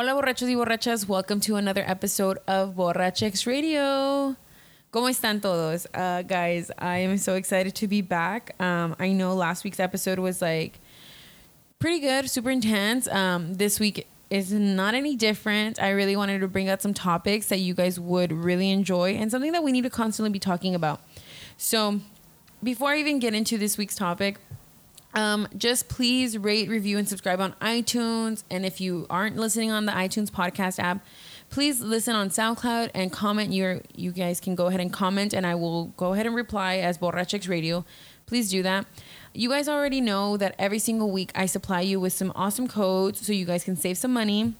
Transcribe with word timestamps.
Hola 0.00 0.14
borrachos 0.14 0.48
y 0.48 0.54
borrachas, 0.54 1.06
welcome 1.06 1.40
to 1.40 1.56
another 1.56 1.84
episode 1.86 2.38
of 2.46 2.74
Borrachx 2.74 3.46
Radio. 3.46 4.34
¿Cómo 4.90 5.10
están 5.10 5.42
todos? 5.42 5.86
Uh, 5.92 6.22
guys, 6.22 6.70
I 6.78 7.00
am 7.00 7.18
so 7.18 7.34
excited 7.34 7.74
to 7.74 7.86
be 7.86 8.00
back. 8.00 8.54
Um, 8.58 8.96
I 8.98 9.12
know 9.12 9.34
last 9.34 9.62
week's 9.62 9.78
episode 9.78 10.18
was 10.18 10.40
like 10.40 10.80
pretty 11.78 12.00
good, 12.00 12.30
super 12.30 12.48
intense. 12.48 13.08
Um, 13.08 13.52
this 13.52 13.78
week 13.78 14.06
is 14.30 14.50
not 14.50 14.94
any 14.94 15.16
different. 15.16 15.78
I 15.78 15.90
really 15.90 16.16
wanted 16.16 16.40
to 16.40 16.48
bring 16.48 16.70
out 16.70 16.80
some 16.80 16.94
topics 16.94 17.48
that 17.48 17.58
you 17.58 17.74
guys 17.74 18.00
would 18.00 18.32
really 18.32 18.70
enjoy 18.70 19.16
and 19.16 19.30
something 19.30 19.52
that 19.52 19.62
we 19.62 19.70
need 19.70 19.82
to 19.82 19.90
constantly 19.90 20.30
be 20.30 20.38
talking 20.38 20.74
about. 20.74 21.02
So, 21.58 22.00
before 22.62 22.92
I 22.92 23.00
even 23.00 23.18
get 23.18 23.34
into 23.34 23.58
this 23.58 23.76
week's 23.76 23.96
topic, 23.96 24.38
um, 25.14 25.48
just 25.56 25.88
please 25.88 26.38
rate, 26.38 26.68
review, 26.68 26.98
and 26.98 27.08
subscribe 27.08 27.40
on 27.40 27.54
iTunes. 27.60 28.44
And 28.50 28.64
if 28.64 28.80
you 28.80 29.06
aren't 29.10 29.36
listening 29.36 29.70
on 29.70 29.86
the 29.86 29.92
iTunes 29.92 30.30
podcast 30.30 30.78
app, 30.78 31.04
please 31.50 31.80
listen 31.80 32.14
on 32.14 32.30
SoundCloud 32.30 32.90
and 32.94 33.12
comment. 33.12 33.52
Your 33.52 33.80
you 33.94 34.12
guys 34.12 34.40
can 34.40 34.54
go 34.54 34.66
ahead 34.66 34.80
and 34.80 34.92
comment, 34.92 35.32
and 35.32 35.46
I 35.46 35.54
will 35.54 35.86
go 35.96 36.12
ahead 36.12 36.26
and 36.26 36.34
reply 36.34 36.76
as 36.76 36.98
Borrachx 36.98 37.48
Radio. 37.48 37.84
Please 38.26 38.50
do 38.50 38.62
that. 38.62 38.86
You 39.34 39.48
guys 39.48 39.68
already 39.68 40.00
know 40.00 40.36
that 40.36 40.54
every 40.58 40.78
single 40.78 41.10
week 41.10 41.32
I 41.34 41.46
supply 41.46 41.80
you 41.80 41.98
with 41.98 42.12
some 42.12 42.32
awesome 42.34 42.68
codes 42.68 43.26
so 43.26 43.32
you 43.32 43.44
guys 43.44 43.64
can 43.64 43.76
save 43.76 43.98
some 43.98 44.12
money. 44.12 44.54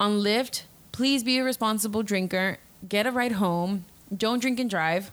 On 0.00 0.20
Lyft, 0.20 0.62
please 0.92 1.22
be 1.22 1.38
a 1.38 1.44
responsible 1.44 2.02
drinker. 2.02 2.58
Get 2.88 3.06
a 3.06 3.12
ride 3.12 3.32
home. 3.32 3.84
Don't 4.14 4.40
drink 4.40 4.58
and 4.60 4.68
drive. 4.68 5.10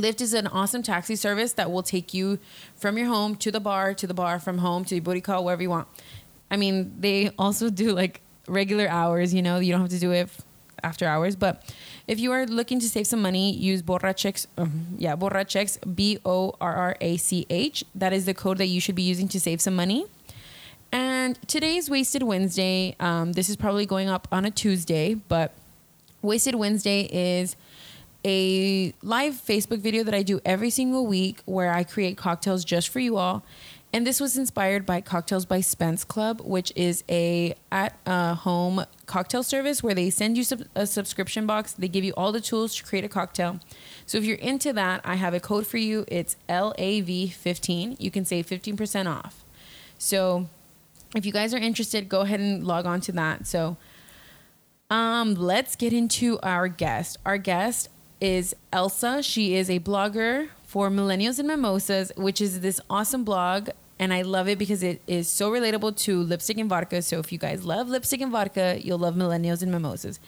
Lyft 0.00 0.20
is 0.20 0.34
an 0.34 0.46
awesome 0.46 0.82
taxi 0.82 1.16
service 1.16 1.52
that 1.54 1.70
will 1.70 1.82
take 1.82 2.14
you 2.14 2.38
from 2.76 2.98
your 2.98 3.06
home 3.06 3.36
to 3.36 3.50
the 3.50 3.60
bar, 3.60 3.94
to 3.94 4.06
the 4.06 4.14
bar, 4.14 4.38
from 4.38 4.58
home 4.58 4.84
to 4.86 4.94
the 4.94 5.00
booty 5.00 5.20
call, 5.20 5.44
wherever 5.44 5.62
you 5.62 5.70
want. 5.70 5.88
I 6.50 6.56
mean, 6.56 6.94
they 6.98 7.30
also 7.38 7.70
do 7.70 7.92
like 7.92 8.20
regular 8.48 8.88
hours, 8.88 9.32
you 9.32 9.42
know, 9.42 9.58
you 9.58 9.72
don't 9.72 9.80
have 9.80 9.90
to 9.90 9.98
do 9.98 10.10
it 10.10 10.28
after 10.82 11.06
hours. 11.06 11.36
But 11.36 11.74
if 12.06 12.18
you 12.18 12.32
are 12.32 12.46
looking 12.46 12.80
to 12.80 12.88
save 12.88 13.06
some 13.06 13.22
money, 13.22 13.52
use 13.52 13.82
Borrachx. 13.82 14.46
Um, 14.58 14.86
yeah, 14.98 15.16
Borrachx, 15.16 15.78
B 15.94 16.18
O 16.24 16.54
R 16.60 16.74
R 16.74 16.96
A 17.00 17.16
C 17.16 17.46
H. 17.50 17.84
That 17.94 18.12
is 18.12 18.26
the 18.26 18.34
code 18.34 18.58
that 18.58 18.66
you 18.66 18.80
should 18.80 18.94
be 18.94 19.02
using 19.02 19.28
to 19.28 19.40
save 19.40 19.60
some 19.60 19.76
money. 19.76 20.06
And 20.92 21.38
today's 21.46 21.88
Wasted 21.88 22.24
Wednesday. 22.24 22.96
Um, 22.98 23.32
this 23.34 23.48
is 23.48 23.56
probably 23.56 23.86
going 23.86 24.08
up 24.08 24.26
on 24.32 24.44
a 24.44 24.50
Tuesday, 24.50 25.14
but 25.14 25.52
Wasted 26.20 26.56
Wednesday 26.56 27.02
is 27.02 27.54
a 28.24 28.92
live 29.02 29.34
Facebook 29.34 29.78
video 29.78 30.04
that 30.04 30.14
I 30.14 30.22
do 30.22 30.40
every 30.44 30.70
single 30.70 31.06
week 31.06 31.42
where 31.44 31.72
I 31.72 31.84
create 31.84 32.16
cocktails 32.16 32.64
just 32.64 32.88
for 32.88 33.00
you 33.00 33.16
all. 33.16 33.44
And 33.92 34.06
this 34.06 34.20
was 34.20 34.36
inspired 34.36 34.86
by 34.86 35.00
Cocktails 35.00 35.44
by 35.44 35.60
Spence 35.60 36.04
Club, 36.04 36.40
which 36.42 36.72
is 36.76 37.02
a 37.08 37.54
at 37.72 37.98
uh, 38.06 38.34
home 38.36 38.84
cocktail 39.06 39.42
service 39.42 39.82
where 39.82 39.94
they 39.94 40.10
send 40.10 40.36
you 40.36 40.44
sub- 40.44 40.62
a 40.76 40.86
subscription 40.86 41.44
box. 41.44 41.72
They 41.72 41.88
give 41.88 42.04
you 42.04 42.12
all 42.16 42.30
the 42.30 42.40
tools 42.40 42.76
to 42.76 42.84
create 42.84 43.04
a 43.04 43.08
cocktail. 43.08 43.58
So 44.06 44.16
if 44.16 44.24
you're 44.24 44.36
into 44.36 44.72
that, 44.74 45.00
I 45.04 45.16
have 45.16 45.34
a 45.34 45.40
code 45.40 45.66
for 45.66 45.78
you. 45.78 46.04
It's 46.06 46.36
LAV15. 46.48 47.96
You 47.98 48.10
can 48.12 48.24
save 48.24 48.46
15% 48.46 49.06
off. 49.12 49.44
So 49.98 50.48
if 51.16 51.26
you 51.26 51.32
guys 51.32 51.52
are 51.52 51.58
interested, 51.58 52.08
go 52.08 52.20
ahead 52.20 52.38
and 52.38 52.64
log 52.64 52.86
on 52.86 53.00
to 53.02 53.12
that. 53.12 53.48
So 53.48 53.76
um, 54.88 55.34
let's 55.34 55.74
get 55.74 55.92
into 55.92 56.38
our 56.44 56.68
guest. 56.68 57.18
Our 57.26 57.38
guest 57.38 57.88
is 58.20 58.54
Elsa. 58.72 59.22
She 59.22 59.54
is 59.54 59.70
a 59.70 59.80
blogger 59.80 60.48
for 60.64 60.90
Millennials 60.90 61.38
and 61.38 61.48
Mimosas, 61.48 62.12
which 62.16 62.40
is 62.40 62.60
this 62.60 62.80
awesome 62.88 63.24
blog. 63.24 63.70
And 63.98 64.14
I 64.14 64.22
love 64.22 64.48
it 64.48 64.58
because 64.58 64.82
it 64.82 65.02
is 65.06 65.28
so 65.28 65.50
relatable 65.50 65.96
to 66.04 66.22
lipstick 66.22 66.58
and 66.58 66.68
vodka. 66.68 67.02
So 67.02 67.18
if 67.18 67.32
you 67.32 67.38
guys 67.38 67.64
love 67.64 67.88
lipstick 67.88 68.20
and 68.20 68.32
vodka, 68.32 68.78
you'll 68.80 68.98
love 68.98 69.14
Millennials 69.14 69.62
and 69.62 69.70
Mimosas. 69.70 70.20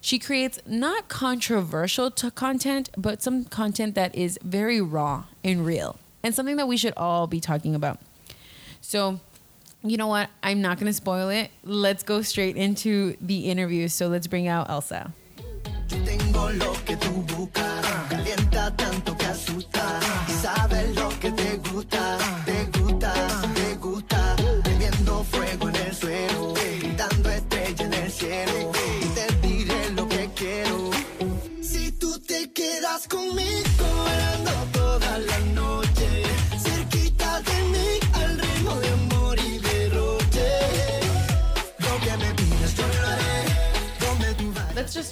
She 0.00 0.18
creates 0.18 0.58
not 0.66 1.08
controversial 1.08 2.10
content, 2.10 2.90
but 2.96 3.22
some 3.22 3.44
content 3.44 3.94
that 3.94 4.14
is 4.14 4.38
very 4.42 4.80
raw 4.80 5.24
and 5.44 5.64
real 5.64 5.98
and 6.22 6.34
something 6.34 6.56
that 6.56 6.66
we 6.66 6.76
should 6.76 6.94
all 6.96 7.26
be 7.26 7.40
talking 7.40 7.74
about. 7.74 7.98
So, 8.80 9.20
you 9.82 9.96
know 9.96 10.06
what? 10.06 10.30
I'm 10.42 10.60
not 10.60 10.78
going 10.78 10.86
to 10.88 10.92
spoil 10.92 11.28
it. 11.28 11.50
Let's 11.64 12.02
go 12.02 12.22
straight 12.22 12.56
into 12.56 13.16
the 13.20 13.50
interview. 13.50 13.88
So, 13.88 14.08
let's 14.08 14.26
bring 14.26 14.48
out 14.48 14.70
Elsa. 14.70 15.12
Lo 16.50 16.72
que 16.84 16.96
tú 16.96 17.24
buscas, 17.36 17.86
calienta 18.10 18.74
tanto 18.76 19.16
que 19.16 19.26
asusta, 19.26 20.00
sabes 20.42 20.94
lo 20.94 21.08
que 21.20 21.21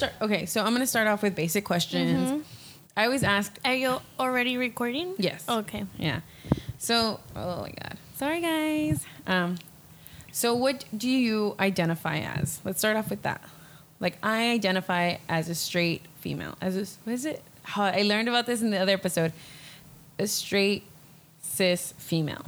start. 0.01 0.13
Okay, 0.23 0.47
so 0.47 0.63
I'm 0.63 0.71
to 0.81 0.87
start 0.87 1.07
off 1.07 1.23
with 1.23 1.35
basic 1.35 1.65
questions. 1.65 2.45
I 2.97 3.05
always 3.05 3.23
ask, 3.23 3.57
Are 3.65 3.75
you 3.75 4.01
already 4.19 4.57
recording? 4.57 5.15
yes. 5.19 5.45
Okay. 5.49 5.85
Yeah. 5.97 6.21
So, 6.79 7.21
oh 7.37 7.61
my 7.63 7.71
God. 7.71 7.97
Sorry, 8.17 8.41
guys. 8.41 9.05
Um, 9.27 9.59
so 10.33 10.55
what 10.55 10.85
do 10.97 11.09
you 11.09 11.55
identify 11.61 12.19
as? 12.19 12.61
Let's 12.65 12.79
start 12.79 12.97
off 12.97 13.11
with 13.11 13.23
that. 13.23 13.43
Like, 14.01 14.17
I 14.23 14.51
identify 14.51 15.17
as 15.29 15.49
a 15.49 15.55
straight 15.55 16.03
female. 16.21 16.57
As 16.61 16.77
a, 16.77 16.87
what 17.05 17.13
is 17.15 17.25
it? 17.27 17.43
How 17.63 17.85
I 17.85 18.03
learned 18.03 18.29
about 18.29 18.47
this 18.47 18.63
in 18.63 18.71
the 18.71 18.79
other 18.79 18.93
episode. 18.93 19.33
A 20.19 20.27
straight 20.27 20.85
cis 21.43 21.93
female. 21.99 22.47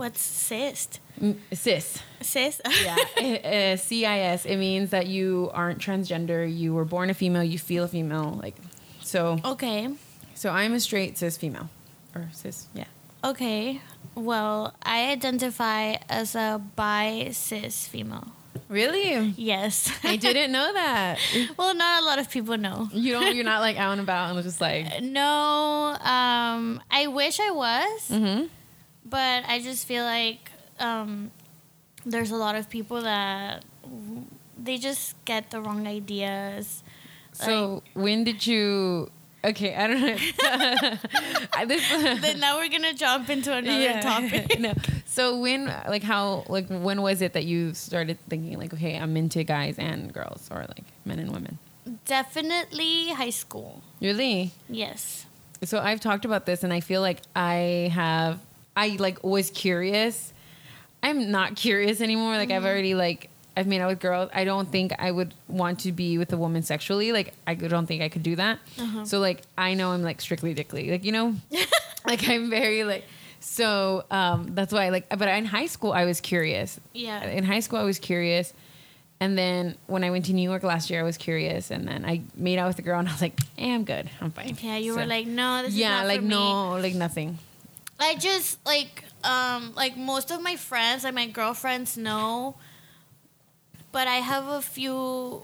What's 0.00 0.22
cyst? 0.22 0.98
Mm, 1.20 1.36
Cis. 1.52 2.02
Cis? 2.22 2.60
Yeah. 2.82 2.96
uh, 3.20 3.76
CIS. 3.76 4.46
It 4.46 4.56
means 4.56 4.90
that 4.90 5.06
you 5.08 5.50
aren't 5.52 5.78
transgender. 5.78 6.40
You 6.48 6.72
were 6.72 6.86
born 6.86 7.10
a 7.10 7.14
female. 7.14 7.44
You 7.44 7.58
feel 7.58 7.84
a 7.84 7.88
female. 7.88 8.40
Like, 8.42 8.56
so. 9.02 9.38
okay. 9.44 9.90
So 10.34 10.48
I'm 10.48 10.72
a 10.72 10.80
straight 10.80 11.18
cis 11.18 11.36
female, 11.36 11.68
or 12.14 12.30
cis. 12.32 12.66
Yeah. 12.72 12.86
Okay. 13.22 13.82
Well, 14.14 14.72
I 14.82 15.10
identify 15.12 15.96
as 16.08 16.34
a 16.34 16.62
bi 16.76 17.28
cis 17.32 17.86
female. 17.86 18.28
Really? 18.70 19.34
Yes. 19.36 19.92
I 20.02 20.16
didn't 20.26 20.50
know 20.52 20.72
that. 20.72 21.18
well, 21.58 21.74
not 21.74 22.02
a 22.02 22.06
lot 22.06 22.18
of 22.18 22.30
people 22.30 22.56
know. 22.56 22.88
You 22.92 23.12
don't. 23.12 23.34
You're 23.36 23.44
not 23.44 23.60
like 23.60 23.76
out 23.76 23.92
and 23.92 24.00
about 24.00 24.34
and 24.34 24.42
just 24.42 24.62
like. 24.62 24.86
No, 25.02 25.96
um, 26.00 26.80
I 26.90 27.06
wish 27.08 27.38
I 27.38 27.50
was, 27.50 28.08
Mm-hmm. 28.08 28.46
But 29.04 29.44
I 29.46 29.60
just 29.60 29.86
feel 29.86 30.04
like 30.04 30.50
um, 30.78 31.30
there's 32.04 32.30
a 32.30 32.36
lot 32.36 32.56
of 32.56 32.68
people 32.68 33.02
that 33.02 33.64
they 34.62 34.78
just 34.78 35.22
get 35.24 35.50
the 35.50 35.60
wrong 35.60 35.86
ideas. 35.86 36.82
So 37.32 37.82
when 37.94 38.24
did 38.24 38.46
you? 38.46 39.10
Okay, 39.42 39.74
I 39.74 39.86
don't 39.86 40.00
know. 40.02 40.96
This, 41.66 41.88
then 42.20 42.40
now 42.40 42.58
we're 42.58 42.68
gonna 42.68 42.94
jump 42.94 43.30
into 43.30 43.54
another 43.54 44.00
topic. 44.02 44.58
no. 44.60 44.74
So 45.06 45.38
when, 45.38 45.66
like, 45.88 46.02
how, 46.02 46.44
like, 46.48 46.68
when 46.68 47.00
was 47.02 47.20
it 47.22 47.32
that 47.34 47.44
you 47.44 47.74
started 47.74 48.18
thinking, 48.28 48.58
like, 48.58 48.72
okay, 48.74 48.96
I'm 48.98 49.16
into 49.16 49.44
guys 49.44 49.78
and 49.78 50.12
girls, 50.12 50.48
or 50.50 50.60
like 50.60 50.84
men 51.04 51.18
and 51.18 51.32
women? 51.32 51.58
Definitely 52.06 53.08
high 53.08 53.30
school. 53.30 53.82
Really? 54.00 54.52
Yes. 54.68 55.26
So 55.64 55.78
I've 55.78 56.00
talked 56.00 56.24
about 56.24 56.44
this, 56.46 56.62
and 56.64 56.72
I 56.72 56.80
feel 56.80 57.00
like 57.00 57.20
I 57.36 57.90
have, 57.94 58.40
I 58.76 58.96
like 58.98 59.22
was 59.24 59.50
curious. 59.50 60.32
I'm 61.02 61.30
not 61.30 61.56
curious 61.56 62.00
anymore. 62.00 62.36
Like 62.36 62.50
I've 62.50 62.64
already 62.64 62.94
like 62.94 63.30
I've 63.56 63.66
made 63.66 63.80
out 63.80 63.88
with 63.88 64.00
girls. 64.00 64.30
I 64.32 64.44
don't 64.44 64.70
think 64.70 64.92
I 64.98 65.10
would 65.10 65.34
want 65.48 65.80
to 65.80 65.92
be 65.92 66.18
with 66.18 66.32
a 66.32 66.36
woman 66.36 66.62
sexually. 66.62 67.12
Like 67.12 67.34
I 67.46 67.54
don't 67.54 67.86
think 67.86 68.02
I 68.02 68.08
could 68.08 68.22
do 68.22 68.36
that. 68.36 68.58
So 69.04 69.18
like 69.18 69.42
I 69.58 69.74
know 69.74 69.90
I'm 69.92 70.02
like 70.02 70.20
strictly 70.20 70.54
dickly. 70.54 70.90
Like 70.90 71.04
you 71.04 71.12
know, 71.12 71.34
like 72.06 72.28
I'm 72.28 72.50
very 72.50 72.84
like. 72.84 73.04
So 73.42 74.04
um, 74.10 74.54
that's 74.54 74.72
why 74.72 74.90
like. 74.90 75.08
But 75.08 75.26
in 75.28 75.46
high 75.46 75.66
school 75.66 75.92
I 75.92 76.04
was 76.04 76.20
curious. 76.20 76.78
Yeah. 76.92 77.24
In 77.24 77.44
high 77.44 77.60
school 77.60 77.78
I 77.78 77.84
was 77.84 77.98
curious. 77.98 78.52
And 79.22 79.36
then 79.36 79.76
when 79.86 80.02
I 80.02 80.10
went 80.10 80.24
to 80.26 80.32
New 80.32 80.48
York 80.48 80.62
last 80.62 80.88
year, 80.88 81.00
I 81.00 81.02
was 81.02 81.18
curious, 81.18 81.70
and 81.70 81.86
then 81.86 82.06
I 82.06 82.22
made 82.34 82.58
out 82.58 82.68
with 82.68 82.78
a 82.78 82.82
girl, 82.82 82.98
and 82.98 83.06
I 83.06 83.12
was 83.12 83.20
like, 83.20 83.38
"Eh, 83.58 83.70
I'm 83.74 83.84
good, 83.84 84.08
I'm 84.18 84.30
fine." 84.30 84.56
Yeah, 84.62 84.78
you 84.78 84.94
So- 84.94 85.00
were 85.00 85.04
like, 85.04 85.26
no, 85.26 85.60
this 85.62 85.74
yeah, 85.74 85.96
is 85.96 86.00
not 86.00 86.06
like 86.06 86.20
for 86.20 86.24
me. 86.24 86.28
no, 86.30 86.78
like 86.80 86.94
nothing. 86.94 87.38
I 88.00 88.14
just 88.16 88.64
like 88.66 89.04
um 89.24 89.72
like 89.76 89.96
most 89.96 90.30
of 90.30 90.40
my 90.42 90.56
friends, 90.56 91.04
like 91.04 91.14
my 91.14 91.26
girlfriends 91.26 91.96
know, 91.96 92.56
but 93.92 94.08
I 94.08 94.16
have 94.16 94.46
a 94.48 94.62
few 94.62 95.42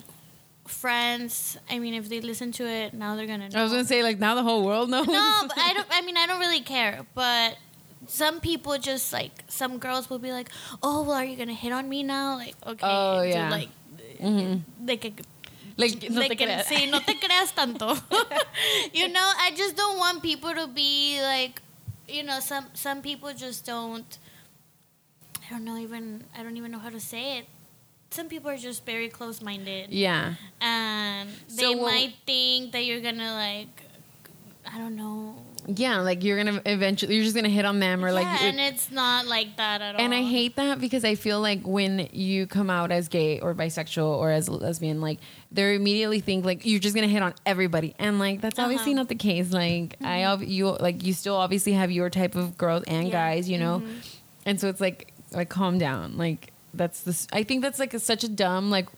friends. 0.67 1.58
I 1.70 1.79
mean, 1.79 1.94
if 1.94 2.08
they 2.08 2.20
listen 2.20 2.53
to 2.53 2.67
it 2.67 2.94
now, 2.94 3.14
they're 3.17 3.26
gonna 3.26 3.49
know. 3.49 3.58
I 3.61 3.62
was 3.62 3.73
gonna 3.73 3.85
say 3.85 4.03
like 4.03 4.19
now 4.19 4.35
the 4.35 4.43
whole 4.43 4.64
world 4.64 4.91
knows. 4.91 5.06
no, 5.06 5.43
but 5.47 5.58
I 5.58 5.73
don't. 5.76 5.87
I 5.91 6.00
mean, 6.03 6.17
I 6.17 6.26
don't 6.26 6.41
really 6.41 6.61
care. 6.62 7.06
But 7.14 7.56
some 8.06 8.41
people 8.41 8.79
just 8.79 9.12
like 9.12 9.32
some 9.49 9.79
girls 9.79 10.09
will 10.11 10.19
be 10.19 10.32
like, 10.32 10.49
"Oh, 10.82 11.02
well, 11.02 11.17
are 11.17 11.25
you 11.25 11.37
gonna 11.37 11.52
hit 11.55 11.73
on 11.73 11.88
me 11.88 12.02
now?" 12.02 12.37
Like, 12.37 12.55
okay, 12.67 12.81
Oh, 12.87 13.23
dude, 13.23 13.35
yeah. 13.35 13.50
like 13.50 13.69
de 14.85 14.97
que 14.97 15.12
Like, 15.76 16.09
no 16.09 16.20
like 16.20 16.31
te 16.31 16.37
creas. 16.47 16.64
sí, 16.67 16.91
no 16.91 17.00
te 17.00 17.14
creas 17.20 17.52
tanto. 17.55 17.93
you 18.94 19.09
know, 19.09 19.29
I 19.44 19.52
just 19.55 19.76
don't 19.76 19.99
want 19.99 20.23
people 20.23 20.55
to 20.55 20.67
be 20.69 21.20
like, 21.20 21.61
you 22.08 22.23
know, 22.23 22.41
some 22.41 22.67
some 22.75 23.03
people 23.03 23.32
just 23.35 23.64
don't. 23.67 24.19
I 25.47 25.50
don't 25.50 25.64
know 25.64 25.76
even. 25.79 26.25
I 26.37 26.43
don't 26.43 26.56
even 26.56 26.70
know 26.73 26.79
how 26.79 26.91
to 26.91 27.00
say 27.00 27.38
it. 27.38 27.47
Some 28.11 28.29
people 28.29 28.50
are 28.50 28.56
just 28.56 28.87
very 28.87 29.08
close 29.08 29.43
minded, 29.43 29.91
Yeah. 29.91 30.35
and 30.61 31.29
So 31.49 31.56
they 31.62 31.75
might 31.75 32.14
think 32.25 32.73
that 32.73 32.85
you're 32.85 33.00
gonna 33.00 33.35
like. 33.35 33.82
I 34.67 34.79
don't 34.79 34.97
know. 34.97 35.35
Yeah, 35.68 36.00
like 36.00 36.22
you're 36.22 36.36
gonna 36.36 36.62
eventually, 36.64 37.16
you're 37.16 37.24
just 37.24 37.34
gonna 37.34 37.48
hit 37.48 37.64
on 37.64 37.80
them 37.80 38.04
or 38.04 38.12
like. 38.12 38.24
yeah, 38.24 38.44
and 38.48 38.60
it's 38.60 38.90
not 38.90 39.26
like 39.26 39.56
that 39.56 39.80
at 39.82 39.94
all. 39.96 40.00
and 40.00 40.14
I 40.14 40.22
hate 40.22 40.56
that 40.56 40.80
because 40.80 41.04
I 41.04 41.16
feel 41.16 41.40
like 41.40 41.66
when 41.66 42.08
you 42.12 42.46
come 42.46 42.70
out 42.70 42.92
as 42.92 43.08
gay 43.08 43.40
or 43.40 43.54
bisexual 43.54 44.06
or 44.06 44.30
as 44.30 44.48
lesbian, 44.48 45.00
like 45.00 45.18
they 45.50 45.74
immediately 45.74 46.20
think 46.20 46.44
like 46.44 46.64
you're 46.64 46.80
just 46.80 46.94
gonna 46.94 47.08
hit 47.08 47.22
on 47.22 47.34
everybody, 47.44 47.94
and 47.98 48.18
like 48.18 48.40
that's 48.40 48.58
uh-huh. 48.58 48.66
obviously 48.66 48.92
Uh-huh. 48.92 49.02
not 49.02 49.08
the 49.08 49.16
case. 49.16 49.52
Like 49.52 49.96
I, 50.00 50.20
mm-hmm. 50.20 50.42
ob- 50.42 50.48
you 50.48 50.76
like 50.78 51.02
you 51.04 51.12
still 51.12 51.36
obviously 51.36 51.72
have 51.72 51.90
your 51.90 52.10
type 52.10 52.36
of 52.36 52.56
girls 52.56 52.84
and 52.86 53.08
Yeah. 53.08 53.12
guys, 53.12 53.48
you 53.48 53.58
know, 53.58 53.80
mm-hmm. 53.80 53.98
and 54.44 54.60
so 54.60 54.68
it's 54.68 54.80
like 54.80 55.12
like 55.32 55.48
calm 55.48 55.78
down. 55.78 56.16
Like 56.16 56.52
that's 56.74 57.00
this. 57.00 57.26
I 57.32 57.42
think 57.42 57.62
that's 57.62 57.78
like 57.80 57.92
a, 57.94 57.98
such 57.98 58.22
a 58.22 58.28
dumb 58.28 58.70
like 58.70 58.88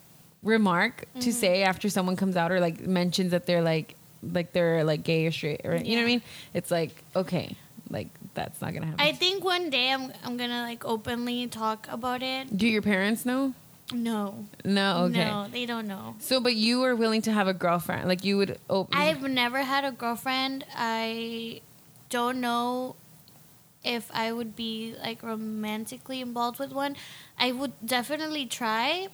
remark 0.42 1.00
to 1.14 1.18
mm-hmm. 1.18 1.30
say 1.30 1.62
after 1.62 1.88
someone 1.88 2.14
comes 2.16 2.36
out 2.36 2.52
or 2.52 2.60
like 2.60 2.80
mentions 2.86 3.30
that 3.32 3.46
they're 3.46 3.62
like 3.62 3.94
like 4.22 4.52
they're 4.52 4.84
like 4.84 5.02
gay 5.04 5.26
or 5.26 5.30
straight 5.32 5.62
or 5.64 5.76
you 5.76 5.96
know 5.96 6.02
what 6.02 6.08
I 6.08 6.12
mean. 6.12 6.22
It's 6.54 6.70
like 6.70 7.02
okay, 7.14 7.56
like 7.90 8.08
that's 8.34 8.60
not 8.60 8.74
gonna 8.74 8.86
happen. 8.86 9.00
I 9.00 9.12
think 9.12 9.44
one 9.44 9.70
day 9.70 9.90
I'm 9.92 10.12
I'm 10.24 10.36
gonna 10.36 10.62
like 10.62 10.84
openly 10.84 11.46
talk 11.46 11.86
about 11.90 12.22
it. 12.22 12.56
Do 12.56 12.66
your 12.66 12.82
parents 12.82 13.24
know? 13.24 13.54
No. 13.92 14.44
No, 14.64 15.04
okay. 15.04 15.24
No, 15.24 15.46
they 15.50 15.64
don't 15.64 15.86
know. 15.86 16.16
So, 16.18 16.40
but 16.40 16.54
you 16.54 16.80
were 16.80 16.94
willing 16.94 17.22
to 17.22 17.32
have 17.32 17.48
a 17.48 17.54
girlfriend, 17.54 18.06
like 18.06 18.24
you 18.24 18.36
would. 18.36 18.58
Oh, 18.68 18.86
I've 18.92 19.22
never 19.22 19.62
had 19.62 19.84
a 19.84 19.92
girlfriend. 19.92 20.64
I 20.76 21.62
don't 22.10 22.40
know 22.40 22.96
if 23.84 24.10
I 24.12 24.32
would 24.32 24.54
be 24.54 24.94
like 25.00 25.22
romantically 25.22 26.20
involved 26.20 26.58
with 26.58 26.72
one. 26.72 26.96
I 27.38 27.52
would 27.52 27.72
definitely 27.84 28.44
try. 28.46 29.08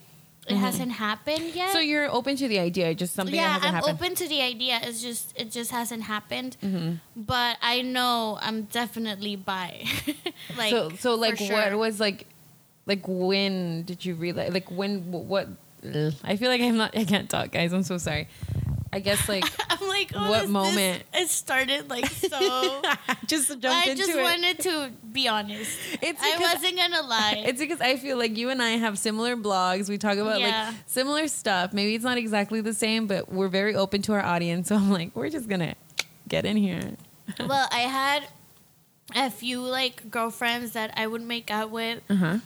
It 0.47 0.57
hasn't 0.57 0.93
happened 0.93 1.55
yet. 1.55 1.69
Mm-hmm. 1.69 1.73
so 1.73 1.79
you're 1.79 2.11
open 2.11 2.37
to 2.37 2.49
the 2.49 2.59
idea, 2.59 2.95
just 2.95 3.15
something 3.15 3.35
yeah, 3.35 3.59
I'm 3.63 3.75
happened. 3.75 3.99
open 3.99 4.15
to 4.17 4.29
the 4.29 4.43
idea. 4.43 4.79
It's 4.83 5.01
just 5.01 5.33
it 5.37 5.51
just 5.51 5.71
hasn't 5.71 6.03
happened. 6.03 6.57
Mhm. 6.63 7.01
But 7.17 7.57
I 7.63 7.81
know 7.83 8.39
I'm 8.43 8.63
definitely 8.65 9.37
bi. 9.37 9.85
like 10.59 10.71
so, 10.71 10.91
so 10.99 11.15
like, 11.15 11.39
sure. 11.39 11.55
what 11.57 11.79
was 11.79 11.99
like, 12.01 12.27
like 12.87 13.07
when 13.09 13.85
did 13.85 14.05
you 14.05 14.15
realize? 14.15 14.53
Like 14.53 14.71
when? 14.71 15.11
What? 15.13 15.49
ugh, 15.85 16.13
I 16.23 16.37
feel 16.37 16.51
like 16.51 16.61
I'm 16.61 16.77
not. 16.77 16.97
I 16.97 17.05
can't 17.05 17.29
talk, 17.29 17.53
guys. 17.53 17.73
I'm 17.73 17.83
so 17.83 17.97
sorry. 17.99 18.29
I 18.95 19.01
guess 19.01 19.29
like 19.29 19.45
I'm 19.71 19.89
like, 19.89 20.13
oh, 20.15 20.31
what 20.31 20.49
moment? 20.49 21.03
This, 21.13 21.23
it 21.25 21.29
started 21.31 21.91
like 21.91 22.07
so. 22.31 22.83
just 23.27 23.49
jumped 23.49 23.67
I 23.67 23.91
into 23.91 23.97
just 24.05 24.17
it. 24.17 24.23
wanted 24.23 24.59
to 24.61 24.91
be 25.13 25.27
honest. 25.27 25.77
It's 26.01 26.21
I 26.23 26.37
wasn't 26.39 26.77
gonna 26.77 27.03
lie. 27.03 27.43
It's 27.47 27.59
because 27.59 27.81
I 27.81 27.97
feel 27.97 28.17
like 28.17 28.37
you 28.37 28.51
and 28.51 28.63
I 28.63 28.71
have 28.71 28.97
similar 28.99 29.37
blogs. 29.37 29.89
We 29.89 29.99
talk 29.99 30.17
about 30.19 30.39
Yeah. 30.41 30.69
like 30.69 30.77
similar 30.87 31.27
stuff. 31.29 31.73
Maybe 31.73 31.95
it's 31.97 32.05
not 32.05 32.19
exactly 32.19 32.61
the 32.61 32.73
same, 32.75 33.07
but 33.09 33.33
we're 33.33 33.49
very 33.49 33.75
open 33.75 34.01
to 34.03 34.13
our 34.13 34.23
audience. 34.23 34.69
So 34.75 34.77
I'm 34.77 34.91
like, 34.93 35.11
we're 35.17 35.31
just 35.31 35.49
gonna 35.49 35.75
get 36.29 36.45
in 36.47 36.57
here. 36.57 36.93
well, 37.41 37.69
I 37.73 37.81
had 37.81 38.23
a 39.17 39.31
few 39.31 39.61
like 39.61 40.09
girlfriends 40.11 40.73
that 40.73 40.93
I 40.97 41.07
would 41.07 41.23
make 41.23 41.51
out 41.51 41.71
with, 41.71 42.01
Uh 42.09 42.15
huh. 42.15 42.39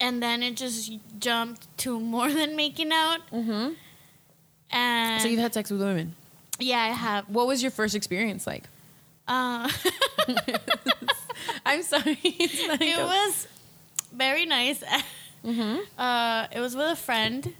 and 0.00 0.22
then 0.22 0.42
it 0.42 0.56
just 0.56 0.92
jumped 1.18 1.66
to 1.78 1.98
more 1.98 2.30
than 2.32 2.54
making 2.56 2.92
out. 2.92 3.20
Mm-hmm. 3.32 3.72
And 4.70 5.22
So 5.22 5.28
you've 5.28 5.40
had 5.40 5.54
sex 5.54 5.70
with 5.70 5.80
women. 5.80 6.14
yeah, 6.58 6.80
I 6.80 6.88
have. 6.88 7.28
What 7.28 7.46
was 7.46 7.62
your 7.62 7.70
first 7.70 7.94
experience 7.94 8.46
like? 8.46 8.64
Uh, 9.26 9.68
I'm 11.66 11.82
sorry. 11.82 12.18
It's 12.24 12.68
like 12.68 12.80
it 12.82 12.98
was 12.98 13.46
very 14.12 14.46
nice. 14.46 14.82
Mhm. 15.44 15.78
Uh, 15.96 16.48
it 16.50 16.58
was 16.58 16.74
with 16.74 16.90
a 16.90 16.96
friend, 16.96 17.54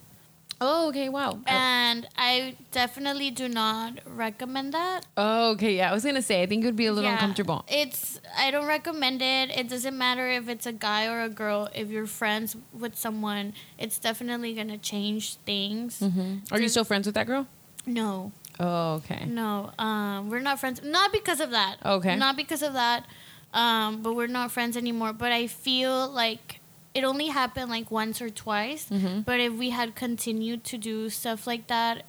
Oh, 0.60 0.88
okay. 0.88 1.08
Wow. 1.08 1.38
and 1.46 2.08
I 2.16 2.56
definitely 2.72 3.30
do 3.30 3.48
not 3.48 4.00
recommend 4.04 4.74
that. 4.74 5.02
Oh, 5.16 5.52
okay. 5.52 5.76
Yeah, 5.76 5.90
I 5.90 5.94
was 5.94 6.04
gonna 6.04 6.20
say. 6.22 6.42
I 6.42 6.46
think 6.46 6.64
it 6.64 6.66
would 6.66 6.74
be 6.76 6.86
a 6.86 6.92
little 6.92 7.08
Yeah, 7.08 7.14
uncomfortable. 7.14 7.64
It's 7.68 8.20
I 8.36 8.50
don't 8.50 8.66
recommend 8.66 9.22
it. 9.22 9.50
It 9.56 9.68
doesn't 9.68 9.96
matter 9.96 10.28
if 10.28 10.48
it's 10.48 10.66
a 10.66 10.72
guy 10.72 11.06
or 11.06 11.22
a 11.22 11.28
girl. 11.28 11.68
If 11.74 11.90
you're 11.90 12.06
friends 12.06 12.56
with 12.72 12.96
someone, 12.96 13.52
it's 13.78 13.98
definitely 13.98 14.52
gonna 14.54 14.78
change 14.78 15.36
things. 15.46 16.00
hmm 16.00 16.38
Are 16.50 16.60
you 16.60 16.68
still 16.68 16.84
friends 16.84 17.06
with 17.06 17.14
that 17.14 17.26
girl? 17.28 17.46
No, 17.86 18.32
Oh, 18.58 18.94
okay. 18.94 19.24
no, 19.26 19.70
um, 19.78 20.28
we're 20.28 20.40
not 20.40 20.58
friends. 20.58 20.80
Not 20.82 21.12
because 21.12 21.40
of 21.40 21.50
that. 21.52 21.76
Okay. 21.86 22.16
Not 22.16 22.36
because 22.36 22.62
of 22.64 22.72
that. 22.72 23.06
Um, 23.54 24.02
but 24.02 24.14
we're 24.14 24.26
not 24.26 24.50
friends 24.50 24.76
anymore. 24.76 25.12
But 25.12 25.30
I 25.30 25.46
feel 25.46 26.08
like 26.08 26.47
it 26.94 27.04
only 27.04 27.26
happened 27.28 27.70
like 27.70 27.90
once 27.90 28.20
or 28.20 28.30
twice. 28.30 28.88
Mhm. 28.90 29.24
But 29.24 29.40
if 29.40 29.52
we 29.52 29.70
had 29.70 29.94
continued 29.94 30.64
to 30.64 30.78
do 30.78 31.10
stuff 31.10 31.46
like 31.46 31.66
that, 31.68 32.04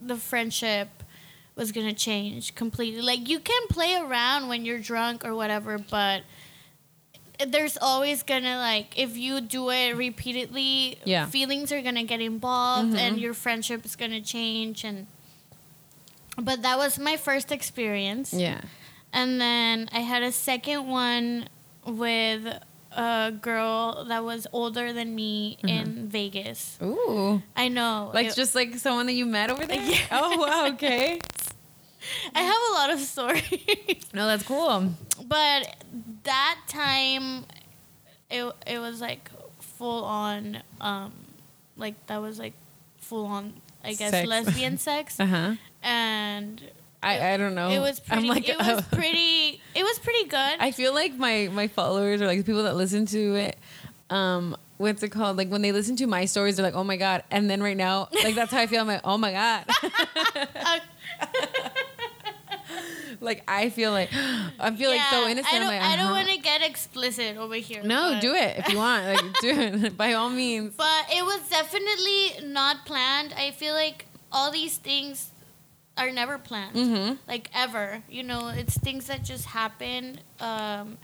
the 0.00 0.16
friendship 0.16 1.02
was 1.54 1.72
gonna 1.72 1.94
change 1.94 2.54
completely. 2.54 3.00
Like 3.00 3.28
you 3.28 3.40
can 3.40 3.66
play 3.68 3.94
around 3.94 4.48
when 4.48 4.64
you're 4.64 4.78
drunk 4.78 5.24
or 5.24 5.34
whatever, 5.34 5.78
but 5.78 6.22
there's 7.46 7.76
always 7.78 8.22
gonna 8.22 8.56
like 8.58 8.98
if 8.98 9.16
you 9.16 9.40
do 9.40 9.70
it 9.70 9.94
repeatedly, 9.96 10.98
Yeah. 11.04 11.26
feelings 11.26 11.70
are 11.72 11.80
gonna 11.82 12.04
get 12.04 12.20
involved 12.20 12.92
Mhm. 12.94 12.98
and 12.98 13.18
your 13.18 13.34
friendship 13.34 13.84
is 13.84 13.96
gonna 13.96 14.20
change 14.20 14.84
and 14.84 15.06
but 16.38 16.60
that 16.62 16.76
was 16.76 16.98
my 16.98 17.16
first 17.16 17.50
experience. 17.50 18.34
Yeah. 18.34 18.60
And 19.12 19.40
then 19.40 19.88
I 19.92 20.00
had 20.00 20.22
a 20.22 20.32
second 20.32 20.86
one 20.86 21.48
with 21.86 22.58
a 22.96 23.30
girl 23.30 24.04
that 24.08 24.24
was 24.24 24.46
older 24.52 24.92
than 24.92 25.14
me 25.14 25.58
in 25.62 26.08
Vegas. 26.08 26.78
Ooh. 26.82 27.42
I 27.54 27.68
know. 27.68 28.10
Like 28.14 28.28
it- 28.28 28.34
just 28.36 28.54
like 28.54 28.74
someone 28.76 29.06
that 29.06 29.12
you 29.14 29.26
met 29.26 29.50
over 29.50 29.64
there. 29.66 29.80
Yeah. 29.82 29.98
Oh 30.10 30.36
wow. 30.38 30.66
Okay. 30.74 31.18
I 32.34 32.40
have 32.42 32.62
a 32.70 32.72
lot 32.74 32.90
of 32.90 33.00
stories. 33.00 34.00
No, 34.14 34.26
that's 34.26 34.44
cool. 34.44 34.94
but 35.26 35.76
that 36.24 36.58
time 36.68 37.44
it 38.30 38.44
it 38.66 38.78
was 38.78 39.00
like 39.00 39.30
full 39.60 40.04
on 40.04 40.62
um 40.80 41.12
like 41.76 41.94
that 42.06 42.20
was 42.20 42.38
like 42.38 42.54
full 42.98 43.26
on 43.26 43.52
I 43.84 43.92
guess 43.94 44.10
Sex. 44.10 44.26
lesbian 44.28 44.78
sex 44.90 45.20
Uh 45.20 45.26
huh. 45.26 45.54
and 45.82 46.62
I 47.02 47.34
I 47.34 47.36
don't 47.36 47.54
know. 47.54 47.70
it 47.70 47.80
was 47.80 48.00
pretty 48.00 48.22
I'm 48.22 48.28
like, 48.28 48.48
it 48.48 48.58
was 48.58 48.82
pretty 48.92 49.60
it 49.74 49.82
was 49.82 49.98
pretty 49.98 50.24
good. 50.24 50.56
I 50.58 50.70
feel 50.70 50.94
like 50.94 51.14
my 51.14 51.48
my 51.52 51.68
followers 51.68 52.20
or 52.22 52.26
like 52.26 52.38
the 52.38 52.44
people 52.44 52.64
that 52.64 52.76
listen 52.76 53.06
to 53.06 53.34
it, 53.36 53.56
um, 54.10 54.56
what's 54.78 55.02
it 55.02 55.10
called? 55.10 55.36
Like 55.36 55.48
when 55.48 55.62
they 55.62 55.72
listen 55.72 55.96
to 55.96 56.06
my 56.06 56.24
stories, 56.24 56.56
they're 56.56 56.64
like, 56.64 56.74
"Oh 56.74 56.84
my 56.84 56.96
god!" 56.96 57.24
And 57.30 57.48
then 57.48 57.62
right 57.62 57.76
now, 57.76 58.08
like 58.24 58.34
that's 58.34 58.52
how 58.52 58.60
I 58.60 58.66
feel. 58.66 58.80
I'm 58.80 58.86
like, 58.86 59.02
"Oh 59.04 59.18
my 59.18 59.32
god!" 59.32 59.64
Like 63.20 63.42
I 63.48 63.70
feel 63.70 63.92
like 63.92 64.10
I 64.60 64.74
feel 64.76 64.90
like 64.90 65.00
so 65.10 65.26
innocent. 65.26 65.54
I 65.54 65.58
don't, 65.58 65.68
like, 65.68 65.80
I 65.80 65.96
don't 65.96 66.06
uh-huh. 66.06 66.14
want 66.14 66.28
to 66.28 66.38
get 66.38 66.62
explicit 66.62 67.36
over 67.36 67.54
here. 67.54 67.82
No, 67.82 68.12
but- 68.12 68.20
do 68.20 68.34
it 68.34 68.58
if 68.58 68.68
you 68.68 68.76
want. 68.76 69.06
Like, 69.06 69.38
do 69.40 69.50
it 69.50 69.96
by 69.96 70.12
all 70.14 70.30
means. 70.30 70.74
But 70.76 71.06
it 71.10 71.24
was 71.24 71.40
definitely 71.48 72.52
not 72.52 72.84
planned. 72.86 73.34
I 73.36 73.50
feel 73.52 73.74
like 73.74 74.06
all 74.32 74.50
these 74.50 74.76
things 74.76 75.30
are 75.98 76.10
never 76.10 76.38
planned. 76.38 76.76
Mm-hmm. 76.76 77.14
Like 77.26 77.50
ever. 77.54 78.02
You 78.08 78.22
know, 78.22 78.48
it's 78.48 78.76
things 78.78 79.06
that 79.06 79.24
just 79.24 79.46
happen. 79.46 80.20
Um 80.40 80.98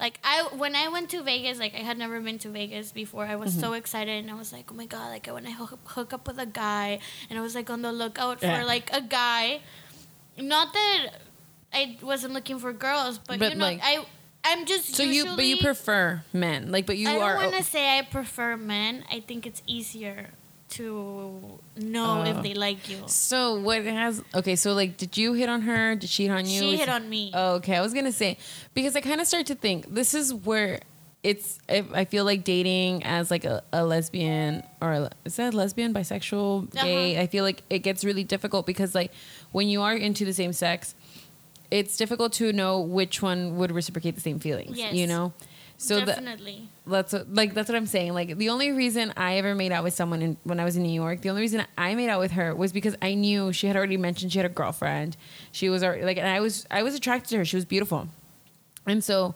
like 0.00 0.18
I 0.24 0.42
when 0.56 0.74
I 0.74 0.88
went 0.88 1.10
to 1.10 1.22
Vegas, 1.22 1.58
like 1.60 1.74
I 1.74 1.78
had 1.78 1.96
never 1.96 2.20
been 2.20 2.38
to 2.40 2.48
Vegas 2.48 2.90
before. 2.92 3.24
I 3.24 3.36
was 3.36 3.52
Mm-hmm. 3.52 3.60
so 3.60 3.72
excited 3.74 4.18
and 4.22 4.30
I 4.30 4.34
was 4.34 4.52
like, 4.52 4.70
"Oh 4.72 4.74
my 4.74 4.86
god, 4.86 5.10
like 5.10 5.28
I 5.28 5.32
want 5.32 5.46
to 5.46 5.52
hook, 5.52 5.78
hook 5.84 6.12
up 6.12 6.26
with 6.26 6.38
a 6.40 6.46
guy." 6.46 6.98
And 7.30 7.38
I 7.38 7.42
was 7.42 7.54
like 7.54 7.70
on 7.70 7.82
the 7.82 7.92
lookout 7.92 8.42
Yeah. 8.42 8.58
for 8.58 8.64
like 8.64 8.90
a 8.92 9.00
guy. 9.00 9.60
Not 10.36 10.72
that 10.72 11.06
I 11.72 11.98
wasn't 12.02 12.32
looking 12.32 12.58
for 12.58 12.72
girls, 12.72 13.18
but, 13.18 13.38
But, 13.38 13.52
you 13.52 13.58
know, 13.58 13.64
like- 13.66 13.80
I 13.82 14.04
I'm 14.44 14.66
just 14.66 14.96
So 14.96 15.04
you, 15.04 15.24
but 15.36 15.44
you 15.46 15.58
prefer 15.58 16.24
men, 16.32 16.72
like, 16.72 16.84
but 16.84 16.96
you 16.98 17.08
are. 17.08 17.14
I 17.38 17.42
don't 17.42 17.52
want 17.52 17.64
to 17.64 17.70
say 17.70 17.96
I 17.96 18.02
prefer 18.02 18.56
men. 18.56 19.04
I 19.08 19.20
think 19.20 19.46
it's 19.46 19.62
easier 19.68 20.30
to 20.72 21.58
know 21.76 22.22
Oh. 22.24 22.30
if 22.30 22.42
they 22.42 22.54
like 22.54 22.88
you. 22.88 22.98
So 23.06 23.58
what 23.60 23.84
has? 23.84 24.22
Okay, 24.34 24.56
so 24.56 24.72
like, 24.74 24.96
did 24.96 25.16
you 25.16 25.32
hit 25.34 25.48
on 25.48 25.62
her? 25.62 25.94
Did 25.96 26.10
she 26.10 26.24
hit 26.24 26.32
on 26.32 26.46
you? 26.46 26.60
She 26.60 26.76
hit 26.76 26.88
on 26.88 27.08
me. 27.08 27.30
Oh, 27.34 27.54
okay, 27.56 27.76
I 27.76 27.80
was 27.80 27.92
gonna 27.94 28.12
say 28.12 28.36
because 28.74 28.96
I 28.96 29.00
kind 29.00 29.20
of 29.20 29.26
start 29.26 29.46
to 29.46 29.54
think 29.54 29.92
this 29.94 30.14
is 30.14 30.32
where 30.32 30.80
it's. 31.22 31.58
I 31.68 32.04
feel 32.04 32.24
like 32.24 32.42
dating 32.44 33.04
as 33.04 33.30
like 33.30 33.44
a, 33.44 33.62
a 33.72 33.84
lesbian 33.84 34.62
or 34.80 34.92
a, 34.92 35.10
is 35.24 35.36
that 35.36 35.54
lesbian, 35.54 35.94
bisexual, 35.94 36.72
gay? 36.72 37.14
Uh-huh. 37.14 37.22
I 37.22 37.26
feel 37.28 37.44
like 37.44 37.62
it 37.70 37.80
gets 37.80 38.04
really 38.04 38.24
difficult 38.24 38.66
because 38.66 38.94
like 38.94 39.12
when 39.52 39.68
you 39.68 39.82
are 39.82 39.94
into 39.94 40.24
the 40.24 40.32
same 40.32 40.52
sex, 40.52 40.94
it's 41.70 41.96
difficult 41.96 42.32
to 42.34 42.52
know 42.52 42.80
which 42.80 43.22
one 43.22 43.56
would 43.58 43.70
reciprocate 43.72 44.14
the 44.14 44.20
same 44.20 44.38
feelings. 44.40 44.76
Yes. 44.76 44.94
You 44.94 45.06
know. 45.06 45.32
So 45.82 45.98
the, 45.98 46.06
Definitely. 46.06 46.68
that's 46.86 47.12
what, 47.12 47.34
like 47.34 47.54
that's 47.54 47.68
what 47.68 47.74
I'm 47.74 47.86
saying. 47.86 48.14
Like 48.14 48.36
the 48.36 48.50
only 48.50 48.70
reason 48.70 49.12
I 49.16 49.38
ever 49.38 49.52
made 49.52 49.72
out 49.72 49.82
with 49.82 49.94
someone 49.94 50.22
in, 50.22 50.36
when 50.44 50.60
I 50.60 50.64
was 50.64 50.76
in 50.76 50.84
New 50.84 50.92
York, 50.92 51.22
the 51.22 51.28
only 51.28 51.42
reason 51.42 51.64
I 51.76 51.96
made 51.96 52.08
out 52.08 52.20
with 52.20 52.30
her 52.32 52.54
was 52.54 52.72
because 52.72 52.94
I 53.02 53.14
knew 53.14 53.52
she 53.52 53.66
had 53.66 53.74
already 53.76 53.96
mentioned 53.96 54.32
she 54.32 54.38
had 54.38 54.46
a 54.46 54.54
girlfriend. 54.54 55.16
She 55.50 55.68
was 55.68 55.82
already, 55.82 56.04
like, 56.04 56.18
and 56.18 56.28
I 56.28 56.38
was 56.38 56.66
I 56.70 56.84
was 56.84 56.94
attracted 56.94 57.30
to 57.30 57.38
her. 57.38 57.44
She 57.44 57.56
was 57.56 57.64
beautiful, 57.64 58.08
and 58.86 59.02
so, 59.02 59.34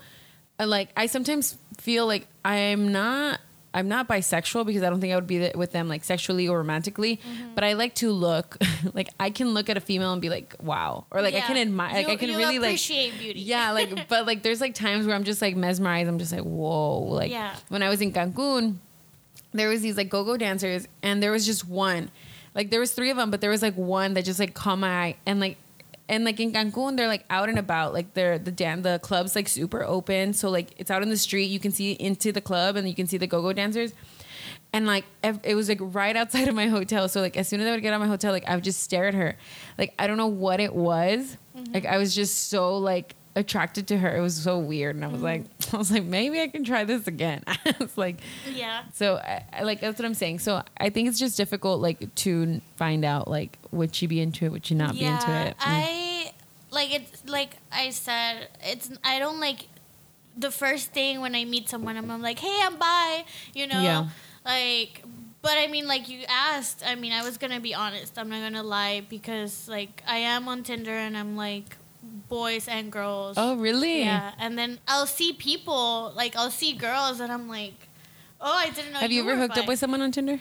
like, 0.60 0.90
I 0.96 1.06
sometimes 1.06 1.56
feel 1.78 2.06
like 2.06 2.28
I'm 2.44 2.92
not. 2.92 3.40
I'm 3.76 3.88
not 3.88 4.08
bisexual 4.08 4.64
because 4.66 4.82
I 4.82 4.90
don't 4.90 5.00
think 5.00 5.12
I 5.12 5.16
would 5.16 5.26
be 5.26 5.50
with 5.54 5.70
them 5.72 5.86
like 5.88 6.02
sexually 6.02 6.48
or 6.48 6.58
romantically, 6.58 7.18
Mm-hmm. 7.18 7.54
but 7.54 7.62
I 7.62 7.74
like 7.74 7.94
to 7.96 8.10
look 8.10 8.56
like 8.94 9.08
I 9.20 9.30
can 9.30 9.50
look 9.50 9.68
at 9.68 9.76
a 9.76 9.80
female 9.80 10.12
and 10.12 10.22
be 10.22 10.30
like, 10.30 10.56
wow, 10.60 11.04
or 11.10 11.20
like 11.22 11.34
I 11.34 11.40
can 11.40 11.56
admire, 11.56 11.92
like 11.94 12.08
I 12.08 12.16
can 12.16 12.30
really 12.30 12.58
like 12.58 12.70
appreciate 12.70 13.18
beauty. 13.18 13.40
yeah, 13.40 13.72
like 13.72 14.08
but 14.12 14.26
like 14.26 14.42
there's 14.42 14.60
like 14.60 14.74
times 14.74 15.06
where 15.06 15.14
I'm 15.14 15.24
just 15.24 15.42
like 15.42 15.54
mesmerized. 15.56 16.08
I'm 16.08 16.18
just 16.18 16.32
like 16.32 16.42
whoa. 16.44 17.00
Like 17.00 17.30
Yeah. 17.30 17.54
when 17.68 17.82
I 17.82 17.88
was 17.90 18.00
in 18.00 18.12
Cancun, 18.12 18.76
there 19.52 19.68
was 19.68 19.80
these 19.82 19.96
like 19.96 20.08
go-go 20.08 20.36
dancers, 20.36 20.88
and 21.02 21.22
there 21.22 21.30
was 21.32 21.44
just 21.46 21.68
one. 21.68 22.10
Like 22.54 22.70
there 22.70 22.80
was 22.80 22.92
three 22.92 23.10
of 23.10 23.18
them, 23.18 23.30
but 23.30 23.40
there 23.42 23.50
was 23.50 23.60
like 23.62 23.74
one 23.76 24.14
that 24.14 24.24
just 24.24 24.40
like 24.40 24.54
caught 24.54 24.78
my 24.78 24.88
eye, 24.88 25.16
and 25.26 25.38
like 25.40 25.58
and 26.08 26.24
like 26.24 26.38
in 26.38 26.52
Cancun, 26.52 26.96
they're 26.96 27.08
like 27.08 27.24
out 27.30 27.48
and 27.48 27.58
about. 27.58 27.92
Like 27.92 28.14
they're 28.14 28.38
the 28.38 28.52
dan- 28.52 28.82
the 28.82 28.98
club's 29.02 29.34
like 29.34 29.48
super 29.48 29.82
open, 29.82 30.32
so 30.32 30.50
like 30.50 30.72
it's 30.76 30.90
out 30.90 31.02
in 31.02 31.08
the 31.08 31.16
street. 31.16 31.46
You 31.46 31.58
can 31.58 31.72
see 31.72 31.92
into 31.92 32.32
the 32.32 32.40
club, 32.40 32.76
and 32.76 32.88
you 32.88 32.94
can 32.94 33.06
see 33.06 33.18
the 33.18 33.26
go-go 33.26 33.52
dancers. 33.52 33.92
And 34.72 34.86
like 34.86 35.04
ev- 35.22 35.40
it 35.42 35.54
was 35.54 35.68
like 35.68 35.78
right 35.80 36.16
outside 36.16 36.48
of 36.48 36.54
my 36.54 36.68
hotel, 36.68 37.08
so 37.08 37.20
like 37.20 37.36
as 37.36 37.48
soon 37.48 37.60
as 37.60 37.66
I 37.66 37.72
would 37.72 37.82
get 37.82 37.92
out 37.92 37.96
of 37.96 38.02
my 38.02 38.08
hotel, 38.08 38.32
like 38.32 38.48
I 38.48 38.54
would 38.54 38.64
just 38.64 38.82
stare 38.82 39.08
at 39.08 39.14
her. 39.14 39.36
Like 39.78 39.94
I 39.98 40.06
don't 40.06 40.16
know 40.16 40.26
what 40.28 40.60
it 40.60 40.74
was. 40.74 41.36
Mm-hmm. 41.56 41.72
Like 41.72 41.86
I 41.86 41.98
was 41.98 42.14
just 42.14 42.48
so 42.48 42.78
like 42.78 43.14
attracted 43.36 43.86
to 43.88 43.98
her. 43.98 44.16
It 44.16 44.20
was 44.20 44.34
so 44.34 44.58
weird, 44.58 44.96
and 44.96 45.04
I 45.04 45.08
was 45.08 45.22
like, 45.22 45.44
I 45.72 45.76
was 45.76 45.92
like, 45.92 46.02
maybe 46.04 46.40
I 46.40 46.48
can 46.48 46.64
try 46.64 46.82
this 46.84 47.06
again. 47.06 47.44
it's 47.64 47.96
like, 47.96 48.16
Yeah. 48.52 48.82
so 48.94 49.16
I, 49.18 49.44
I 49.52 49.62
like 49.62 49.80
that's 49.80 49.98
what 49.98 50.06
I'm 50.06 50.14
saying. 50.14 50.40
So 50.40 50.62
I 50.78 50.90
think 50.90 51.08
it's 51.08 51.18
just 51.18 51.36
difficult 51.36 51.80
like 51.80 52.12
to 52.16 52.60
find 52.76 53.04
out 53.04 53.28
like 53.28 53.58
would 53.70 53.94
she 53.94 54.06
be 54.08 54.20
into 54.20 54.44
it, 54.46 54.52
would 54.52 54.66
she 54.66 54.74
not 54.74 54.94
be 54.94 55.04
into 55.04 55.30
it. 55.30 55.56
Mm. 55.58 55.60
I 55.60 56.32
like 56.72 56.92
it's 56.92 57.22
like 57.28 57.56
I 57.70 57.90
said, 57.90 58.48
it's 58.64 58.90
I 59.04 59.18
don't 59.20 59.38
like 59.38 59.66
the 60.36 60.50
first 60.50 60.92
thing 60.92 61.20
when 61.20 61.34
I 61.34 61.44
meet 61.44 61.68
someone, 61.68 61.96
I'm, 61.96 62.10
I'm 62.10 62.20
like, 62.20 62.38
hey, 62.38 62.60
I'm 62.62 62.76
bi, 62.76 63.24
you 63.54 63.66
know, 63.66 63.80
Yeah. 63.82 64.08
like. 64.44 65.02
But 65.42 65.58
I 65.58 65.68
mean, 65.68 65.86
like 65.86 66.08
you 66.08 66.24
asked, 66.28 66.82
I 66.84 66.96
mean, 66.96 67.12
I 67.12 67.22
was 67.22 67.38
gonna 67.38 67.60
be 67.60 67.72
honest. 67.72 68.18
I'm 68.18 68.28
not 68.28 68.40
gonna 68.42 68.64
lie 68.64 69.06
because 69.08 69.68
like 69.68 70.02
I 70.04 70.16
am 70.16 70.48
on 70.48 70.64
Tinder 70.64 70.90
and 70.90 71.16
I'm 71.16 71.36
like 71.36 71.76
boys 72.28 72.68
and 72.68 72.90
girls. 72.90 73.36
oh 73.38 73.56
really? 73.56 74.00
Yeah, 74.00 74.32
and 74.38 74.58
then 74.58 74.78
I'll 74.88 75.06
see 75.06 75.32
people 75.32 76.12
like 76.16 76.36
I'll 76.36 76.50
see 76.50 76.72
girls 76.74 77.20
and 77.20 77.32
I'm 77.32 77.48
like, 77.48 77.88
oh, 78.40 78.52
I 78.52 78.70
didn't 78.70 78.92
know. 78.92 78.98
Have 79.00 79.12
you, 79.12 79.22
ever 79.22 79.30
were 79.32 79.36
hooked 79.36 79.58
up 79.58 79.66
with 79.66 79.78
someone 79.78 80.00
on 80.02 80.12
Tinder? 80.12 80.40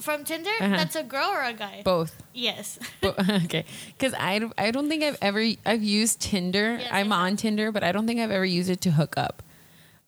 from 0.00 0.24
Tinder? 0.24 0.50
Uh-huh. 0.60 0.76
That's 0.76 0.94
a 0.94 1.02
girl 1.02 1.28
or 1.30 1.42
a 1.42 1.52
guy? 1.52 1.82
Both. 1.84 2.22
Yes. 2.32 2.78
Bo- 3.00 3.14
okay, 3.44 3.64
because 3.98 4.14
I, 4.14 4.38
don't- 4.38 4.52
I 4.56 4.70
don't 4.70 4.88
think 4.88 5.02
I've 5.02 5.18
ever 5.20 5.44
I've 5.66 5.82
used 5.82 6.20
Tinder. 6.20 6.76
Yes, 6.80 6.88
I'm 6.92 7.12
on 7.12 7.36
Tinder, 7.36 7.72
but 7.72 7.82
I 7.82 7.90
don't 7.92 8.06
think 8.06 8.20
I've 8.20 8.30
ever 8.30 8.44
used 8.44 8.70
it 8.70 8.80
to 8.82 8.92
hook 8.92 9.14
up. 9.16 9.42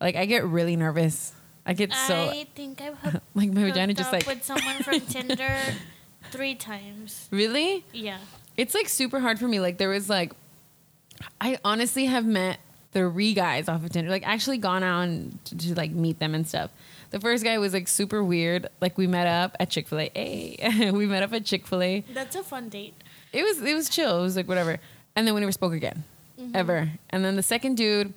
Like 0.01 0.15
I 0.15 0.27
get 0.27 0.45
really 0.45 0.77
nervous. 0.77 1.33
I 1.65 1.73
get 1.73 1.93
so 1.93 2.15
I 2.15 2.47
think 2.55 2.81
I've 2.81 2.97
hooked, 3.03 3.25
like 3.35 3.51
my 3.53 3.65
vagina 3.65 3.93
just 3.95 4.09
up 4.09 4.13
like 4.13 4.27
with 4.27 4.45
someone 4.45 4.77
from 4.85 5.01
Tinder 5.01 5.57
three 6.31 6.55
times. 6.55 7.29
really. 7.33 7.85
Yeah. 7.93 8.19
It's 8.57 8.75
like 8.75 8.89
super 8.89 9.19
hard 9.21 9.39
for 9.39 9.49
me. 9.49 9.59
Like 9.59 9.79
there 9.79 9.89
was 9.89 10.09
like, 10.09 10.33
I 11.41 11.59
honestly 11.65 12.07
have 12.07 12.25
met 12.25 12.59
three 12.93 13.35
guys 13.35 13.69
off 13.69 13.85
of 13.85 13.91
Tinder. 13.91 14.11
Like 14.11 14.27
actually 14.27 14.59
gone 14.59 14.83
out 14.83 15.03
and 15.03 15.45
to, 15.47 15.57
to, 15.57 15.75
like 15.75 15.91
meet 15.91 16.19
them 16.19 16.35
and 16.35 16.47
stuff. 16.47 16.71
The 17.11 17.21
first 17.21 17.45
guy 17.45 17.59
was 17.59 17.73
like 17.73 17.89
super 17.89 18.25
weird. 18.25 18.69
Like 18.81 18.97
we 18.97 19.07
met 19.07 19.27
up 19.27 19.57
at 19.61 19.71
Chick 19.71 19.89
Fil 19.89 20.01
A. 20.01 20.11
Hey, 20.15 20.91
we 20.95 21.07
met 21.07 21.23
up 21.23 21.33
at 21.33 21.45
Chick 21.45 21.67
Fil 21.67 21.83
A. 21.83 22.05
That's 22.13 22.37
a 22.37 22.43
fun 22.43 22.69
date. 22.69 22.95
It 23.33 23.43
was 23.43 23.63
it 23.63 23.75
was 23.75 23.89
chill. 23.89 24.19
It 24.21 24.23
was 24.23 24.37
like 24.37 24.49
whatever. 24.49 24.79
And 25.15 25.27
then 25.27 25.35
we 25.35 25.41
never 25.41 25.53
spoke 25.53 25.73
again, 25.73 26.05
ever. 26.55 26.91
And 27.11 27.25
then 27.25 27.37
the 27.37 27.43
second 27.43 27.77
dude, 27.77 28.13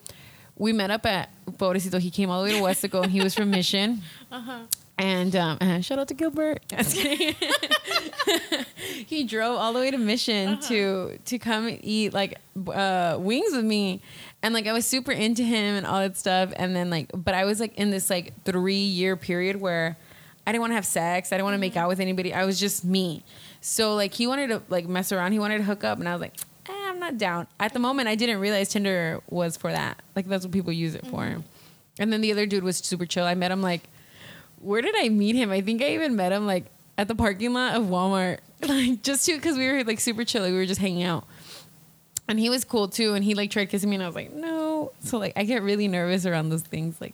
we 0.57 0.73
met 0.73 0.91
up 0.91 1.05
at 1.05 1.29
Pobrecito. 1.45 1.99
He 1.99 2.11
came 2.11 2.29
all 2.29 2.43
the 2.43 2.51
way 2.51 2.57
to 2.57 2.63
Weslaco 2.63 3.03
and 3.03 3.11
he 3.11 3.21
was 3.21 3.33
from 3.33 3.49
Mission. 3.51 4.01
And 4.97 5.35
um, 5.35 5.57
uh, 5.61 5.79
shout 5.81 5.99
out 5.99 6.09
to 6.09 6.13
Gilbert. 6.13 6.61
Just 6.67 6.95
kidding. 6.95 7.35
He 9.07 9.23
drove 9.23 9.57
all 9.57 9.73
the 9.73 9.79
way 9.79 9.91
to 9.91 9.97
Mission 9.97 10.59
to 10.61 11.17
to 11.25 11.39
come 11.39 11.77
eat 11.81 12.13
like 12.13 12.37
uh, 12.73 13.17
wings 13.19 13.55
with 13.55 13.65
me, 13.65 14.01
and 14.41 14.53
like 14.53 14.67
I 14.67 14.73
was 14.73 14.85
super 14.85 15.11
into 15.11 15.43
him 15.43 15.75
and 15.75 15.85
all 15.85 15.99
that 15.99 16.17
stuff. 16.17 16.51
And 16.55 16.75
then 16.75 16.89
like, 16.89 17.09
but 17.13 17.33
I 17.33 17.45
was 17.45 17.59
like 17.59 17.75
in 17.77 17.91
this 17.91 18.09
like 18.09 18.33
three 18.43 18.75
year 18.75 19.15
period 19.15 19.59
where 19.59 19.97
I 20.45 20.51
didn't 20.51 20.61
want 20.61 20.71
to 20.71 20.75
have 20.75 20.85
sex. 20.85 21.31
I 21.31 21.35
didn't 21.35 21.45
want 21.45 21.55
to 21.55 21.59
make 21.59 21.77
out 21.77 21.87
with 21.87 21.99
anybody. 21.99 22.33
I 22.33 22.45
was 22.45 22.59
just 22.59 22.83
me. 22.83 23.23
So 23.61 23.95
like 23.95 24.13
he 24.13 24.27
wanted 24.27 24.47
to 24.47 24.61
like 24.69 24.87
mess 24.87 25.11
around. 25.11 25.31
He 25.31 25.39
wanted 25.39 25.59
to 25.59 25.63
hook 25.63 25.83
up, 25.83 25.99
and 25.99 26.07
I 26.07 26.13
was 26.13 26.21
like, 26.21 26.35
eh, 26.67 26.73
I'm 26.73 26.99
not 26.99 27.17
down. 27.17 27.47
At 27.59 27.73
the 27.73 27.79
moment, 27.79 28.07
I 28.07 28.15
didn't 28.15 28.39
realize 28.39 28.69
Tinder 28.69 29.21
was 29.29 29.57
for 29.57 29.71
that. 29.71 30.01
Like 30.15 30.27
that's 30.27 30.45
what 30.45 30.51
people 30.51 30.73
use 30.73 30.95
it 30.95 31.05
for. 31.07 31.37
And 31.97 32.13
then 32.13 32.21
the 32.21 32.31
other 32.31 32.45
dude 32.45 32.63
was 32.63 32.77
super 32.77 33.05
chill. 33.05 33.25
I 33.25 33.35
met 33.35 33.51
him 33.51 33.61
like 33.61 33.83
where 34.61 34.81
did 34.81 34.95
I 34.97 35.09
meet 35.09 35.35
him? 35.35 35.51
I 35.51 35.61
think 35.61 35.81
I 35.81 35.93
even 35.93 36.15
met 36.15 36.31
him 36.31 36.45
like 36.45 36.65
at 36.97 37.07
the 37.07 37.15
parking 37.15 37.53
lot 37.53 37.75
of 37.75 37.83
Walmart, 37.83 38.39
like 38.67 39.01
just 39.03 39.25
to 39.25 39.35
because 39.35 39.57
we 39.57 39.67
were 39.71 39.83
like 39.83 39.99
super 39.99 40.23
chill, 40.25 40.43
like, 40.43 40.51
we 40.51 40.57
were 40.57 40.65
just 40.65 40.81
hanging 40.81 41.03
out, 41.03 41.25
and 42.27 42.39
he 42.39 42.49
was 42.49 42.63
cool 42.65 42.87
too. 42.87 43.13
And 43.13 43.23
he 43.23 43.33
like 43.35 43.51
tried 43.51 43.69
kissing 43.69 43.89
me, 43.89 43.95
and 43.95 44.03
I 44.03 44.07
was 44.07 44.15
like, 44.15 44.33
no. 44.33 44.91
So 45.03 45.17
like 45.17 45.33
I 45.35 45.43
get 45.43 45.61
really 45.63 45.87
nervous 45.87 46.25
around 46.25 46.49
those 46.49 46.61
things. 46.63 46.99
Like 46.99 47.13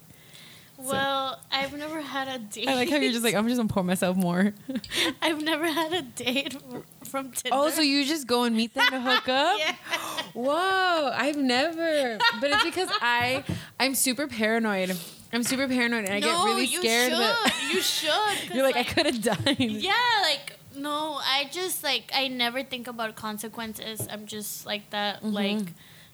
Well, 0.78 1.40
I've 1.52 1.78
never 1.78 2.02
had 2.02 2.28
a 2.28 2.40
date. 2.40 2.68
I 2.68 2.76
like 2.76 2.90
how 2.90 2.98
you're 2.98 3.12
just 3.12 3.24
like 3.24 3.36
I'm 3.36 3.48
just 3.48 3.58
gonna 3.58 3.70
pour 3.70 3.84
myself 3.84 4.18
more. 4.18 4.54
I've 5.22 5.42
never 5.44 5.66
had 5.72 5.94
a 5.94 6.02
date 6.02 6.58
from 7.04 7.32
Tinder. 7.32 7.56
oh, 7.58 7.70
so 7.70 7.82
you 7.82 8.06
just 8.06 8.28
go 8.28 8.44
and 8.44 8.56
meet 8.56 8.74
them 8.74 8.88
to 8.90 9.00
hook 9.02 9.30
up? 9.30 9.60
Yeah. 9.60 9.76
Whoa, 10.34 11.12
I've 11.16 11.38
never. 11.38 12.18
But 12.42 12.52
it's 12.52 12.64
because 12.64 12.90
I 13.02 13.44
I'm 13.80 13.96
super 13.96 14.28
paranoid. 14.28 14.98
I'm 15.32 15.44
super 15.44 15.68
paranoid, 15.68 16.06
and 16.06 16.14
I 16.14 16.20
get 16.20 16.32
no, 16.32 16.46
really 16.46 16.66
you 16.66 16.80
scared 16.80 17.12
should. 17.12 17.20
that 17.20 17.70
you 17.74 17.82
should. 17.82 18.54
you're 18.56 18.64
like 18.64 18.76
I 18.76 18.84
could 18.84 19.06
have 19.06 19.22
died. 19.22 19.60
Yeah, 19.60 19.94
like 20.24 20.58
no, 20.76 21.20
I 21.22 21.50
just 21.52 21.84
like 21.84 22.12
I 22.14 22.28
never 22.28 22.64
think 22.64 22.88
about 22.88 23.16
consequences. 23.16 24.08
I'm 24.12 24.26
just 24.26 24.66
like 24.66 24.90
that. 24.92 25.24
Like, 25.24 25.68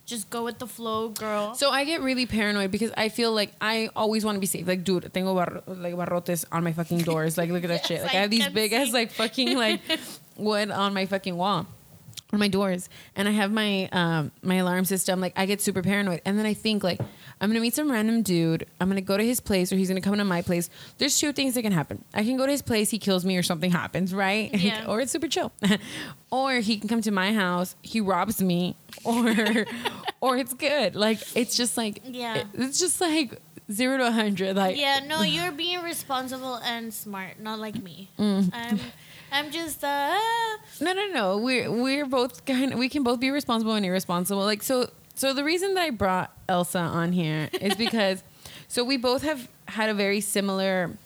just 0.06 0.30
go 0.30 0.44
with 0.44 0.58
the 0.58 0.66
flow, 0.66 1.10
girl. 1.10 1.48
Mm-hmm. 1.48 1.56
So 1.56 1.70
I 1.70 1.84
get 1.84 2.00
really 2.00 2.26
paranoid 2.26 2.70
because 2.70 2.92
I 2.96 3.08
feel 3.08 3.32
like 3.32 3.52
I 3.60 3.88
always 3.94 4.24
want 4.24 4.36
to 4.36 4.40
be 4.40 4.46
safe. 4.46 4.66
Like, 4.66 4.84
dude, 4.84 5.12
tengo 5.14 5.34
bar- 5.34 5.62
like 5.66 5.94
barrotes 5.94 6.44
on 6.50 6.64
my 6.64 6.72
fucking 6.72 6.98
doors. 6.98 7.38
Like, 7.38 7.50
look 7.50 7.64
at 7.64 7.68
that 7.68 7.80
Yes, 7.82 7.86
shit. 7.86 8.02
Like, 8.02 8.14
I 8.14 8.18
I 8.18 8.20
have 8.22 8.30
these 8.30 8.48
big 8.48 8.72
ass 8.72 8.92
like 8.92 9.12
fucking 9.12 9.56
like 9.56 9.80
wood 10.36 10.70
on 10.70 10.92
my 10.94 11.06
fucking 11.06 11.36
wall, 11.36 11.66
on 12.32 12.38
my 12.38 12.48
doors, 12.48 12.88
and 13.16 13.28
I 13.28 13.32
have 13.32 13.52
my 13.52 13.88
um 13.92 14.32
my 14.42 14.56
alarm 14.56 14.84
system. 14.84 15.20
Like, 15.20 15.34
I 15.36 15.46
get 15.46 15.60
super 15.60 15.82
paranoid, 15.82 16.20
and 16.24 16.38
then 16.38 16.46
I 16.46 16.54
think 16.54 16.82
like 16.82 17.00
I'm 17.42 17.48
gonna 17.50 17.60
meet 17.60 17.74
some 17.74 17.90
random 17.90 18.22
dude. 18.22 18.66
I'm 18.80 18.88
gonna 18.88 19.00
go 19.00 19.16
to 19.16 19.24
his 19.24 19.40
place, 19.40 19.72
or 19.72 19.76
he's 19.76 19.88
gonna 19.88 20.00
come 20.00 20.16
to 20.16 20.24
my 20.24 20.42
place. 20.42 20.70
There's 20.98 21.18
two 21.18 21.32
things 21.32 21.54
that 21.54 21.62
can 21.62 21.72
happen. 21.72 22.04
I 22.14 22.22
can 22.22 22.36
go 22.36 22.46
to 22.46 22.52
his 22.52 22.62
place, 22.62 22.88
he 22.90 22.98
kills 22.98 23.24
me, 23.24 23.36
or 23.36 23.42
something 23.42 23.70
happens, 23.72 24.14
right? 24.14 24.50
Yeah. 24.62 24.86
or 24.86 25.00
it's 25.00 25.10
super 25.10 25.26
chill. 25.26 25.50
or 26.30 26.54
he 26.60 26.78
can 26.78 26.88
come 26.88 27.02
to 27.02 27.10
my 27.10 27.32
house, 27.34 27.74
he 27.82 28.00
robs 28.00 28.40
me, 28.40 28.76
or 29.04 29.66
or 30.20 30.36
it's 30.36 30.54
good. 30.54 30.94
Like 30.94 31.18
it's 31.36 31.56
just 31.56 31.76
like 31.76 32.00
Yeah. 32.06 32.36
it- 32.36 32.46
it's 32.54 32.78
just 32.78 33.00
like 33.00 33.40
zero 33.70 33.98
to 33.98 34.06
a 34.06 34.12
hundred. 34.12 34.54
Like 34.54 34.78
yeah, 34.78 35.00
no, 35.06 35.22
you're 35.22 35.50
being 35.52 35.82
responsible 35.82 36.56
and 36.64 36.94
smart, 36.94 37.40
not 37.40 37.58
like 37.58 37.82
me. 37.82 38.08
Mm. 38.20 38.50
I'm, 38.54 38.78
I'm 39.32 39.50
just 39.50 39.82
uh. 39.82 40.16
no, 40.80 40.92
no, 40.92 41.06
no. 41.08 41.38
We're 41.38 41.72
we're 41.72 42.06
both 42.06 42.44
kind. 42.44 42.72
Of, 42.72 42.78
we 42.78 42.88
can 42.88 43.02
both 43.02 43.18
be 43.18 43.30
responsible 43.30 43.74
and 43.74 43.84
irresponsible. 43.84 44.42
Like 44.44 44.62
so. 44.62 44.90
So 45.22 45.32
the 45.32 45.44
reason 45.44 45.74
that 45.74 45.82
I 45.82 45.90
brought 45.90 46.36
Elsa 46.48 46.80
on 46.80 47.12
here 47.12 47.48
is 47.60 47.76
because 47.76 48.24
so 48.66 48.82
we 48.82 48.96
both 48.96 49.22
have 49.22 49.48
had 49.68 49.88
a 49.88 49.94
very 49.94 50.20
similar 50.20 50.96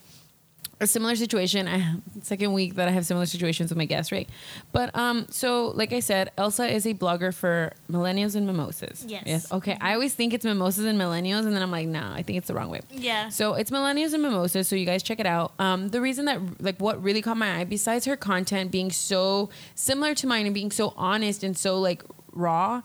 a 0.80 0.86
similar 0.86 1.16
situation. 1.16 1.68
I 1.68 1.96
second 2.22 2.54
week 2.54 2.76
that 2.76 2.88
I 2.88 2.92
have 2.92 3.04
similar 3.04 3.26
situations 3.26 3.68
with 3.68 3.76
my 3.76 3.84
guests, 3.84 4.10
right? 4.10 4.26
But 4.72 4.96
um, 4.96 5.26
so 5.28 5.68
like 5.74 5.92
I 5.92 6.00
said, 6.00 6.30
Elsa 6.38 6.66
is 6.66 6.86
a 6.86 6.94
blogger 6.94 7.34
for 7.34 7.74
millennials 7.92 8.36
and 8.36 8.46
mimosas. 8.46 9.04
Yes. 9.06 9.24
Yes. 9.26 9.52
Okay. 9.52 9.76
I 9.82 9.92
always 9.92 10.14
think 10.14 10.32
it's 10.32 10.46
mimosas 10.46 10.86
and 10.86 10.98
millennials, 10.98 11.44
and 11.44 11.54
then 11.54 11.62
I'm 11.62 11.70
like, 11.70 11.86
no, 11.86 12.10
I 12.10 12.22
think 12.22 12.38
it's 12.38 12.48
the 12.48 12.54
wrong 12.54 12.70
way. 12.70 12.80
Yeah. 12.90 13.28
So 13.28 13.52
it's 13.52 13.70
millennials 13.70 14.14
and 14.14 14.22
mimosas. 14.22 14.66
So 14.66 14.76
you 14.76 14.86
guys 14.86 15.02
check 15.02 15.20
it 15.20 15.26
out. 15.26 15.52
Um, 15.58 15.90
the 15.90 16.00
reason 16.00 16.24
that 16.24 16.40
like 16.62 16.78
what 16.78 17.02
really 17.02 17.20
caught 17.20 17.36
my 17.36 17.58
eye, 17.58 17.64
besides 17.64 18.06
her 18.06 18.16
content 18.16 18.70
being 18.70 18.90
so 18.90 19.50
similar 19.74 20.14
to 20.14 20.26
mine 20.26 20.46
and 20.46 20.54
being 20.54 20.70
so 20.70 20.94
honest 20.96 21.44
and 21.44 21.54
so 21.54 21.78
like 21.78 22.02
raw, 22.32 22.80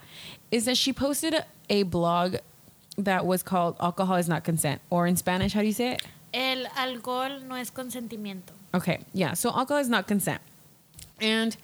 is 0.52 0.66
that 0.66 0.78
she 0.78 0.94
posted 0.94 1.36
a, 1.70 1.84
blog 1.84 2.36
that 2.98 3.26
was 3.26 3.42
called 3.42 3.76
"Alcohol 3.80 4.18
Is 4.18 4.28
Not 4.28 4.44
Consent," 4.44 4.82
or 4.90 5.08
in 5.08 5.16
Spanish, 5.16 5.54
how 5.54 5.62
do 5.62 5.68
you 5.68 5.74
say 5.74 5.94
it? 5.94 6.06
El 6.34 6.66
alcohol 6.76 7.40
no 7.48 7.56
es 7.56 7.72
consentimiento. 7.72 8.52
Okay, 8.74 9.00
yeah. 9.14 9.34
So 9.34 9.50
alcohol 9.50 9.82
is 9.82 9.90
not 9.90 10.08
consent, 10.08 10.42
and 11.20 11.56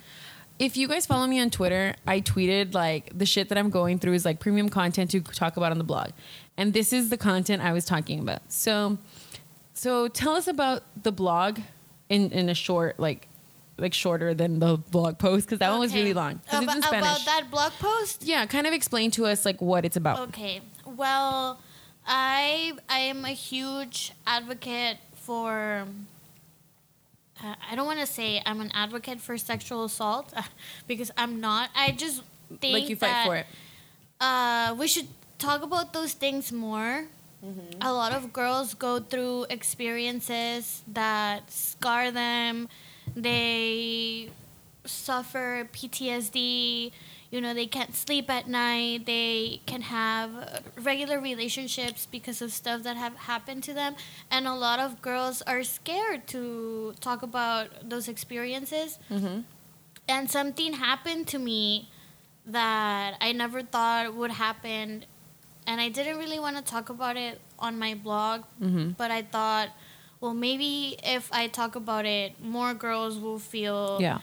if 0.59 0.75
you 0.75 0.87
guys 0.87 1.05
follow 1.05 1.27
me 1.27 1.39
on 1.39 1.49
Twitter, 1.49 1.95
I 2.05 2.21
tweeted 2.21 2.73
like 2.73 3.17
the 3.17 3.25
shit 3.25 3.49
that 3.49 3.57
I'm 3.57 3.69
going 3.69 3.99
through 3.99 4.13
is 4.13 4.25
like 4.25 4.39
premium 4.39 4.69
content 4.69 5.11
to 5.11 5.21
talk 5.21 5.57
about 5.57 5.71
on 5.71 5.77
the 5.77 5.83
blog. 5.83 6.09
And 6.57 6.73
this 6.73 6.91
is 6.91 7.09
the 7.09 7.17
content 7.17 7.61
I 7.61 7.73
was 7.73 7.85
talking 7.85 8.19
about. 8.19 8.41
So 8.51 8.97
so 9.73 10.07
tell 10.07 10.35
us 10.35 10.47
about 10.47 10.83
the 11.03 11.11
blog 11.11 11.59
in 12.09 12.31
in 12.31 12.49
a 12.49 12.55
short 12.55 12.99
like 12.99 13.26
like 13.77 13.93
shorter 13.93 14.33
than 14.33 14.59
the 14.59 14.77
blog 14.77 15.17
post 15.19 15.45
because 15.47 15.59
that 15.59 15.69
one 15.69 15.79
was 15.79 15.91
Okay. 15.91 16.01
really 16.01 16.13
long. 16.13 16.39
'cause 16.49 16.63
it's 16.63 16.73
in 16.73 16.79
About, 16.79 16.83
Spanish. 16.83 17.05
about 17.07 17.25
that 17.25 17.51
blog 17.51 17.71
post? 17.73 18.23
Yeah, 18.23 18.45
kind 18.45 18.65
of 18.67 18.73
explain 18.73 19.11
to 19.11 19.25
us 19.27 19.45
like 19.45 19.61
what 19.61 19.85
it's 19.85 19.97
about. 19.97 20.19
Okay. 20.29 20.61
Well, 20.85 21.59
I 22.05 22.73
I 22.89 22.99
am 22.99 23.25
a 23.25 23.29
huge 23.35 24.13
advocate 24.25 24.97
for. 25.15 25.87
Uh, 27.43 27.53
I 27.69 27.75
don't 27.75 27.85
want 27.85 27.99
to 27.99 28.07
say 28.07 28.41
I'm 28.45 28.61
an 28.61 28.71
advocate 28.73 29.21
for 29.21 29.37
sexual 29.37 29.83
assault 29.85 30.33
because 30.87 31.11
I'm 31.17 31.39
not. 31.39 31.69
I 31.75 31.91
just 31.91 32.23
think 32.59 32.73
Like 32.73 32.89
you 32.89 32.95
fight 32.95 33.07
that, 33.09 33.25
for 33.27 33.35
it. 33.35 33.45
Uh, 34.19 34.73
we 34.79 34.87
should 34.87 35.07
talk 35.37 35.61
about 35.61 35.93
those 35.93 36.13
things 36.13 36.51
more. 36.51 37.05
Mm-hmm. 37.45 37.81
A 37.83 37.93
lot 37.93 38.11
of 38.13 38.33
girls 38.33 38.73
go 38.73 38.99
through 38.99 39.45
experiences 39.51 40.81
that 40.87 41.51
scar 41.51 42.09
them. 42.09 42.67
They 43.21 44.29
suffer 44.85 45.67
PTSD. 45.73 46.91
You 47.29 47.41
know, 47.41 47.53
they 47.53 47.65
can't 47.67 47.93
sleep 47.93 48.29
at 48.29 48.47
night. 48.47 49.05
They 49.05 49.59
can 49.65 49.81
have 49.81 50.63
regular 50.81 51.19
relationships 51.19 52.07
because 52.09 52.41
of 52.41 52.53
stuff 52.53 52.83
that 52.83 52.95
have 52.95 53.15
happened 53.15 53.63
to 53.63 53.73
them. 53.73 53.95
And 54.31 54.47
a 54.47 54.53
lot 54.55 54.79
of 54.79 55.01
girls 55.01 55.41
are 55.41 55.63
scared 55.63 56.25
to 56.27 56.93
talk 57.01 57.23
about 57.23 57.89
those 57.89 58.07
experiences. 58.07 58.97
Mm-hmm. 59.11 59.41
And 60.07 60.31
something 60.31 60.73
happened 60.73 61.27
to 61.27 61.39
me 61.39 61.89
that 62.45 63.15
I 63.19 63.33
never 63.33 63.61
thought 63.61 64.13
would 64.15 64.31
happen. 64.31 65.03
And 65.65 65.81
I 65.81 65.89
didn't 65.89 66.17
really 66.17 66.39
want 66.39 66.55
to 66.55 66.63
talk 66.63 66.87
about 66.87 67.17
it 67.17 67.41
on 67.59 67.77
my 67.77 67.93
blog, 67.93 68.43
Mm-hmm. 68.61 68.91
but 68.91 69.11
I 69.11 69.23
thought, 69.23 69.69
well, 70.19 70.33
maybe 70.33 70.97
if 71.03 71.31
I 71.31 71.47
talk 71.47 71.75
about 71.75 72.05
it, 72.05 72.41
more 72.43 72.73
girls 72.73 73.17
will 73.19 73.39
feel 73.39 73.97
Yeah. 74.01 74.19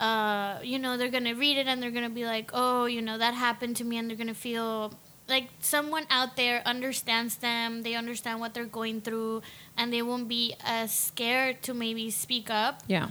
uh, 0.00 0.58
you 0.62 0.78
know, 0.78 0.96
they're 0.96 1.10
gonna 1.10 1.34
read 1.34 1.56
it 1.56 1.66
and 1.66 1.82
they're 1.82 1.90
gonna 1.92 2.10
be 2.10 2.24
like, 2.24 2.50
oh, 2.52 2.86
you 2.86 3.00
know, 3.02 3.16
that 3.18 3.34
happened 3.34 3.76
to 3.76 3.84
me, 3.84 3.96
and 3.98 4.08
they're 4.10 4.16
gonna 4.16 4.34
feel 4.34 4.92
like 5.28 5.48
someone 5.60 6.04
out 6.10 6.36
there 6.36 6.60
understands 6.66 7.36
them, 7.36 7.82
they 7.82 7.94
understand 7.94 8.40
what 8.40 8.52
they're 8.54 8.66
going 8.66 9.00
through, 9.00 9.40
and 9.76 9.92
they 9.92 10.02
won't 10.02 10.28
be 10.28 10.54
as 10.64 10.92
scared 10.92 11.62
to 11.62 11.72
maybe 11.72 12.10
speak 12.10 12.50
up. 12.50 12.82
Yeah. 12.86 13.08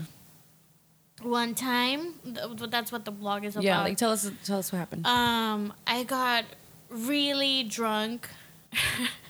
One 1.22 1.54
time, 1.54 2.14
th- 2.24 2.70
that's 2.70 2.92
what 2.92 3.04
the 3.04 3.10
blog 3.10 3.44
is 3.44 3.54
about. 3.56 3.64
Yeah. 3.64 3.82
Like 3.82 3.96
tell 3.96 4.10
us 4.12 4.30
tell 4.44 4.58
us 4.58 4.70
what 4.72 4.78
happened. 4.78 5.06
Um, 5.06 5.72
I 5.86 6.04
got 6.04 6.44
really 6.90 7.62
drunk. 7.64 8.28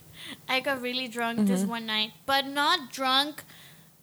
I 0.48 0.60
got 0.60 0.80
really 0.82 1.08
drunk 1.08 1.38
Mm-hmm. 1.38 1.46
this 1.46 1.64
one 1.64 1.86
night, 1.86 2.12
but 2.26 2.46
not 2.46 2.92
drunk 2.92 3.44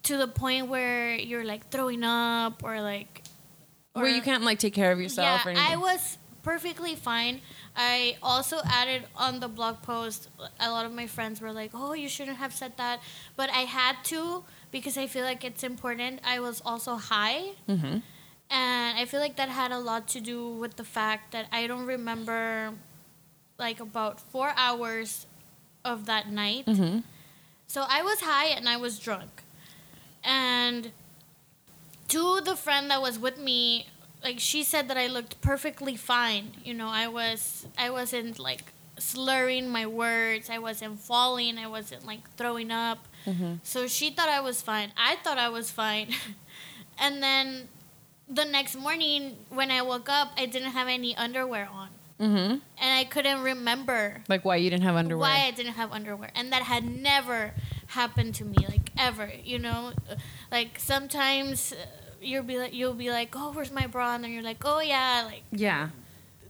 to 0.03 0.17
the 0.17 0.27
point 0.27 0.67
where 0.67 1.15
you're 1.15 1.45
like 1.45 1.69
throwing 1.69 2.03
up 2.03 2.63
or 2.63 2.81
like. 2.81 3.23
Where 3.93 4.07
you 4.07 4.21
can't 4.21 4.43
like 4.43 4.59
take 4.59 4.73
care 4.73 4.91
of 4.91 5.01
yourself 5.01 5.41
yeah, 5.43 5.47
or 5.47 5.51
anything. 5.51 5.73
I 5.73 5.75
was 5.75 6.17
perfectly 6.43 6.95
fine. 6.95 7.41
I 7.75 8.17
also 8.23 8.59
added 8.65 9.03
on 9.15 9.39
the 9.39 9.47
blog 9.47 9.81
post. 9.81 10.29
A 10.59 10.71
lot 10.71 10.85
of 10.85 10.93
my 10.93 11.07
friends 11.07 11.41
were 11.41 11.51
like, 11.51 11.71
"Oh, 11.73 11.93
you 11.93 12.07
shouldn't 12.09 12.37
have 12.37 12.53
said 12.53 12.77
that," 12.77 13.01
but 13.35 13.49
I 13.49 13.63
had 13.67 13.97
to 14.05 14.43
because 14.71 14.97
I 14.97 15.07
feel 15.07 15.23
like 15.23 15.43
it's 15.43 15.63
important. 15.63 16.21
I 16.23 16.39
was 16.39 16.61
also 16.65 16.95
high, 16.95 17.51
mm-hmm. 17.67 17.99
and 18.49 18.97
I 18.97 19.05
feel 19.05 19.19
like 19.19 19.35
that 19.35 19.49
had 19.49 19.71
a 19.71 19.79
lot 19.79 20.07
to 20.09 20.21
do 20.21 20.47
with 20.49 20.75
the 20.77 20.83
fact 20.83 21.31
that 21.31 21.47
I 21.51 21.67
don't 21.67 21.85
remember 21.85 22.73
like 23.59 23.79
about 23.79 24.19
four 24.19 24.53
hours 24.57 25.27
of 25.83 26.05
that 26.05 26.31
night. 26.31 26.65
Mm-hmm. 26.65 26.99
So 27.67 27.85
I 27.87 28.01
was 28.03 28.21
high 28.21 28.47
and 28.47 28.67
I 28.67 28.77
was 28.77 28.99
drunk. 28.99 29.43
And 30.23 30.91
to 32.09 32.41
the 32.41 32.55
friend 32.55 32.91
that 32.91 33.01
was 33.01 33.17
with 33.17 33.37
me, 33.37 33.87
like 34.23 34.39
she 34.39 34.63
said 34.63 34.87
that 34.89 34.97
I 34.97 35.07
looked 35.07 35.41
perfectly 35.41 35.95
fine. 35.95 36.51
You 36.63 36.73
know, 36.73 36.89
I 36.89 37.07
was 37.07 37.65
I 37.77 37.89
wasn't 37.89 38.37
like 38.39 38.65
slurring 38.99 39.69
my 39.69 39.85
words. 39.85 40.49
I 40.49 40.59
wasn't 40.59 40.99
falling. 40.99 41.57
I 41.57 41.67
wasn't 41.67 42.05
like 42.05 42.29
throwing 42.35 42.71
up. 42.71 43.07
Mm-hmm. 43.25 43.55
So 43.63 43.87
she 43.87 44.11
thought 44.11 44.29
I 44.29 44.41
was 44.41 44.61
fine. 44.61 44.91
I 44.97 45.15
thought 45.23 45.37
I 45.37 45.49
was 45.49 45.71
fine. 45.71 46.09
and 46.99 47.21
then 47.21 47.69
the 48.29 48.45
next 48.45 48.75
morning 48.75 49.37
when 49.49 49.71
I 49.71 49.81
woke 49.81 50.09
up, 50.09 50.31
I 50.37 50.45
didn't 50.45 50.71
have 50.71 50.87
any 50.87 51.15
underwear 51.15 51.67
on. 51.71 51.89
Mm-hmm. 52.21 52.51
And 52.53 52.61
I 53.01 53.03
couldn't 53.05 53.41
remember 53.41 54.21
Like 54.29 54.45
why 54.45 54.57
you 54.57 54.69
didn't 54.69 54.83
have 54.83 54.95
underwear. 54.95 55.21
why 55.27 55.45
I 55.47 55.51
didn't 55.51 55.73
have 55.73 55.91
underwear, 55.91 56.29
and 56.35 56.51
that 56.53 56.61
had 56.63 56.83
never 56.85 57.53
happened 57.87 58.35
to 58.35 58.45
me, 58.45 58.57
like 58.69 58.91
ever. 58.97 59.31
You 59.43 59.57
know, 59.59 59.93
like 60.51 60.77
sometimes 60.79 61.73
uh, 61.73 61.77
you'll 62.21 62.43
be 62.43 62.57
like, 62.59 62.73
you'll 62.73 62.93
be 62.93 63.09
like, 63.09 63.33
oh, 63.35 63.51
where's 63.51 63.71
my 63.71 63.87
bra? 63.87 64.15
And 64.15 64.23
then 64.23 64.31
you're 64.31 64.43
like, 64.43 64.61
oh 64.63 64.79
yeah, 64.81 65.23
like. 65.25 65.43
Yeah. 65.51 65.89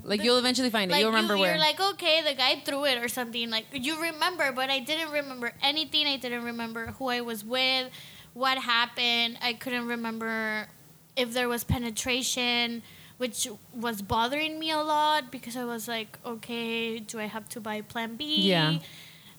Like 0.03 0.19
The- 0.19 0.25
you'll 0.25 0.39
eventually 0.39 0.69
find 0.71 0.89
it. 0.89 0.93
Like 0.93 1.01
you'll 1.01 1.11
remember 1.11 1.35
you, 1.35 1.41
where. 1.41 1.51
You're 1.51 1.59
like, 1.59 1.79
okay, 1.79 2.21
the 2.27 2.33
guy 2.33 2.61
threw 2.65 2.85
it 2.85 2.97
or 3.03 3.07
something. 3.07 3.49
Like 3.49 3.67
you 3.71 4.01
remember, 4.01 4.51
but 4.51 4.69
I 4.69 4.79
didn't 4.79 5.11
remember 5.11 5.53
anything. 5.61 6.05
I 6.07 6.17
didn't 6.17 6.43
remember 6.43 6.87
who 6.97 7.07
I 7.07 7.21
was 7.21 7.45
with, 7.45 7.89
what 8.33 8.57
happened. 8.57 9.37
I 9.41 9.53
couldn't 9.53 9.87
remember 9.87 10.67
if 11.15 11.33
there 11.33 11.47
was 11.47 11.63
penetration, 11.63 12.81
which 13.21 13.47
was 13.85 14.01
bothering 14.01 14.57
me 14.57 14.71
a 14.71 14.81
lot 14.81 15.29
because 15.31 15.55
I 15.55 15.63
was 15.73 15.87
like, 15.87 16.17
okay, 16.25 16.97
do 16.97 17.19
I 17.19 17.27
have 17.35 17.47
to 17.49 17.59
buy 17.61 17.81
Plan 17.81 18.15
B? 18.15 18.23
Yeah. 18.49 18.79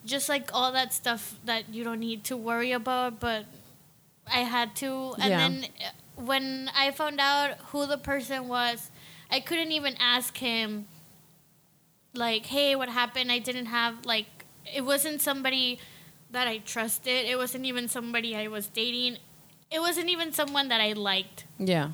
Just 0.05 0.29
like 0.29 0.47
all 0.55 0.71
that 0.73 0.92
stuff 0.95 1.23
that 1.45 1.62
you 1.75 1.83
don't 1.83 1.99
need 1.99 2.23
to 2.31 2.37
worry 2.37 2.71
about, 2.73 3.18
but 3.18 3.45
I 4.31 4.40
had 4.55 4.77
to. 4.83 4.90
And 5.18 5.31
Yeah. 5.31 5.38
then 5.42 5.55
uh, 5.64 5.90
when 6.31 6.71
I 6.77 6.92
found 6.92 7.18
out 7.21 7.51
who 7.71 7.87
the 7.87 7.99
person 7.99 8.47
was, 8.47 8.90
I 9.37 9.40
couldn't 9.40 9.73
even 9.73 9.95
ask 9.99 10.37
him, 10.38 10.87
like, 12.14 12.47
hey, 12.47 12.77
what 12.77 12.88
happened? 12.88 13.33
I 13.33 13.38
didn't 13.38 13.66
have, 13.66 14.05
like, 14.05 14.27
it 14.79 14.83
wasn't 14.83 15.21
somebody 15.23 15.79
that 16.31 16.47
I 16.47 16.59
trusted. 16.59 17.25
It 17.27 17.37
wasn't 17.37 17.64
even 17.64 17.88
somebody 17.88 18.37
I 18.37 18.47
was 18.49 18.66
dating. 18.68 19.18
It 19.71 19.81
wasn't 19.81 20.09
even 20.11 20.33
someone 20.33 20.68
that 20.68 20.81
I 20.81 20.92
liked. 20.92 21.47
yeah. 21.59 21.90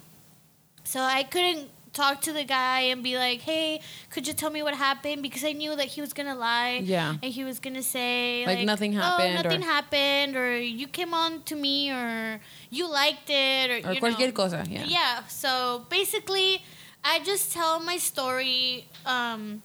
So 0.85 1.01
I 1.01 1.23
couldn't 1.23 1.69
talk 1.93 2.21
to 2.23 2.33
the 2.33 2.45
guy 2.45 2.81
and 2.81 3.03
be 3.03 3.17
like, 3.17 3.41
hey, 3.41 3.81
could 4.11 4.27
you 4.29 4.35
tell 4.35 4.51
me 4.51 4.63
what 4.63 4.75
happened? 4.75 5.23
Because 5.23 5.45
I 5.45 5.53
knew 5.53 5.75
that 5.77 5.87
he 5.87 6.01
was 6.01 6.13
going 6.13 6.27
to 6.29 6.35
lie. 6.35 6.81
Yeah. 6.85 7.17
And 7.23 7.33
he 7.33 7.45
was 7.45 7.59
going 7.61 7.75
to 7.75 7.83
say, 7.83 8.45
Like, 8.47 8.59
like, 8.59 8.67
nothing 8.67 8.97
Oh, 8.97 9.01
happened 9.01 9.35
nothing 9.35 9.63
or- 9.63 9.67
happened. 9.67 10.37
Or 10.37 10.59
you 10.59 10.87
came 10.89 11.15
on 11.15 11.43
to 11.45 11.55
me 11.57 11.91
or 11.91 12.41
you 12.71 12.91
liked 12.91 13.31
it. 13.31 13.85
Or, 13.85 13.91
Or 13.91 13.95
cualquier 13.97 14.27
know. 14.29 14.33
cosa. 14.33 14.65
Yeah. 14.69 14.85
Yeah. 14.87 15.27
So 15.29 15.87
basically, 15.89 16.63
I 17.05 17.21
just 17.21 17.53
tell 17.53 17.81
my 17.81 17.97
story 17.97 18.87
um, 19.07 19.63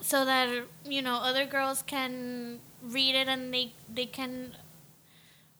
so 0.00 0.24
that 0.24 0.48
you 0.84 1.02
know 1.02 1.16
other 1.16 1.44
girls 1.46 1.82
can 1.82 2.60
read 2.82 3.14
it 3.16 3.26
and 3.28 3.52
they 3.52 3.72
they 3.92 4.06
can 4.06 4.52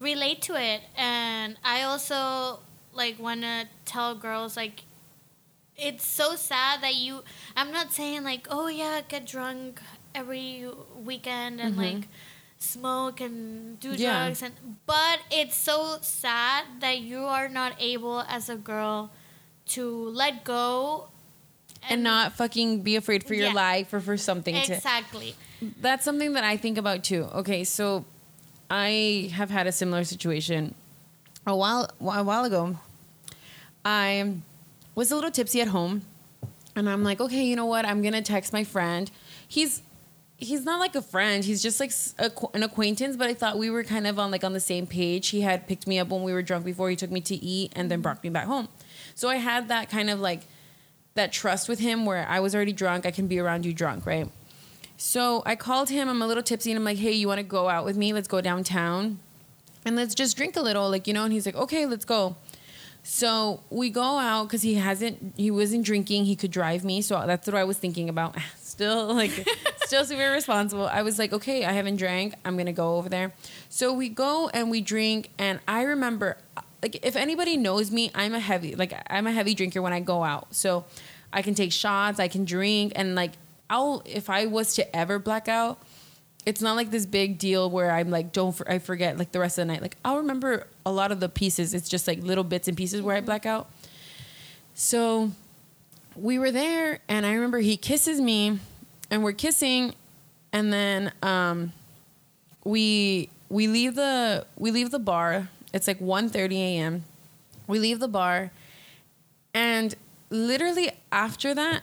relate 0.00 0.42
to 0.42 0.54
it. 0.54 0.82
And 0.96 1.56
I 1.64 1.82
also 1.82 2.60
like 2.92 3.18
want 3.18 3.42
to 3.42 3.66
tell 3.84 4.14
girls 4.14 4.56
like 4.56 4.84
it's 5.78 6.04
so 6.04 6.34
sad 6.36 6.82
that 6.82 6.94
you. 6.96 7.22
I'm 7.56 7.70
not 7.72 7.92
saying 7.92 8.24
like 8.24 8.46
oh 8.50 8.66
yeah 8.68 9.00
get 9.06 9.26
drunk 9.26 9.80
every 10.14 10.66
weekend 11.04 11.60
and 11.60 11.74
Mhm. 11.76 11.78
like 11.78 12.08
smoke 12.58 13.20
and 13.20 13.78
do 13.78 13.92
Yeah. 13.94 14.24
drugs 14.24 14.42
and 14.42 14.54
but 14.86 15.20
it's 15.30 15.56
so 15.56 15.98
sad 16.02 16.64
that 16.80 16.98
you 17.00 17.20
are 17.24 17.48
not 17.48 17.74
able 17.78 18.22
as 18.22 18.48
a 18.48 18.56
girl 18.56 19.10
to 19.68 20.08
let 20.10 20.42
go 20.44 21.08
And 21.88 22.02
not 22.02 22.32
fucking 22.32 22.82
be 22.82 22.96
afraid 22.96 23.22
for 23.24 23.34
your 23.34 23.46
Yeah. 23.48 23.52
life 23.54 23.94
or 23.94 24.00
for 24.00 24.16
something 24.16 24.54
to. 24.54 24.74
exactly 24.74 25.36
That's 25.80 26.04
something 26.04 26.32
that 26.34 26.42
I 26.44 26.56
think 26.56 26.76
about 26.78 27.04
too. 27.04 27.24
Okay, 27.34 27.62
so 27.64 28.04
I 28.70 29.30
have 29.34 29.50
had 29.50 29.66
a 29.66 29.72
similar 29.72 30.02
situation 30.04 30.74
a 31.46 31.54
while 31.56 31.88
a 32.00 32.22
while 32.24 32.44
ago. 32.44 32.78
I 33.84 34.34
was 34.98 35.12
a 35.12 35.14
little 35.14 35.30
tipsy 35.30 35.60
at 35.60 35.68
home, 35.68 36.02
and 36.74 36.90
I'm 36.90 37.04
like, 37.04 37.20
okay, 37.20 37.44
you 37.44 37.54
know 37.54 37.66
what? 37.66 37.86
I'm 37.86 38.02
gonna 38.02 38.20
text 38.20 38.52
my 38.52 38.64
friend. 38.64 39.08
He's 39.46 39.82
he's 40.36 40.64
not 40.64 40.80
like 40.80 40.96
a 40.96 41.02
friend. 41.02 41.44
He's 41.44 41.62
just 41.62 41.78
like 41.78 41.92
an 42.52 42.64
acquaintance. 42.64 43.16
But 43.16 43.28
I 43.30 43.34
thought 43.34 43.58
we 43.58 43.70
were 43.70 43.84
kind 43.84 44.08
of 44.08 44.18
on 44.18 44.32
like 44.32 44.42
on 44.42 44.54
the 44.54 44.60
same 44.60 44.88
page. 44.88 45.28
He 45.28 45.42
had 45.42 45.68
picked 45.68 45.86
me 45.86 46.00
up 46.00 46.08
when 46.08 46.24
we 46.24 46.32
were 46.32 46.42
drunk 46.42 46.64
before. 46.64 46.90
He 46.90 46.96
took 46.96 47.12
me 47.12 47.20
to 47.22 47.36
eat 47.36 47.72
and 47.76 47.88
then 47.88 48.00
brought 48.00 48.24
me 48.24 48.30
back 48.30 48.46
home. 48.46 48.66
So 49.14 49.28
I 49.28 49.36
had 49.36 49.68
that 49.68 49.88
kind 49.88 50.10
of 50.10 50.18
like 50.18 50.48
that 51.14 51.30
trust 51.30 51.68
with 51.68 51.78
him 51.78 52.04
where 52.04 52.26
I 52.28 52.40
was 52.40 52.56
already 52.56 52.72
drunk. 52.72 53.06
I 53.06 53.12
can 53.12 53.28
be 53.28 53.38
around 53.38 53.64
you 53.64 53.72
drunk, 53.72 54.04
right? 54.04 54.28
So 54.96 55.44
I 55.46 55.54
called 55.54 55.90
him. 55.90 56.08
I'm 56.08 56.20
a 56.20 56.26
little 56.26 56.42
tipsy, 56.42 56.72
and 56.72 56.78
I'm 56.78 56.84
like, 56.84 56.98
"Hey, 56.98 57.12
you 57.12 57.28
want 57.28 57.38
to 57.38 57.44
go 57.44 57.68
out 57.68 57.84
with 57.84 57.96
me? 57.96 58.12
Let's 58.12 58.26
go 58.26 58.40
downtown, 58.40 59.20
and 59.84 59.94
let's 59.94 60.16
just 60.16 60.36
drink 60.36 60.56
a 60.56 60.60
little, 60.60 60.90
like 60.90 61.06
you 61.06 61.14
know." 61.14 61.22
And 61.22 61.32
he's 61.32 61.46
like, 61.46 61.54
"Okay, 61.54 61.86
let's 61.86 62.04
go." 62.04 62.34
So 63.02 63.60
we 63.70 63.90
go 63.90 64.02
out 64.02 64.44
because 64.44 64.62
he 64.62 64.74
hasn't, 64.74 65.34
he 65.36 65.50
wasn't 65.50 65.84
drinking. 65.84 66.26
He 66.26 66.36
could 66.36 66.50
drive 66.50 66.84
me. 66.84 67.00
So 67.00 67.24
that's 67.26 67.46
what 67.46 67.56
I 67.56 67.64
was 67.64 67.78
thinking 67.78 68.08
about. 68.08 68.36
Still, 68.60 69.12
like, 69.12 69.32
still 69.86 70.04
super 70.04 70.30
responsible. 70.30 70.86
I 70.86 71.02
was 71.02 71.18
like, 71.18 71.32
okay, 71.32 71.64
I 71.64 71.72
haven't 71.72 71.96
drank. 71.96 72.34
I'm 72.44 72.54
going 72.54 72.66
to 72.66 72.72
go 72.72 72.96
over 72.96 73.08
there. 73.08 73.32
So 73.68 73.92
we 73.92 74.08
go 74.08 74.48
and 74.50 74.70
we 74.70 74.80
drink. 74.80 75.30
And 75.36 75.58
I 75.66 75.82
remember, 75.82 76.36
like, 76.80 77.04
if 77.04 77.16
anybody 77.16 77.56
knows 77.56 77.90
me, 77.90 78.12
I'm 78.14 78.34
a 78.34 78.38
heavy, 78.38 78.76
like, 78.76 78.92
I'm 79.10 79.26
a 79.26 79.32
heavy 79.32 79.54
drinker 79.54 79.82
when 79.82 79.92
I 79.92 79.98
go 79.98 80.22
out. 80.22 80.54
So 80.54 80.84
I 81.32 81.42
can 81.42 81.54
take 81.54 81.72
shots, 81.72 82.20
I 82.20 82.28
can 82.28 82.44
drink. 82.44 82.92
And, 82.94 83.16
like, 83.16 83.32
I'll, 83.68 84.02
if 84.04 84.30
I 84.30 84.46
was 84.46 84.74
to 84.74 84.96
ever 84.96 85.18
black 85.18 85.48
out, 85.48 85.82
it's 86.48 86.62
not 86.62 86.76
like 86.76 86.90
this 86.90 87.04
big 87.04 87.36
deal 87.36 87.68
where 87.68 87.90
I'm 87.90 88.08
like, 88.08 88.32
don't 88.32 88.52
for, 88.56 88.66
I 88.70 88.78
forget 88.78 89.18
like 89.18 89.32
the 89.32 89.38
rest 89.38 89.58
of 89.58 89.66
the 89.66 89.70
night. 89.70 89.82
Like 89.82 89.98
I'll 90.02 90.16
remember 90.16 90.66
a 90.86 90.90
lot 90.90 91.12
of 91.12 91.20
the 91.20 91.28
pieces. 91.28 91.74
It's 91.74 91.90
just 91.90 92.08
like 92.08 92.22
little 92.22 92.42
bits 92.42 92.66
and 92.68 92.74
pieces 92.74 93.02
where 93.02 93.14
I 93.14 93.20
black 93.20 93.44
out. 93.44 93.68
So 94.72 95.32
we 96.16 96.38
were 96.38 96.50
there, 96.50 97.00
and 97.06 97.26
I 97.26 97.34
remember 97.34 97.58
he 97.58 97.76
kisses 97.76 98.18
me, 98.18 98.60
and 99.10 99.22
we're 99.22 99.32
kissing, 99.32 99.92
and 100.50 100.72
then 100.72 101.12
um, 101.22 101.74
we 102.64 103.28
we 103.50 103.68
leave 103.68 103.94
the 103.94 104.46
we 104.56 104.70
leave 104.70 104.90
the 104.90 104.98
bar. 104.98 105.50
It's 105.74 105.86
like 105.86 105.98
1.30 105.98 106.52
a.m. 106.54 107.04
We 107.66 107.78
leave 107.78 108.00
the 108.00 108.08
bar, 108.08 108.52
and 109.52 109.94
literally 110.30 110.92
after 111.12 111.54
that, 111.54 111.82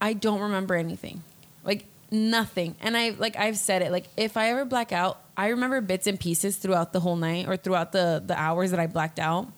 I 0.00 0.14
don't 0.14 0.40
remember 0.40 0.74
anything. 0.74 1.22
Nothing. 2.10 2.76
And 2.80 2.96
I 2.96 3.10
like 3.10 3.36
I've 3.36 3.56
said 3.56 3.82
it. 3.82 3.90
Like 3.90 4.06
if 4.16 4.36
I 4.36 4.50
ever 4.50 4.64
black 4.64 4.92
out, 4.92 5.20
I 5.36 5.48
remember 5.48 5.80
bits 5.80 6.06
and 6.06 6.18
pieces 6.18 6.56
throughout 6.56 6.92
the 6.92 7.00
whole 7.00 7.16
night 7.16 7.48
or 7.48 7.56
throughout 7.56 7.92
the 7.92 8.22
the 8.24 8.38
hours 8.38 8.70
that 8.70 8.80
I 8.80 8.86
blacked 8.86 9.18
out. 9.18 9.48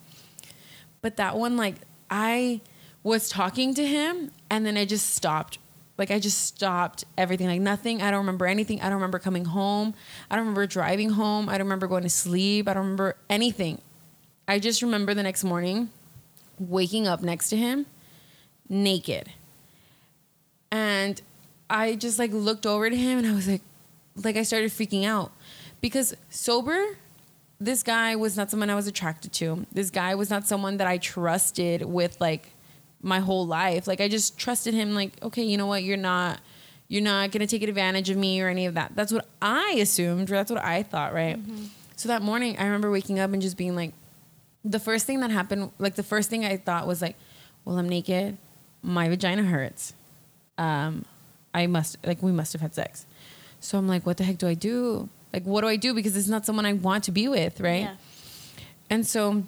But 1.03 1.17
that 1.17 1.37
one, 1.37 1.57
like 1.57 1.77
I 2.11 2.61
was 3.03 3.29
talking 3.29 3.75
to 3.75 3.87
him, 3.87 4.31
and 4.51 4.65
then 4.65 4.77
I 4.77 4.85
just 4.85 5.15
stopped. 5.15 5.59
Like 5.99 6.11
I 6.11 6.19
just 6.19 6.47
stopped 6.47 7.05
everything. 7.17 7.49
Like 7.49 7.61
nothing. 7.61 8.01
I 8.03 8.11
don't 8.11 8.21
remember 8.21 8.47
anything. 8.47 8.81
I 8.81 8.85
don't 8.85 8.95
remember 8.95 9.19
coming 9.19 9.45
home. 9.45 9.95
I 10.31 10.37
don't 10.37 10.45
remember 10.45 10.67
driving 10.67 11.11
home. 11.11 11.49
I 11.49 11.59
don't 11.59 11.67
remember 11.67 11.87
going 11.87 12.05
to 12.05 12.11
sleep. 12.11 12.69
I 12.69 12.75
don't 12.75 12.85
remember 12.85 13.17
anything. 13.29 13.81
I 14.47 14.59
just 14.59 14.81
remember 14.81 15.13
the 15.13 15.23
next 15.23 15.45
morning 15.45 15.91
waking 16.59 17.07
up 17.07 17.21
next 17.21 17.51
to 17.51 17.57
him 17.57 17.87
naked. 18.69 19.31
And 20.71 21.21
I 21.71 21.95
just 21.95 22.19
like 22.19 22.33
looked 22.33 22.67
over 22.67 22.89
to 22.89 22.97
him 22.97 23.19
and 23.19 23.27
I 23.27 23.33
was 23.35 23.49
like, 23.49 23.63
like 24.17 24.37
I 24.37 24.43
started 24.43 24.71
freaking 24.71 25.05
out 25.05 25.33
because 25.81 26.15
sober, 26.31 26.97
this 27.61 27.83
guy 27.83 28.17
was 28.17 28.37
not 28.37 28.51
someone 28.51 28.71
I 28.71 28.75
was 28.75 28.87
attracted 28.87 29.33
to. 29.35 29.67
This 29.73 29.91
guy 29.91 30.15
was 30.15 30.31
not 30.31 30.47
someone 30.47 30.79
that 30.79 30.87
I 30.87 30.99
trusted 30.99 31.83
with 31.83 32.21
like 32.21 32.51
my 33.03 33.21
whole 33.21 33.47
life. 33.47 33.87
Like 33.87 34.01
I 34.01 34.09
just 34.09 34.39
trusted 34.39 34.75
him. 34.75 34.95
Like 34.95 35.13
okay, 35.23 35.43
you 35.43 35.57
know 35.57 35.67
what? 35.67 35.83
You're 35.83 35.97
not, 35.97 36.41
you're 36.89 37.03
not 37.03 37.33
gonna 37.33 37.47
take 37.47 37.63
advantage 37.63 38.11
of 38.11 38.17
me 38.17 38.41
or 38.41 38.49
any 38.49 38.67
of 38.67 38.75
that. 38.75 38.93
That's 38.95 39.13
what 39.13 39.27
I 39.43 39.77
assumed. 39.81 40.31
Or 40.31 40.35
that's 40.35 40.51
what 40.51 40.65
I 40.65 40.83
thought. 40.83 41.13
Right. 41.13 41.39
So 41.97 42.09
that 42.09 42.23
morning, 42.23 42.57
I 42.59 42.65
remember 42.65 42.91
waking 42.91 43.19
up 43.19 43.33
and 43.33 43.43
just 43.43 43.57
being 43.57 43.75
like, 43.75 43.93
the 44.65 44.79
first 44.79 45.07
thing 45.07 45.21
that 45.21 45.31
happened, 45.31 45.73
like 45.79 45.97
the 45.97 46.03
first 46.03 46.31
thing 46.31 46.45
I 46.45 46.57
thought 46.57 46.87
was 46.87 47.03
like, 47.03 47.17
well, 47.65 47.79
I'm 47.79 47.89
naked. 47.89 48.37
My 48.83 49.09
vagina 49.09 49.43
hurts. 49.43 49.95
Um, 50.57 51.05
I 51.55 51.67
must 51.67 51.97
like 52.05 52.23
we 52.23 52.33
must 52.33 52.53
have 52.53 52.63
had 52.63 52.75
sex. 52.75 53.07
So 53.61 53.79
I'm 53.79 53.89
like, 53.89 54.07
what 54.07 54.17
the 54.17 54.25
heck 54.25 54.39
do 54.39 54.47
I 54.47 54.55
do? 54.55 55.09
Like, 55.33 55.45
what 55.45 55.63
do 55.63 55.69
I 55.69 55.77
do? 55.77 55.95
Because 55.95 56.17
it's 56.17 56.29
not 56.29 56.47
someone 56.47 56.65
I 56.65 56.73
want 56.73 57.05
to 57.05 57.13
be 57.13 57.29
with, 57.29 57.61
right? 57.61 57.83
Yeah. 57.83 57.97
And 58.91 59.07
so 59.07 59.45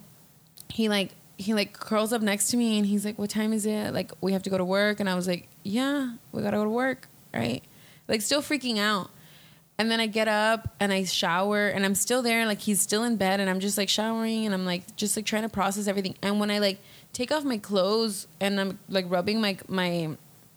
he 0.68 0.88
like 0.88 1.12
he 1.38 1.54
like 1.54 1.72
curls 1.72 2.12
up 2.12 2.20
next 2.20 2.50
to 2.50 2.56
me 2.56 2.78
and 2.78 2.86
he's 2.86 3.04
like, 3.04 3.18
What 3.18 3.30
time 3.30 3.52
is 3.52 3.64
it? 3.66 3.94
Like 3.94 4.12
we 4.20 4.32
have 4.32 4.42
to 4.44 4.50
go 4.50 4.58
to 4.58 4.64
work. 4.64 5.00
And 5.00 5.08
I 5.08 5.14
was 5.14 5.26
like, 5.26 5.48
Yeah, 5.62 6.14
we 6.32 6.42
gotta 6.42 6.58
go 6.58 6.64
to 6.64 6.70
work, 6.70 7.08
right? 7.32 7.62
Like 8.08 8.22
still 8.22 8.42
freaking 8.42 8.78
out. 8.78 9.10
And 9.78 9.90
then 9.90 9.98
I 9.98 10.06
get 10.06 10.28
up 10.28 10.74
and 10.78 10.92
I 10.92 11.04
shower 11.04 11.68
and 11.68 11.86
I'm 11.86 11.94
still 11.94 12.20
there, 12.20 12.44
like 12.44 12.60
he's 12.60 12.82
still 12.82 13.02
in 13.04 13.16
bed 13.16 13.40
and 13.40 13.48
I'm 13.48 13.60
just 13.60 13.78
like 13.78 13.88
showering 13.88 14.44
and 14.44 14.54
I'm 14.54 14.66
like 14.66 14.94
just 14.96 15.16
like 15.16 15.24
trying 15.24 15.42
to 15.42 15.48
process 15.48 15.88
everything. 15.88 16.16
And 16.20 16.38
when 16.38 16.50
I 16.50 16.58
like 16.58 16.80
take 17.14 17.32
off 17.32 17.44
my 17.44 17.56
clothes 17.56 18.26
and 18.40 18.60
I'm 18.60 18.78
like 18.90 19.06
rubbing 19.08 19.40
my 19.40 19.56
my 19.68 20.10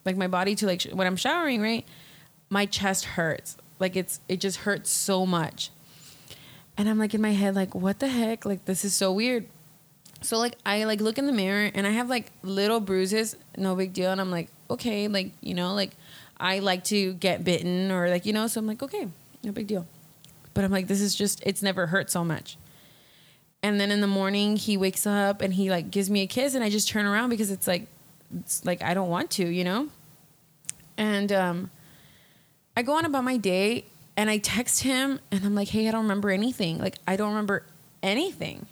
like 0.05 0.17
my 0.17 0.27
body 0.27 0.55
to 0.55 0.65
like 0.65 0.81
sh- 0.81 0.93
when 0.93 1.07
I'm 1.07 1.15
showering, 1.15 1.61
right? 1.61 1.85
My 2.49 2.65
chest 2.65 3.05
hurts. 3.05 3.57
Like 3.79 3.95
it's 3.95 4.19
it 4.27 4.39
just 4.39 4.57
hurts 4.57 4.89
so 4.89 5.25
much. 5.25 5.71
And 6.77 6.89
I'm 6.89 6.97
like 6.97 7.13
in 7.13 7.21
my 7.21 7.33
head, 7.33 7.55
like, 7.55 7.75
what 7.75 7.99
the 7.99 8.07
heck? 8.07 8.45
Like 8.45 8.65
this 8.65 8.83
is 8.83 8.95
so 8.95 9.11
weird. 9.11 9.45
So 10.21 10.37
like 10.37 10.55
I 10.65 10.85
like 10.85 11.01
look 11.01 11.17
in 11.17 11.27
the 11.27 11.33
mirror 11.33 11.69
and 11.73 11.85
I 11.85 11.91
have 11.91 12.09
like 12.09 12.31
little 12.41 12.79
bruises, 12.79 13.35
no 13.57 13.75
big 13.75 13.93
deal. 13.93 14.11
And 14.11 14.19
I'm 14.21 14.31
like, 14.31 14.49
okay, 14.69 15.07
like, 15.07 15.31
you 15.41 15.53
know, 15.53 15.73
like 15.73 15.91
I 16.37 16.59
like 16.59 16.83
to 16.85 17.13
get 17.13 17.43
bitten 17.43 17.91
or 17.91 18.09
like, 18.09 18.25
you 18.25 18.33
know, 18.33 18.47
so 18.47 18.59
I'm 18.59 18.67
like, 18.67 18.81
okay, 18.81 19.07
no 19.43 19.51
big 19.51 19.67
deal. 19.67 19.85
But 20.53 20.63
I'm 20.63 20.71
like, 20.71 20.87
this 20.87 21.01
is 21.01 21.13
just 21.15 21.43
it's 21.45 21.61
never 21.61 21.87
hurt 21.87 22.09
so 22.09 22.23
much. 22.23 22.57
And 23.61 23.79
then 23.79 23.91
in 23.91 24.01
the 24.01 24.07
morning 24.07 24.57
he 24.57 24.77
wakes 24.77 25.05
up 25.05 25.41
and 25.41 25.53
he 25.53 25.69
like 25.69 25.91
gives 25.91 26.09
me 26.09 26.21
a 26.21 26.27
kiss 26.27 26.55
and 26.55 26.63
I 26.63 26.69
just 26.69 26.89
turn 26.89 27.05
around 27.05 27.29
because 27.29 27.51
it's 27.51 27.67
like 27.67 27.87
like 28.63 28.81
I 28.83 28.93
don't 28.93 29.09
want 29.09 29.31
to, 29.31 29.47
you 29.47 29.63
know? 29.63 29.89
And 30.97 31.31
um 31.31 31.71
I 32.75 32.81
go 32.81 32.93
on 32.93 33.05
about 33.05 33.23
my 33.23 33.37
day 33.37 33.85
and 34.17 34.29
I 34.29 34.37
text 34.37 34.83
him 34.83 35.19
and 35.31 35.45
I'm 35.45 35.55
like, 35.55 35.69
hey, 35.69 35.87
I 35.87 35.91
don't 35.91 36.03
remember 36.03 36.29
anything. 36.29 36.79
Like, 36.79 36.95
I 37.07 37.15
don't 37.15 37.29
remember 37.29 37.65
anything. 38.01 38.65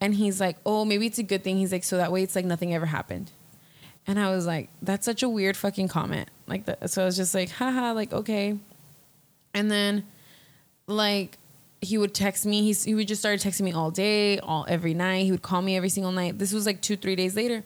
And 0.00 0.14
he's 0.14 0.40
like, 0.40 0.56
oh, 0.66 0.84
maybe 0.84 1.06
it's 1.06 1.18
a 1.18 1.22
good 1.22 1.42
thing. 1.42 1.56
He's 1.56 1.72
like, 1.72 1.84
so 1.84 1.96
that 1.96 2.12
way 2.12 2.22
it's 2.22 2.36
like 2.36 2.44
nothing 2.44 2.74
ever 2.74 2.86
happened. 2.86 3.30
And 4.06 4.20
I 4.20 4.30
was 4.30 4.46
like, 4.46 4.68
that's 4.82 5.04
such 5.04 5.22
a 5.22 5.28
weird 5.28 5.56
fucking 5.56 5.88
comment. 5.88 6.28
Like, 6.46 6.64
so 6.86 7.02
I 7.02 7.04
was 7.06 7.16
just 7.16 7.34
like, 7.34 7.50
haha, 7.50 7.92
like, 7.92 8.12
okay. 8.12 8.56
And 9.52 9.70
then, 9.70 10.04
like, 10.86 11.38
he 11.80 11.98
would 11.98 12.14
text 12.14 12.46
me. 12.46 12.62
He's, 12.62 12.84
he 12.84 12.94
would 12.94 13.08
just 13.08 13.20
start 13.20 13.40
texting 13.40 13.62
me 13.62 13.72
all 13.72 13.90
day, 13.90 14.38
all 14.38 14.64
every 14.68 14.94
night. 14.94 15.24
He 15.24 15.32
would 15.32 15.42
call 15.42 15.60
me 15.60 15.76
every 15.76 15.88
single 15.88 16.12
night. 16.12 16.38
This 16.38 16.52
was 16.52 16.66
like 16.66 16.80
two, 16.82 16.96
three 16.96 17.16
days 17.16 17.34
later. 17.34 17.64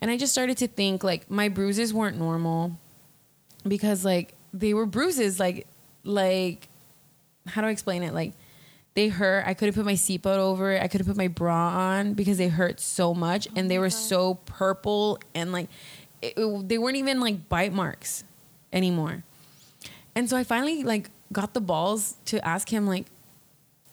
And 0.00 0.10
I 0.10 0.16
just 0.16 0.32
started 0.32 0.56
to 0.58 0.66
think, 0.68 1.04
like, 1.04 1.30
my 1.30 1.48
bruises 1.48 1.92
weren't 1.92 2.16
normal 2.18 2.78
because 3.66 4.04
like 4.04 4.34
they 4.52 4.74
were 4.74 4.86
bruises 4.86 5.38
like 5.38 5.66
like 6.04 6.68
how 7.46 7.60
do 7.60 7.66
I 7.68 7.70
explain 7.70 8.02
it? 8.02 8.14
Like 8.14 8.32
they 8.94 9.08
hurt. 9.08 9.46
I 9.46 9.54
could 9.54 9.66
have 9.66 9.74
put 9.74 9.84
my 9.84 9.94
seatbelt 9.94 10.36
over 10.38 10.72
it. 10.72 10.82
I 10.82 10.88
could 10.88 11.00
have 11.00 11.06
put 11.06 11.16
my 11.16 11.28
bra 11.28 11.68
on 11.68 12.14
because 12.14 12.38
they 12.38 12.48
hurt 12.48 12.80
so 12.80 13.14
much 13.14 13.48
oh 13.48 13.52
and 13.56 13.70
they 13.70 13.78
were 13.78 13.90
so 13.90 14.34
purple 14.46 15.18
and 15.34 15.52
like 15.52 15.68
it, 16.22 16.34
it- 16.36 16.68
they 16.68 16.78
weren't 16.78 16.96
even 16.96 17.20
like 17.20 17.48
bite 17.48 17.72
marks 17.72 18.24
anymore. 18.72 19.24
And 20.14 20.28
so 20.28 20.36
I 20.36 20.44
finally 20.44 20.82
like 20.82 21.10
got 21.32 21.54
the 21.54 21.60
balls 21.60 22.16
to 22.26 22.44
ask 22.46 22.72
him 22.72 22.86
like 22.86 23.06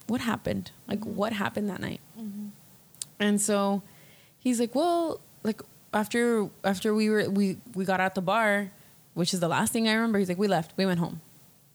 what 0.08 0.22
happened? 0.22 0.72
Like 0.88 1.02
mm-hmm. 1.02 1.16
what 1.16 1.34
happened 1.34 1.70
that 1.70 1.82
night? 1.82 2.00
Mm-hmm. 2.20 2.48
And 3.20 3.42
so 3.42 3.82
he's 4.38 4.60
like, 4.60 4.74
"Well, 4.74 5.20
like 5.44 5.62
after 5.94 6.50
after 6.64 6.94
we 6.94 7.10
were 7.10 7.30
we 7.30 7.58
we 7.76 7.86
got 7.86 8.00
out 8.00 8.16
the 8.16 8.22
bar, 8.22 8.72
which 9.14 9.34
is 9.34 9.40
the 9.40 9.48
last 9.48 9.74
thing 9.74 9.88
I 9.88 9.94
remember. 9.94 10.20
He's 10.20 10.30
like, 10.30 10.38
we 10.38 10.48
left, 10.48 10.74
we 10.78 10.86
went 10.86 11.00
home. 11.00 11.22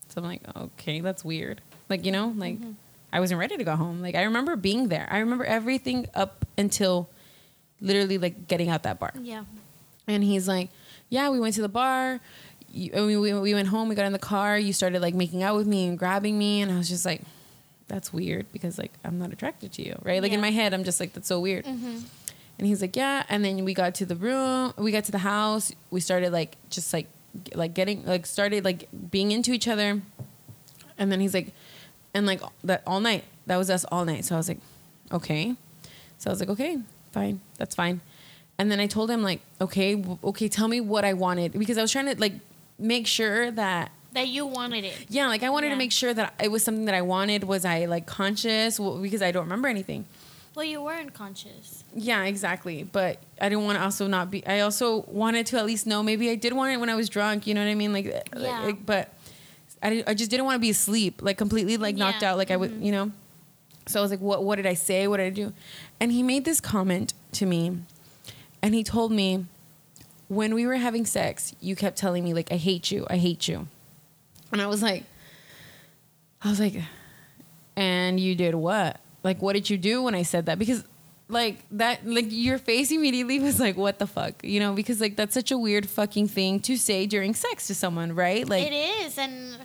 So 0.08 0.20
I'm 0.20 0.26
like, 0.26 0.42
okay, 0.56 1.00
that's 1.00 1.24
weird. 1.24 1.60
Like 1.88 2.04
you 2.04 2.12
know, 2.12 2.32
like 2.36 2.58
mm-hmm. 2.58 2.72
I 3.12 3.20
wasn't 3.20 3.40
ready 3.40 3.56
to 3.56 3.64
go 3.64 3.76
home. 3.76 4.00
Like 4.00 4.14
I 4.14 4.22
remember 4.22 4.56
being 4.56 4.88
there. 4.88 5.08
I 5.10 5.18
remember 5.18 5.44
everything 5.44 6.06
up 6.14 6.46
until 6.56 7.08
literally 7.80 8.18
like 8.18 8.48
getting 8.48 8.68
out 8.68 8.84
that 8.84 8.98
bar. 8.98 9.12
Yeah. 9.20 9.44
And 10.06 10.24
he's 10.24 10.48
like, 10.48 10.70
yeah, 11.10 11.28
we 11.30 11.38
went 11.38 11.54
to 11.54 11.62
the 11.62 11.68
bar. 11.68 12.20
You, 12.72 12.90
and 12.94 13.06
we, 13.06 13.16
we, 13.16 13.34
we 13.34 13.54
went 13.54 13.68
home. 13.68 13.88
We 13.88 13.94
got 13.94 14.06
in 14.06 14.12
the 14.12 14.18
car. 14.18 14.58
You 14.58 14.72
started 14.72 15.02
like 15.02 15.14
making 15.14 15.42
out 15.42 15.56
with 15.56 15.66
me 15.66 15.86
and 15.86 15.98
grabbing 15.98 16.38
me. 16.38 16.62
And 16.62 16.72
I 16.72 16.78
was 16.78 16.88
just 16.88 17.04
like, 17.04 17.20
that's 17.86 18.12
weird 18.12 18.50
because 18.52 18.78
like 18.78 18.92
I'm 19.04 19.18
not 19.18 19.32
attracted 19.32 19.72
to 19.72 19.86
you, 19.86 19.98
right? 20.02 20.22
Like 20.22 20.32
in 20.32 20.40
my 20.40 20.50
head, 20.50 20.72
I'm 20.72 20.84
just 20.84 20.98
like, 20.98 21.12
that's 21.12 21.28
so 21.28 21.38
weird. 21.38 21.66
Mm-hmm. 21.66 21.98
And 22.62 22.68
he's 22.68 22.80
like, 22.80 22.94
yeah. 22.94 23.24
And 23.28 23.44
then 23.44 23.64
we 23.64 23.74
got 23.74 23.92
to 23.96 24.06
the 24.06 24.14
room. 24.14 24.72
We 24.78 24.92
got 24.92 25.02
to 25.06 25.10
the 25.10 25.18
house. 25.18 25.72
We 25.90 25.98
started 25.98 26.30
like 26.32 26.56
just 26.70 26.92
like 26.92 27.08
like 27.56 27.74
getting 27.74 28.04
like 28.06 28.24
started 28.24 28.64
like 28.64 28.88
being 29.10 29.32
into 29.32 29.50
each 29.50 29.66
other. 29.66 30.00
And 30.96 31.10
then 31.10 31.18
he's 31.18 31.34
like, 31.34 31.52
and 32.14 32.24
like 32.24 32.40
that 32.62 32.84
all 32.86 33.00
night. 33.00 33.24
That 33.46 33.56
was 33.56 33.68
us 33.68 33.84
all 33.90 34.04
night. 34.04 34.24
So 34.24 34.36
I 34.36 34.38
was 34.38 34.46
like, 34.46 34.60
okay. 35.10 35.56
So 36.18 36.30
I 36.30 36.32
was 36.32 36.38
like, 36.38 36.50
okay, 36.50 36.78
fine, 37.10 37.40
that's 37.58 37.74
fine. 37.74 38.00
And 38.58 38.70
then 38.70 38.78
I 38.78 38.86
told 38.86 39.10
him 39.10 39.24
like, 39.24 39.40
okay, 39.60 39.96
w- 39.96 40.18
okay, 40.22 40.46
tell 40.48 40.68
me 40.68 40.80
what 40.80 41.04
I 41.04 41.14
wanted 41.14 41.54
because 41.58 41.76
I 41.78 41.82
was 41.82 41.90
trying 41.90 42.06
to 42.14 42.20
like 42.20 42.34
make 42.78 43.08
sure 43.08 43.50
that 43.50 43.90
That 44.12 44.28
you 44.28 44.46
wanted 44.46 44.84
it. 44.84 45.06
yeah, 45.08 45.26
like 45.26 45.42
I 45.42 45.50
wanted 45.50 45.66
Yeah. 45.68 45.72
to 45.74 45.78
make 45.78 45.90
sure 45.90 46.14
that 46.14 46.34
it 46.40 46.52
was 46.52 46.62
something 46.62 46.84
that 46.84 46.94
I 46.94 47.02
wanted. 47.02 47.42
Was 47.42 47.64
I 47.64 47.86
like 47.86 48.06
conscious? 48.06 48.78
Well, 48.78 48.98
because 49.02 49.20
I 49.20 49.32
don't 49.32 49.42
remember 49.42 49.66
anything. 49.66 50.04
Well, 50.54 50.66
you 50.66 50.82
weren't 50.82 51.14
conscious. 51.14 51.82
Yeah, 51.94 52.24
exactly. 52.24 52.82
But 52.82 53.18
I 53.40 53.48
didn't 53.48 53.64
want 53.64 53.78
to 53.78 53.84
also 53.84 54.06
not 54.06 54.30
be. 54.30 54.46
I 54.46 54.60
also 54.60 55.02
wanted 55.08 55.46
to 55.46 55.58
at 55.58 55.64
least 55.64 55.86
know. 55.86 56.02
Maybe 56.02 56.28
I 56.30 56.34
did 56.34 56.52
want 56.52 56.72
it 56.72 56.76
when 56.78 56.90
I 56.90 56.94
was 56.94 57.08
drunk. 57.08 57.46
You 57.46 57.54
know 57.54 57.62
what 57.64 57.70
I 57.70 57.74
mean? 57.74 57.92
Like, 57.92 58.04
Yeah. 58.36 58.60
like 58.64 58.84
but 58.84 59.14
I, 59.82 60.04
I 60.06 60.14
just 60.14 60.30
didn't 60.30 60.44
want 60.44 60.56
to 60.56 60.60
be 60.60 60.70
asleep, 60.70 61.22
like 61.22 61.38
completely 61.38 61.76
like 61.78 61.96
knocked 61.96 62.22
Yeah. 62.22 62.32
out. 62.32 62.36
Like 62.38 62.50
I 62.50 62.56
would, 62.56 62.70
mm-hmm. 62.70 62.82
you 62.82 62.92
know. 62.92 63.12
So 63.86 63.98
I 63.98 64.02
was 64.02 64.10
like, 64.10 64.20
what 64.20 64.44
what 64.44 64.56
did 64.56 64.66
I 64.66 64.74
say? 64.74 65.08
What 65.08 65.16
did 65.16 65.26
I 65.26 65.30
do? 65.30 65.52
And 66.00 66.12
he 66.12 66.22
made 66.22 66.44
this 66.44 66.60
comment 66.60 67.14
to 67.32 67.46
me 67.46 67.78
and 68.60 68.74
he 68.74 68.84
told 68.84 69.10
me 69.10 69.46
when 70.28 70.54
we 70.54 70.66
were 70.66 70.76
having 70.76 71.04
sex, 71.04 71.54
you 71.60 71.74
kept 71.76 71.96
telling 71.98 72.24
me 72.24 72.32
like 72.34 72.52
I 72.52 72.56
hate 72.56 72.90
you, 72.90 73.06
I 73.10 73.16
hate 73.16 73.48
you. 73.48 73.68
And 74.52 74.60
I 74.60 74.66
was 74.66 74.82
like 74.82 75.04
I 76.42 76.50
was 76.50 76.60
like 76.60 76.74
and 77.74 78.20
you 78.20 78.34
did 78.34 78.54
what? 78.54 79.00
Like 79.22 79.40
what 79.40 79.52
did 79.54 79.70
you 79.70 79.78
do 79.78 80.02
when 80.02 80.14
I 80.14 80.22
said 80.22 80.46
that? 80.46 80.58
Because 80.58 80.84
like 81.28 81.64
that 81.70 82.06
like 82.06 82.26
your 82.28 82.58
face 82.58 82.90
immediately 82.90 83.38
was 83.38 83.58
like 83.58 83.76
what 83.76 83.98
the 83.98 84.06
fuck? 84.06 84.42
You 84.44 84.60
know 84.60 84.74
because 84.74 85.00
like 85.00 85.16
that's 85.16 85.34
such 85.34 85.50
a 85.50 85.58
weird 85.58 85.88
fucking 85.88 86.28
thing 86.28 86.60
to 86.60 86.76
say 86.76 87.06
during 87.06 87.34
sex 87.34 87.66
to 87.68 87.74
someone 87.74 88.14
right? 88.14 88.48
Like 88.48 88.66
it 88.66 88.74
is, 88.74 89.18
and 89.18 89.56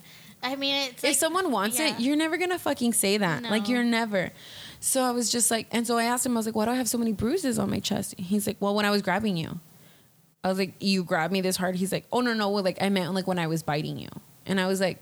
I 0.41 0.55
mean, 0.55 0.75
it's 0.75 1.03
if 1.03 1.09
like- 1.09 1.15
someone 1.17 1.51
wants 1.51 1.79
yeah. 1.79 1.95
it 1.95 1.99
you're 1.99 2.15
never 2.15 2.37
gonna 2.37 2.59
fucking 2.59 2.93
say 2.93 3.17
that. 3.17 3.43
Like 3.43 3.67
you're 3.67 3.83
never. 3.83 4.31
So 4.79 5.03
i 5.03 5.11
was 5.11 5.31
just 5.31 5.49
like 5.49 5.67
and 5.71 5.87
so 5.87 5.97
i 5.97 6.03
asked 6.03 6.23
him 6.25 6.37
i 6.37 6.39
was 6.39 6.45
like 6.45 6.55
why 6.55 6.65
do 6.65 6.71
i 6.71 6.75
have 6.75 6.87
so 6.87 6.99
many 6.99 7.11
bruises 7.11 7.57
on 7.57 7.69
my 7.69 7.79
chest? 7.79 8.13
He's 8.17 8.45
like 8.45 8.57
well 8.59 8.75
when 8.75 8.85
i 8.85 8.91
was 8.91 9.01
grabbing 9.01 9.35
you. 9.35 9.59
I 10.43 10.49
was 10.49 10.59
like 10.59 10.75
you 10.79 11.03
grabbed 11.03 11.33
me 11.33 11.41
this 11.41 11.57
hard? 11.57 11.75
He's 11.75 11.91
like 11.91 12.05
oh 12.11 12.21
no 12.21 12.33
no 12.33 12.49
well, 12.49 12.63
like 12.63 12.77
i 12.81 12.89
meant 12.89 13.13
like 13.13 13.27
when 13.27 13.39
i 13.39 13.47
was 13.47 13.63
biting 13.63 13.97
you. 13.97 14.09
And 14.45 14.61
i 14.61 14.67
was 14.67 14.79
like 14.79 14.99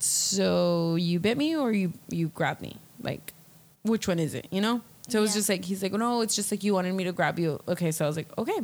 so 0.00 0.94
you 0.94 1.18
bit 1.18 1.36
me 1.36 1.56
or 1.56 1.72
you 1.72 1.92
you 2.08 2.28
grabbed 2.28 2.60
me 2.62 2.76
like 3.00 3.32
which 3.82 4.08
one 4.08 4.18
is 4.18 4.34
it 4.34 4.46
you 4.50 4.60
know 4.60 4.80
so 5.08 5.18
it 5.18 5.22
was 5.22 5.30
Yeah. 5.30 5.38
just 5.38 5.48
like 5.48 5.64
he's 5.64 5.82
like 5.82 5.92
no 5.92 6.20
it's 6.20 6.36
just 6.36 6.50
like 6.50 6.62
you 6.64 6.74
wanted 6.74 6.94
me 6.94 7.04
to 7.04 7.12
grab 7.12 7.38
you 7.38 7.60
okay 7.68 7.90
so 7.90 8.04
i 8.04 8.08
was 8.08 8.16
like 8.16 8.36
okay 8.38 8.60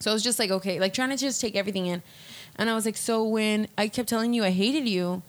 so 0.00 0.10
I 0.10 0.14
was 0.14 0.22
just 0.22 0.38
like, 0.38 0.50
okay, 0.50 0.80
like 0.80 0.94
trying 0.94 1.10
to 1.10 1.16
just 1.16 1.40
take 1.40 1.54
everything 1.54 1.86
in. 1.86 2.02
And 2.56 2.70
I 2.70 2.74
was 2.74 2.86
like, 2.86 2.96
so 2.96 3.22
when 3.22 3.68
I 3.76 3.88
kept 3.88 4.08
telling 4.08 4.32
you 4.32 4.42
I 4.42 4.50
hated 4.50 4.88
you, 4.88 5.22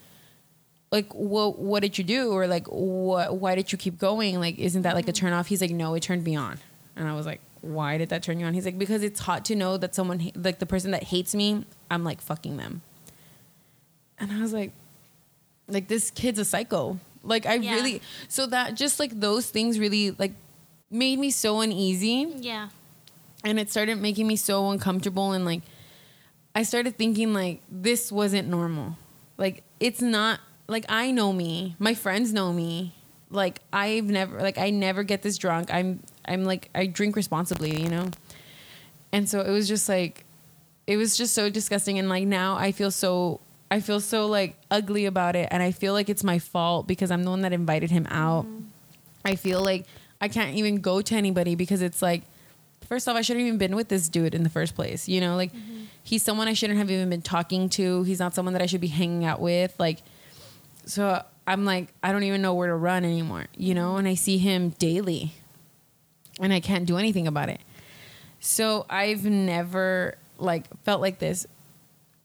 like 0.91 1.13
what 1.13 1.59
what 1.59 1.81
did 1.81 1.97
you 1.97 2.03
do? 2.03 2.31
Or 2.31 2.47
like 2.47 2.67
what 2.67 3.35
why 3.35 3.55
did 3.55 3.71
you 3.71 3.77
keep 3.77 3.99
going? 3.99 4.39
Like, 4.39 4.57
isn't 4.57 4.81
that 4.81 4.95
like 4.95 5.07
a 5.07 5.11
mm-hmm. 5.11 5.25
turn 5.27 5.33
off? 5.33 5.47
He's 5.47 5.61
like, 5.61 5.71
no, 5.71 5.93
it 5.93 6.03
turned 6.03 6.23
me 6.23 6.35
on. 6.35 6.57
And 6.95 7.07
I 7.07 7.13
was 7.13 7.25
like, 7.25 7.41
why 7.61 7.97
did 7.97 8.09
that 8.09 8.23
turn 8.23 8.39
you 8.39 8.45
on? 8.45 8.53
He's 8.53 8.65
like, 8.65 8.79
because 8.79 9.03
it's 9.03 9.19
hot 9.19 9.45
to 9.45 9.55
know 9.55 9.77
that 9.77 9.93
someone 9.93 10.31
like 10.35 10.59
the 10.59 10.65
person 10.65 10.91
that 10.91 11.03
hates 11.03 11.35
me, 11.35 11.65
I'm 11.89 12.03
like 12.03 12.21
fucking 12.21 12.57
them. 12.57 12.81
And 14.19 14.31
I 14.31 14.39
was 14.41 14.53
like, 14.53 14.71
like 15.67 15.89
this 15.89 16.11
kid's 16.11 16.39
a 16.39 16.45
psycho. 16.45 16.97
Like 17.23 17.45
I 17.45 17.55
Yeah. 17.55 17.75
really 17.75 18.01
so 18.27 18.45
that 18.47 18.75
just 18.75 18.99
like 18.99 19.19
those 19.19 19.49
things 19.49 19.77
really 19.79 20.11
like 20.11 20.33
made 20.89 21.19
me 21.19 21.31
so 21.31 21.61
uneasy. 21.61 22.27
Yeah, 22.39 22.69
and 23.43 23.59
it 23.59 23.69
started 23.69 23.99
making 23.99 24.27
me 24.27 24.35
so 24.35 24.69
uncomfortable 24.71 25.31
and 25.31 25.45
like 25.45 25.61
i 26.53 26.63
started 26.63 26.97
thinking 26.97 27.33
like 27.33 27.61
this 27.71 28.11
wasn't 28.11 28.47
normal. 28.47 28.97
Like 29.37 29.63
it's 29.79 30.01
not 30.01 30.39
like 30.67 30.85
i 30.89 31.11
know 31.11 31.31
me. 31.31 31.75
My 31.79 31.93
friends 31.93 32.33
know 32.33 32.51
me. 32.51 32.93
Like 33.29 33.61
i've 33.71 34.05
never 34.05 34.39
like 34.41 34.57
i 34.57 34.69
never 34.69 35.03
get 35.03 35.21
this 35.21 35.37
drunk. 35.37 35.73
I'm 35.73 36.01
i'm 36.25 36.43
like 36.43 36.69
i 36.75 36.87
drink 36.87 37.15
responsibly 37.15 37.81
you 37.81 37.89
know? 37.89 38.09
And 39.13 39.29
so 39.29 39.41
it 39.41 39.49
was 39.51 39.67
just 39.67 39.87
like 39.87 40.25
it 40.87 40.97
was 40.97 41.15
just 41.15 41.33
so 41.33 41.49
disgusting. 41.49 41.97
And 41.99 42.09
like 42.09 42.27
now 42.27 42.55
i 42.57 42.71
feel 42.73 42.91
so 42.91 43.39
i 43.71 43.79
feel 43.79 43.99
so 43.99 44.27
like 44.27 44.55
ugly 44.69 45.05
about 45.05 45.35
it 45.35 45.47
and 45.49 45.63
i 45.63 45.71
feel 45.71 45.93
like 45.93 46.09
it's 46.09 46.23
my 46.23 46.37
fault 46.37 46.85
because 46.85 47.09
i'm 47.09 47.23
the 47.23 47.29
one 47.29 47.41
that 47.41 47.53
invited 47.53 47.89
him 47.89 48.05
out. 48.11 48.45
Mm-hmm. 48.45 48.65
I 49.23 49.35
feel 49.35 49.63
like 49.63 49.85
i 50.19 50.27
can't 50.27 50.55
even 50.55 50.81
go 50.81 51.01
to 51.01 51.15
anybody 51.15 51.55
because 51.55 51.81
it's 51.81 52.01
like 52.01 52.23
first 52.87 53.07
off 53.07 53.15
i 53.15 53.21
shouldn't 53.21 53.45
even 53.45 53.57
been 53.57 53.75
with 53.75 53.87
this 53.87 54.09
dude 54.09 54.35
in 54.35 54.43
the 54.43 54.49
first 54.49 54.75
place 54.75 55.07
you 55.07 55.21
know? 55.21 55.35
Like 55.35 55.53
mm-hmm. 55.53 55.85
he's 56.03 56.21
someone 56.21 56.47
i 56.47 56.53
shouldn't 56.53 56.77
have 56.77 56.91
even 56.91 57.09
been 57.09 57.21
talking 57.21 57.69
to. 57.69 58.03
He's 58.03 58.19
not 58.19 58.35
someone 58.35 58.53
that 58.53 58.61
i 58.61 58.65
should 58.65 58.81
be 58.81 58.87
hanging 58.87 59.25
out 59.25 59.39
with 59.39 59.73
like 59.79 59.99
so 60.85 61.23
i'm 61.47 61.63
like 61.63 61.87
i 62.03 62.11
don't 62.11 62.23
even 62.23 62.41
know 62.41 62.53
where 62.53 62.67
to 62.67 62.75
run 62.75 63.05
anymore 63.05 63.45
you 63.55 63.73
know? 63.73 63.95
And 63.95 64.07
i 64.07 64.15
see 64.15 64.37
him 64.37 64.71
daily 64.71 65.33
and 66.39 66.51
i 66.51 66.59
can't 66.59 66.85
do 66.85 66.97
anything 66.97 67.25
about 67.25 67.49
it. 67.49 67.61
So 68.41 68.87
I've 68.89 69.23
never 69.23 70.17
like 70.39 70.65
felt 70.83 70.99
like 70.99 71.19
this. 71.19 71.45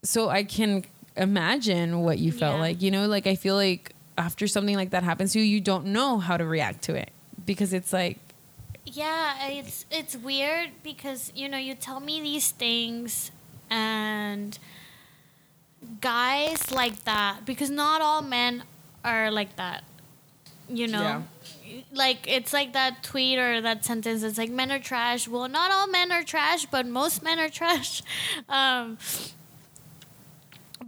So 0.03 0.29
I 0.29 0.43
can 0.43 0.83
imagine 1.17 1.99
what 2.01 2.19
you 2.19 2.31
felt 2.31 2.55
Yeah. 2.55 2.61
like. 2.61 2.81
You 2.81 2.91
know, 2.91 3.07
like 3.07 3.27
I 3.27 3.35
feel 3.35 3.55
like 3.55 3.93
after 4.17 4.47
something 4.47 4.75
like 4.75 4.91
that 4.91 5.03
happens 5.03 5.33
to 5.33 5.39
you, 5.39 5.45
you 5.45 5.61
don't 5.61 5.87
know 5.87 6.17
how 6.19 6.37
to 6.37 6.45
react 6.45 6.83
to 6.83 6.95
it 6.95 7.11
because 7.45 7.73
it's 7.73 7.91
like 7.93 8.19
yeah. 8.85 9.47
It's 9.49 9.85
it's 9.91 10.15
weird 10.15 10.69
because 10.83 11.31
you 11.35 11.49
know 11.49 11.57
you 11.57 11.75
tell 11.75 11.99
me 11.99 12.21
these 12.21 12.51
things, 12.51 13.31
and 13.69 14.57
guys 16.01 16.71
like 16.71 17.03
that 17.03 17.45
because 17.45 17.69
not 17.69 18.01
all 18.01 18.21
men 18.21 18.63
are 19.03 19.31
like 19.31 19.55
that. 19.57 19.83
You 20.69 20.87
know. 20.87 21.23
Like 21.93 22.27
it's 22.27 22.53
like 22.53 22.73
that 22.73 23.03
tweet 23.03 23.37
or 23.39 23.61
that 23.61 23.83
sentence. 23.85 24.23
It's 24.23 24.37
like 24.37 24.49
men 24.49 24.71
are 24.71 24.79
trash. 24.79 25.27
Well, 25.27 25.47
not 25.47 25.71
all 25.71 25.87
men 25.87 26.11
are 26.11 26.23
trash, 26.23 26.65
but 26.65 26.85
most 26.87 27.21
men 27.23 27.39
are 27.39 27.49
trash. 27.61 28.01
Um, 28.49 28.97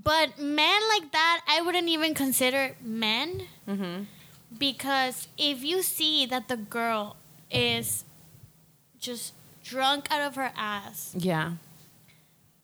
but 0.01 0.39
men 0.39 0.81
like 0.89 1.11
that, 1.11 1.41
I 1.47 1.61
wouldn't 1.61 1.89
even 1.89 2.13
consider 2.13 2.75
men 2.81 3.43
mm-hmm. 3.67 4.03
because 4.57 5.27
if 5.37 5.63
you 5.63 5.81
see 5.81 6.25
that 6.27 6.47
the 6.47 6.57
girl 6.57 7.17
is 7.51 8.05
just 8.99 9.33
drunk 9.63 10.11
out 10.11 10.21
of 10.21 10.35
her 10.35 10.51
ass, 10.55 11.13
yeah. 11.17 11.53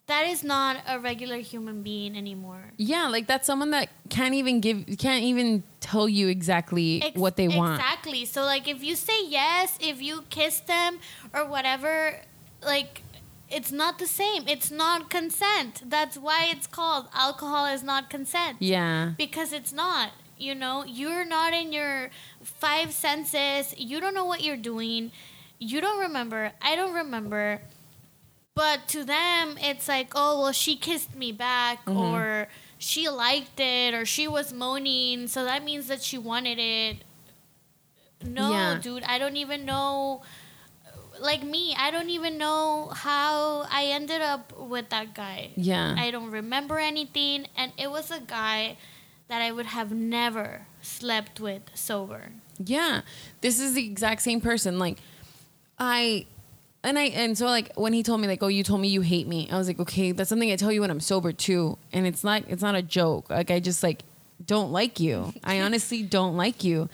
that 0.07 0.27
is 0.27 0.43
not 0.43 0.77
a 0.87 0.99
regular 0.99 1.37
human 1.37 1.81
being 1.81 2.15
anymore. 2.15 2.71
Yeah, 2.77 3.09
like 3.09 3.27
that's 3.27 3.47
someone 3.47 3.71
that 3.71 3.89
can't 4.09 4.35
even 4.35 4.61
give 4.61 4.85
can't 4.97 5.23
even 5.23 5.63
tell 5.81 6.07
you 6.07 6.29
exactly 6.29 7.01
Ex- 7.03 7.17
what 7.17 7.35
they 7.35 7.49
want. 7.49 7.81
Exactly. 7.81 8.25
So 8.25 8.43
like 8.43 8.67
if 8.67 8.83
you 8.83 8.95
say 8.95 9.25
yes, 9.25 9.77
if 9.81 10.01
you 10.01 10.23
kiss 10.29 10.61
them 10.61 10.99
or 11.33 11.45
whatever, 11.45 12.21
like 12.63 13.01
it's 13.49 13.71
not 13.71 13.99
the 13.99 14.07
same. 14.07 14.47
It's 14.47 14.71
not 14.71 15.09
consent. 15.09 15.83
That's 15.89 16.17
why 16.17 16.47
it's 16.49 16.67
called 16.67 17.07
alcohol 17.13 17.65
is 17.67 17.83
not 17.83 18.09
consent. 18.09 18.57
Yeah. 18.59 19.13
Because 19.17 19.53
it's 19.53 19.71
not. 19.73 20.11
You 20.37 20.53
know, 20.55 20.83
you're 20.85 21.23
not 21.25 21.53
in 21.53 21.71
your 21.71 22.09
five 22.43 22.91
senses. 22.91 23.73
You 23.77 24.01
don't 24.01 24.13
know 24.13 24.25
what 24.25 24.43
you're 24.43 24.57
doing. 24.57 25.11
You 25.59 25.79
don't 25.79 25.99
remember. 25.99 26.51
I 26.61 26.75
don't 26.75 26.93
remember. 26.93 27.61
But 28.53 28.87
to 28.89 29.03
them, 29.03 29.57
it's 29.61 29.87
like, 29.87 30.11
oh, 30.15 30.41
well, 30.41 30.51
she 30.51 30.75
kissed 30.75 31.15
me 31.15 31.31
back, 31.31 31.85
Mm-hmm. 31.85 31.97
or 31.97 32.47
she 32.77 33.07
liked 33.09 33.59
it, 33.59 33.93
or 33.93 34.05
she 34.05 34.27
was 34.27 34.51
moaning, 34.53 35.27
so 35.27 35.43
that 35.45 35.63
means 35.63 35.87
that 35.87 36.01
she 36.01 36.17
wanted 36.17 36.57
it. 36.59 36.97
No, 38.23 38.51
Yeah. 38.51 38.79
dude, 38.81 39.03
I 39.03 39.17
don't 39.19 39.37
even 39.37 39.65
know. 39.65 40.21
Like 41.19 41.43
me, 41.43 41.75
I 41.77 41.91
don't 41.91 42.09
even 42.09 42.37
know 42.37 42.91
how 42.93 43.65
I 43.71 43.85
ended 43.87 44.21
up 44.21 44.57
with 44.57 44.89
that 44.89 45.13
guy. 45.13 45.51
Yeah. 45.55 45.95
I 45.97 46.11
don't 46.11 46.31
remember 46.31 46.79
anything, 46.79 47.47
and 47.55 47.71
it 47.77 47.89
was 47.89 48.11
a 48.11 48.19
guy 48.19 48.77
that 49.27 49.41
I 49.41 49.51
would 49.51 49.65
have 49.67 49.91
never 49.91 50.67
slept 50.81 51.39
with 51.39 51.63
sober. 51.73 52.31
Yeah. 52.63 53.01
This 53.41 53.59
is 53.59 53.73
the 53.73 53.85
exact 53.85 54.21
same 54.21 54.41
person. 54.41 54.77
Like 54.79 54.97
I 55.79 56.25
and 56.83 56.99
I 56.99 57.05
and 57.05 57.37
so 57.37 57.45
like 57.47 57.73
when 57.75 57.93
he 57.93 58.03
told 58.03 58.21
me 58.21 58.27
like, 58.27 58.43
"Oh, 58.43 58.47
you 58.47 58.63
told 58.63 58.81
me 58.81 58.87
you 58.87 59.01
hate 59.01 59.27
me." 59.27 59.49
I 59.51 59.57
was 59.57 59.67
like, 59.67 59.79
"Okay, 59.79 60.11
that's 60.11 60.29
something 60.29 60.51
I 60.51 60.55
tell 60.55 60.71
you 60.71 60.81
when 60.81 60.91
I'm 60.91 60.99
sober 60.99 61.31
too." 61.31 61.77
And 61.91 62.05
it's 62.05 62.23
not 62.23 62.43
it's 62.47 62.61
not 62.61 62.75
a 62.75 62.81
joke. 62.81 63.29
Like 63.29 63.51
I 63.51 63.59
just 63.59 63.81
like 63.83 64.03
don't 64.45 64.71
like 64.71 64.99
you. 64.99 65.33
I 65.43 65.61
honestly 65.65 66.03
don't 66.03 66.37
like 66.37 66.63
you. 66.63 66.89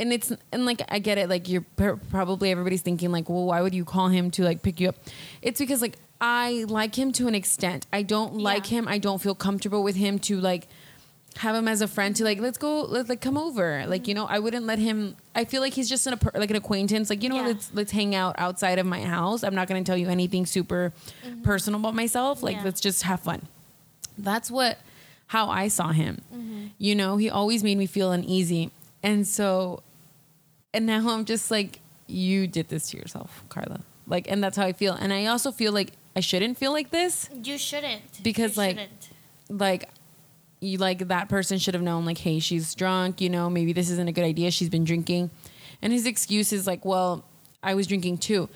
And 0.00 0.12
it's 0.12 0.32
and 0.52 0.66
like 0.66 0.82
I 0.88 0.98
get 0.98 1.18
it 1.18 1.28
like 1.28 1.48
you're 1.48 1.64
probably 2.10 2.50
everybody's 2.50 2.82
thinking 2.82 3.12
like, 3.12 3.28
"Well, 3.28 3.44
why 3.44 3.60
would 3.62 3.74
you 3.74 3.84
call 3.84 4.08
him 4.08 4.30
to 4.32 4.42
like 4.42 4.62
pick 4.62 4.80
you 4.80 4.88
up?" 4.88 4.96
It's 5.40 5.60
because 5.60 5.80
like 5.80 5.96
I 6.20 6.64
like 6.68 6.96
him 6.96 7.12
to 7.12 7.28
an 7.28 7.34
extent. 7.34 7.86
I 7.92 8.02
don't 8.02 8.34
like 8.36 8.70
Yeah. 8.70 8.78
him. 8.78 8.88
I 8.88 8.98
don't 8.98 9.20
feel 9.20 9.34
comfortable 9.36 9.84
with 9.84 9.94
him 9.94 10.18
to 10.20 10.40
like 10.40 10.66
have 11.38 11.56
him 11.56 11.66
as 11.66 11.80
a 11.80 11.88
friend 11.88 12.14
to 12.16 12.24
like 12.24 12.38
let's 12.38 12.58
go 12.58 12.82
let 12.82 13.08
like 13.08 13.20
come 13.20 13.36
over 13.36 13.84
like 13.88 14.06
you 14.06 14.14
know 14.14 14.24
i 14.26 14.38
wouldn't 14.38 14.66
let 14.66 14.78
him 14.78 15.16
i 15.34 15.44
feel 15.44 15.60
like 15.60 15.72
he's 15.72 15.88
just 15.88 16.06
an, 16.06 16.18
like 16.34 16.50
an 16.50 16.56
acquaintance 16.56 17.10
like 17.10 17.22
you 17.22 17.28
know 17.28 17.36
Yeah. 17.36 17.46
let's 17.48 17.70
let's 17.74 17.90
hang 17.92 18.14
out 18.14 18.36
outside 18.38 18.78
of 18.78 18.86
my 18.86 19.02
house 19.02 19.42
i'm 19.42 19.54
not 19.54 19.66
going 19.66 19.82
to 19.82 19.88
tell 19.88 19.96
you 19.96 20.08
anything 20.08 20.46
super 20.46 20.92
mm-hmm. 21.26 21.42
personal 21.42 21.80
about 21.80 21.94
myself 21.94 22.42
like 22.42 22.56
Yeah. 22.56 22.64
let's 22.64 22.80
just 22.80 23.02
have 23.02 23.20
fun 23.20 23.48
that's 24.16 24.50
what 24.50 24.78
how 25.28 25.48
i 25.48 25.66
saw 25.66 25.88
him 25.88 26.22
mm-hmm. 26.32 26.66
you 26.78 26.94
know 26.94 27.16
he 27.16 27.28
always 27.28 27.64
made 27.64 27.78
me 27.78 27.86
feel 27.86 28.12
uneasy 28.12 28.70
and 29.04 29.24
so 29.26 29.82
and 30.72 30.84
now 30.86 31.08
i'm 31.10 31.24
just 31.24 31.50
like 31.52 31.80
you 32.08 32.46
did 32.48 32.68
this 32.68 32.90
to 32.90 32.96
yourself 32.96 33.44
carla. 33.48 33.80
Like 34.06 34.30
and 34.30 34.42
that's 34.44 34.56
how 34.56 34.66
i 34.66 34.72
feel. 34.72 34.94
And 34.94 35.12
i 35.12 35.26
also 35.26 35.52
feel 35.52 35.72
like 35.72 35.92
i 36.16 36.20
shouldn't 36.20 36.58
feel 36.58 36.72
like 36.72 36.90
this. 36.90 37.30
You 37.42 37.56
shouldn't. 37.56 38.02
Because, 38.22 38.56
You 38.56 38.62
like, 38.62 38.70
shouldn't. 38.78 39.08
like 39.48 39.88
you 40.60 40.78
like 40.78 41.08
that 41.08 41.28
person 41.28 41.58
should 41.58 41.74
have 41.74 41.82
known 41.82 42.04
like 42.04 42.18
hey 42.18 42.38
she's 42.40 42.74
drunk 42.74 43.20
you 43.20 43.28
know 43.30 43.48
maybe 43.50 43.72
this 43.72 43.90
isn't 43.90 44.08
a 44.08 44.12
good 44.12 44.24
idea 44.24 44.50
she's 44.50 44.68
been 44.70 44.84
drinking. 44.84 45.30
And 45.82 45.92
his 45.92 46.06
excuse 46.06 46.52
is 46.52 46.66
like 46.66 46.84
well 46.84 47.24
i 47.62 47.74
was 47.74 47.86
drinking 47.86 48.18
too. 48.18 48.48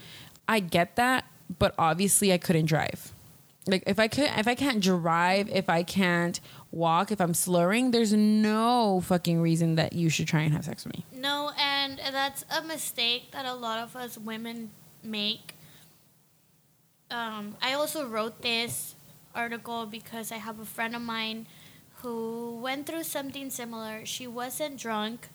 I 0.48 0.60
get 0.60 0.96
that 0.96 1.24
but 1.58 1.74
obviously 1.78 2.32
i 2.32 2.38
couldn't 2.38 2.66
drive. 2.66 3.12
Like 3.66 3.84
if 3.86 3.98
i 3.98 4.08
could 4.08 4.30
if 4.36 4.46
i 4.48 4.54
can't 4.54 4.80
drive 4.82 5.48
if 5.50 5.68
i 5.70 5.82
can't 5.82 6.40
walk, 6.70 7.10
if 7.10 7.20
I'm 7.20 7.34
slurring, 7.34 7.90
there's 7.90 8.12
no 8.12 9.00
fucking 9.04 9.40
reason 9.40 9.76
that 9.76 9.92
you 9.92 10.08
should 10.08 10.26
try 10.26 10.40
and 10.40 10.52
have 10.52 10.64
sex 10.64 10.84
with 10.84 10.94
me. 10.94 11.04
No, 11.12 11.50
and 11.58 11.98
that's 12.12 12.44
a 12.50 12.62
mistake 12.62 13.32
that 13.32 13.46
a 13.46 13.54
lot 13.54 13.78
of 13.78 13.96
us 13.96 14.18
women 14.18 14.70
make. 15.02 15.54
Um, 17.10 17.56
I 17.62 17.72
also 17.72 18.06
wrote 18.06 18.42
this 18.42 18.94
article 19.34 19.86
because 19.86 20.30
I 20.30 20.36
have 20.36 20.58
a 20.60 20.64
friend 20.64 20.94
of 20.94 21.02
mine 21.02 21.46
who 22.02 22.58
went 22.62 22.86
through 22.86 23.04
something 23.04 23.50
similar. 23.50 24.04
She 24.04 24.26
wasn't 24.26 24.78
drunk. 24.78 25.28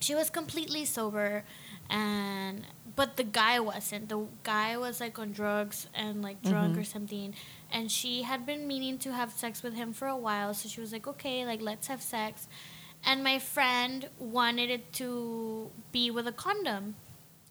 She 0.00 0.14
was 0.14 0.30
completely 0.30 0.84
sober 0.84 1.44
and 1.90 2.66
but 2.96 3.16
the 3.16 3.24
guy 3.24 3.60
wasn't. 3.60 4.08
The 4.08 4.26
guy 4.42 4.76
was 4.76 5.00
like 5.00 5.18
on 5.18 5.32
drugs 5.32 5.88
and 5.94 6.22
like 6.22 6.42
drunk 6.42 6.76
or 6.76 6.84
something. 6.84 7.34
And 7.72 7.90
she 7.90 8.22
had 8.22 8.44
been 8.44 8.66
meaning 8.66 8.98
to 8.98 9.12
have 9.12 9.32
sex 9.32 9.62
with 9.62 9.74
him 9.74 9.92
for 9.92 10.08
a 10.08 10.16
while, 10.16 10.54
so 10.54 10.68
she 10.68 10.80
was 10.80 10.92
like, 10.92 11.06
"Okay, 11.06 11.44
like 11.46 11.60
let's 11.62 11.86
have 11.88 12.02
sex." 12.02 12.48
And 13.04 13.24
my 13.24 13.38
friend 13.38 14.08
wanted 14.18 14.68
it 14.70 14.92
to 14.94 15.70
be 15.92 16.10
with 16.10 16.26
a 16.26 16.32
condom. 16.32 16.96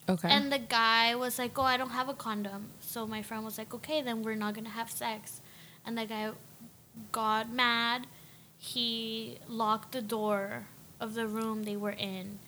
Okay. 0.08 0.30
And 0.30 0.52
the 0.52 0.60
guy 0.60 1.16
was 1.16 1.40
like, 1.40 1.58
"Oh, 1.58 1.64
I 1.64 1.78
don't 1.78 1.92
have 1.92 2.10
a 2.10 2.14
condom." 2.14 2.72
So 2.80 3.08
my 3.08 3.22
friend 3.22 3.44
was 3.46 3.58
like, 3.58 3.74
"Okay, 3.74 4.02
then 4.02 4.24
we're 4.24 4.36
not 4.36 4.54
gonna 4.56 4.70
have 4.70 4.92
sex." 4.92 5.42
And 5.86 5.98
the 5.98 6.06
guy 6.06 6.32
got 7.12 7.52
mad. 7.52 8.08
He 8.58 9.40
locked 9.48 9.94
the 9.94 10.02
door 10.02 10.68
of 11.00 11.14
the 11.14 11.28
room 11.28 11.64
they 11.64 11.78
were 11.78 11.92
in, 11.96 12.40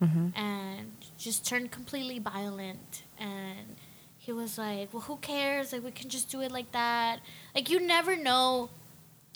Mhm. 0.00 0.32
and 0.34 0.92
just 1.26 1.46
turned 1.46 1.70
completely 1.70 2.18
violent. 2.18 3.04
And 3.18 3.76
he 4.18 4.32
was 4.32 4.56
like, 4.58 4.92
"Well, 4.92 5.02
who 5.02 5.16
cares? 5.18 5.72
Like, 5.72 5.84
we 5.84 5.90
can 5.92 6.08
just 6.08 6.30
do 6.30 6.40
it 6.40 6.50
like 6.50 6.72
that. 6.72 7.20
Like, 7.54 7.68
you 7.70 7.78
never 7.80 8.16
know 8.16 8.70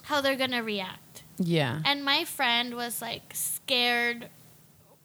how 0.04 0.20
they're 0.20 0.36
gonna 0.44 0.62
react." 0.62 1.22
yeah. 1.38 1.80
And 1.84 2.04
my 2.04 2.24
friend 2.24 2.74
was 2.74 3.02
like 3.02 3.32
scared. 3.34 4.28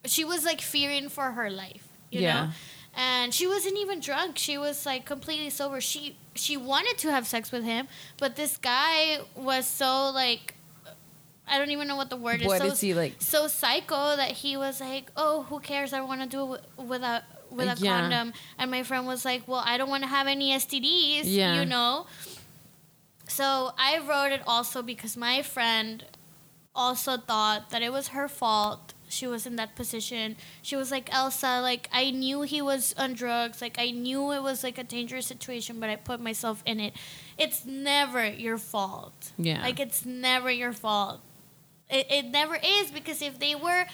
She 0.04 0.24
was 0.24 0.44
like 0.44 0.60
fearing 0.60 1.08
for 1.08 1.32
her 1.32 1.50
life, 1.50 1.86
you 2.10 2.20
Yeah. 2.20 2.34
know? 2.46 2.50
And 2.94 3.32
she 3.34 3.46
wasn't 3.46 3.76
even 3.78 4.00
drunk. 4.00 4.38
She 4.38 4.56
was 4.58 4.84
like 4.86 5.04
completely 5.04 5.50
sober. 5.50 5.80
She 5.80 6.16
she 6.34 6.56
wanted 6.56 6.96
to 6.98 7.10
have 7.10 7.26
sex 7.26 7.50
with 7.52 7.64
him, 7.64 7.88
but 8.18 8.36
this 8.36 8.56
guy 8.56 9.20
was 9.34 9.66
so 9.66 10.10
like 10.22 10.54
I 11.50 11.58
don't 11.58 11.70
even 11.72 11.88
know 11.88 11.96
what 11.96 12.08
the 12.10 12.16
word 12.16 12.40
What 12.42 12.56
is. 12.56 12.62
So, 12.62 12.72
is 12.74 12.80
he 12.80 12.94
like? 12.94 13.14
so 13.18 13.46
psycho 13.48 14.16
that 14.16 14.30
he 14.30 14.56
was 14.56 14.80
like, 14.80 15.10
"Oh, 15.16 15.42
who 15.48 15.58
cares? 15.60 15.92
I 15.92 16.00
want 16.00 16.20
to 16.22 16.26
do 16.28 16.54
it 16.54 16.62
wi- 16.78 16.88
with 16.90 17.02
a 17.02 17.22
with 17.50 17.66
a 17.68 17.72
uh, 17.72 17.76
Yeah. 17.78 18.00
condom." 18.00 18.32
And 18.58 18.70
my 18.70 18.82
friend 18.84 19.06
was 19.06 19.24
like, 19.24 19.46
"Well, 19.48 19.62
I 19.64 19.76
don't 19.76 19.90
want 19.90 20.02
to 20.04 20.08
have 20.08 20.26
any 20.28 20.52
STDs, 20.52 21.22
Yeah. 21.24 21.58
you 21.60 21.66
know." 21.66 22.06
So 23.28 23.72
I 23.78 23.98
wrote 23.98 24.32
it 24.32 24.42
also 24.46 24.82
because 24.82 25.16
my 25.16 25.42
friend 25.42 26.04
also 26.74 27.16
thought 27.16 27.70
that 27.70 27.82
it 27.82 27.92
was 27.92 28.08
her 28.08 28.28
fault. 28.28 28.94
She 29.08 29.26
was 29.26 29.44
in 29.44 29.56
that 29.56 29.74
position. 29.74 30.36
She 30.62 30.76
was 30.76 30.90
like, 30.92 31.12
Elsa, 31.12 31.60
like, 31.60 31.88
I 31.92 32.12
knew 32.12 32.42
he 32.42 32.62
was 32.62 32.94
on 32.96 33.14
drugs. 33.14 33.60
Like, 33.60 33.76
I 33.76 33.90
knew 33.90 34.30
it 34.30 34.40
was 34.42 34.62
like 34.62 34.78
a 34.78 34.84
dangerous 34.84 35.26
situation, 35.26 35.80
but 35.80 35.90
I 35.90 35.96
put 35.96 36.20
myself 36.20 36.62
in 36.64 36.78
it. 36.78 36.94
It's 37.36 37.64
never 37.64 38.24
your 38.24 38.56
fault. 38.56 39.32
Yeah. 39.36 39.62
Like, 39.62 39.80
it's 39.80 40.06
never 40.06 40.48
your 40.50 40.72
fault. 40.72 41.20
It, 41.90 42.06
it 42.10 42.26
never 42.26 42.56
is 42.56 42.90
because 42.90 43.22
if 43.22 43.38
they 43.38 43.54
were 43.54 43.86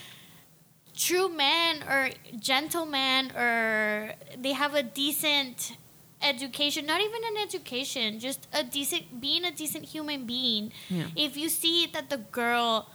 true 0.96 1.28
men 1.28 1.82
or 1.82 2.10
gentlemen 2.38 3.30
or 3.36 4.14
they 4.36 4.52
have 4.52 4.74
a 4.74 4.82
decent 4.82 5.76
education, 6.22 6.86
not 6.86 7.00
even 7.00 7.22
an 7.24 7.36
education, 7.42 8.18
just 8.18 8.48
a 8.52 8.64
decent, 8.64 9.20
being 9.20 9.44
a 9.44 9.50
decent 9.50 9.84
human 9.84 10.26
being. 10.26 10.72
Yeah. 10.88 11.06
If 11.14 11.36
you 11.36 11.48
see 11.48 11.86
that 11.92 12.10
the 12.10 12.18
girl 12.18 12.90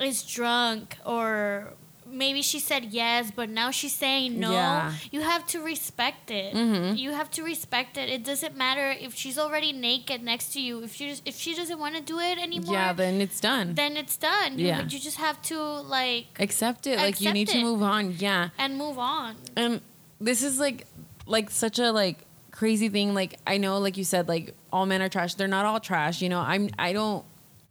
is 0.00 0.22
drunk 0.22 0.96
or 1.04 1.74
maybe 2.10 2.42
she 2.42 2.58
said 2.58 2.86
yes, 2.86 3.30
but 3.34 3.48
now 3.48 3.70
she's 3.70 3.94
saying 3.94 4.38
no, 4.38 4.52
Yeah. 4.52 4.92
you 5.10 5.20
have 5.22 5.46
to 5.48 5.60
respect 5.62 6.30
it. 6.30 6.54
Mhm. 6.54 6.98
You 6.98 7.12
have 7.12 7.30
to 7.32 7.42
respect 7.42 7.96
it. 7.96 8.08
It 8.08 8.24
doesn't 8.24 8.56
matter 8.56 8.90
if 8.90 9.14
she's 9.14 9.38
already 9.38 9.72
naked 9.72 10.22
next 10.22 10.52
to 10.54 10.60
you. 10.60 10.82
If 10.82 10.94
she 10.94 11.08
just, 11.08 11.22
if 11.26 11.36
she 11.36 11.54
doesn't 11.54 11.78
want 11.78 11.94
to 11.96 12.00
do 12.02 12.18
it 12.18 12.38
anymore, 12.38 12.74
Yeah, 12.74 12.92
then 12.92 13.20
it's 13.20 13.40
done. 13.40 13.74
then 13.74 13.96
it's 13.96 14.16
done. 14.16 14.58
You, 14.58 14.66
Yeah. 14.66 14.82
you 14.82 14.98
just 14.98 15.16
have 15.18 15.40
to 15.42 15.58
like 15.60 16.26
Accept 16.38 16.86
it. 16.86 16.96
Like 16.98 17.20
you 17.20 17.28
Accept 17.30 17.34
need 17.34 17.48
to 17.48 17.60
move 17.62 17.82
on. 17.82 18.16
Yeah. 18.18 18.50
and 18.58 18.76
move 18.76 18.98
on. 18.98 19.36
And 19.56 19.80
this 20.20 20.42
is 20.42 20.58
like 20.58 20.86
like 21.26 21.50
such 21.50 21.78
a 21.78 21.92
like 21.92 22.18
crazy 22.50 22.88
thing. 22.88 23.14
Like 23.14 23.38
I 23.46 23.56
know, 23.58 23.78
like 23.78 23.96
you 23.96 24.04
said, 24.04 24.28
like 24.28 24.54
all 24.72 24.84
men 24.86 25.00
are 25.02 25.08
trash. 25.08 25.34
They're 25.34 25.48
not 25.48 25.64
all 25.64 25.80
trash. 25.80 26.20
You 26.22 26.28
know, 26.28 26.40
I'm 26.40 26.70
I 26.78 26.92
don't 26.92 27.24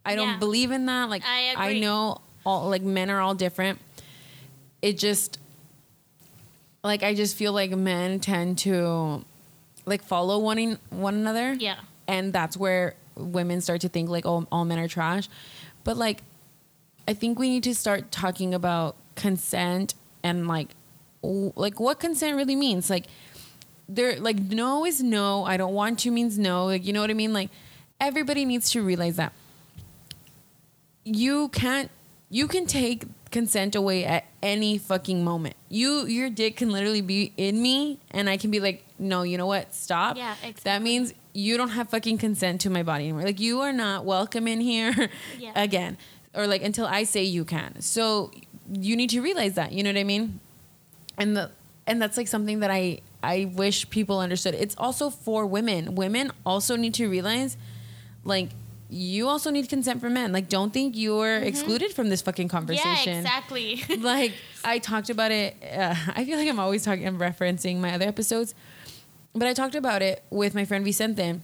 I 0.04 0.16
don't 0.16 0.28
Yeah. 0.30 0.36
believe 0.38 0.70
in 0.70 0.86
that. 0.86 1.10
Like 1.10 1.22
I 1.26 1.52
agree. 1.54 1.80
know 1.80 2.22
all 2.46 2.68
like 2.70 2.82
men 2.82 3.10
are 3.10 3.20
all 3.20 3.34
different. 3.34 3.78
It 4.82 4.98
just 4.98 5.38
like 6.82 7.02
I 7.02 7.14
just 7.14 7.36
feel 7.36 7.52
like 7.52 7.70
men 7.72 8.20
tend 8.20 8.58
to 8.58 9.24
like 9.86 10.02
follow 10.02 10.38
one 10.38 10.58
in, 10.58 10.78
one 10.90 11.14
another. 11.14 11.54
Yeah. 11.54 11.76
And 12.08 12.32
that's 12.32 12.56
where 12.56 12.94
women 13.16 13.60
start 13.60 13.82
to 13.82 13.88
think 13.88 14.08
like 14.08 14.26
oh 14.26 14.46
all 14.50 14.64
men 14.64 14.78
are 14.78 14.88
trash. 14.88 15.28
But 15.84 15.96
like 15.96 16.22
I 17.06 17.14
think 17.14 17.38
we 17.38 17.48
need 17.48 17.64
to 17.64 17.74
start 17.74 18.10
talking 18.10 18.54
about 18.54 18.96
consent 19.14 19.94
and 20.22 20.46
like 20.46 20.68
w- 21.22 21.52
like 21.56 21.80
what 21.80 22.00
consent 22.00 22.36
really 22.36 22.56
means. 22.56 22.88
Like 22.88 23.06
there 23.88 24.18
like 24.18 24.38
no 24.38 24.86
is 24.86 25.02
no. 25.02 25.44
I 25.44 25.56
don't 25.56 25.74
want 25.74 25.98
to 26.00 26.10
means 26.10 26.38
no. 26.38 26.66
Like 26.66 26.84
you 26.84 26.92
know 26.92 27.00
what 27.00 27.10
I 27.10 27.14
mean? 27.14 27.32
Like 27.32 27.50
everybody 28.00 28.44
needs 28.44 28.70
to 28.70 28.82
realize 28.82 29.16
that 29.16 29.32
you 31.04 31.48
can't 31.48 31.90
you 32.28 32.46
can 32.46 32.66
take 32.66 33.04
consent 33.30 33.74
away 33.74 34.04
at 34.04 34.24
any 34.42 34.78
fucking 34.78 35.22
moment. 35.24 35.54
You 35.68 36.06
your 36.06 36.30
dick 36.30 36.56
can 36.56 36.70
literally 36.70 37.00
be 37.00 37.32
in 37.36 37.60
me 37.62 37.98
and 38.10 38.28
I 38.28 38.36
can 38.36 38.50
be 38.50 38.60
like, 38.60 38.84
"No, 38.98 39.22
you 39.22 39.38
know 39.38 39.46
what? 39.46 39.74
Stop." 39.74 40.16
Yeah, 40.16 40.32
exactly. 40.42 40.60
That 40.64 40.82
means 40.82 41.14
you 41.32 41.56
don't 41.56 41.70
have 41.70 41.88
fucking 41.90 42.18
consent 42.18 42.60
to 42.62 42.70
my 42.70 42.82
body 42.82 43.04
anymore. 43.04 43.22
Like 43.22 43.38
you 43.40 43.60
are 43.60 43.72
not 43.72 44.04
welcome 44.04 44.48
in 44.48 44.60
here 44.60 45.08
Yeah. 45.38 45.52
again 45.54 45.96
or 46.34 46.46
like 46.46 46.62
until 46.62 46.86
I 46.86 47.04
say 47.04 47.22
you 47.22 47.44
can. 47.44 47.80
So 47.80 48.30
you 48.72 48.96
need 48.96 49.10
to 49.10 49.20
realize 49.20 49.54
that, 49.54 49.72
you 49.72 49.82
know 49.82 49.90
what 49.90 49.98
I 49.98 50.04
mean? 50.04 50.40
And 51.18 51.36
the 51.36 51.50
and 51.86 52.00
that's 52.00 52.16
like 52.16 52.28
something 52.28 52.60
that 52.60 52.70
I 52.70 53.00
I 53.22 53.50
wish 53.54 53.88
people 53.90 54.18
understood. 54.20 54.54
It's 54.54 54.74
also 54.78 55.10
for 55.10 55.46
women. 55.46 55.94
Women 55.94 56.32
also 56.46 56.74
need 56.76 56.94
to 56.94 57.08
realize 57.08 57.56
like 58.24 58.50
you 58.92 59.28
also 59.28 59.50
need 59.50 59.68
consent 59.68 60.00
from 60.00 60.14
men. 60.14 60.32
Like 60.32 60.48
don't 60.48 60.72
think 60.72 60.96
you're 60.96 61.36
excluded 61.36 61.92
from 61.92 62.08
this 62.08 62.22
fucking 62.22 62.48
conversation 62.48 62.90
Mm-hmm. 62.90 63.08
Yeah, 63.10 63.18
exactly. 63.18 63.84
like 63.98 64.32
I 64.64 64.78
talked 64.78 65.10
about 65.10 65.30
it. 65.30 65.56
Uh, 65.62 65.94
I 66.14 66.24
feel 66.24 66.36
like 66.36 66.48
I'm 66.48 66.58
always 66.60 66.84
talking, 66.84 67.06
I'm 67.06 67.18
referencing 67.18 67.78
my 67.78 67.94
other 67.94 68.06
episodes, 68.06 68.54
but 69.32 69.46
I 69.46 69.54
talked 69.54 69.74
about 69.76 70.02
it 70.02 70.22
with 70.30 70.54
my 70.54 70.64
friend 70.64 70.84
Vicente, 70.84 71.40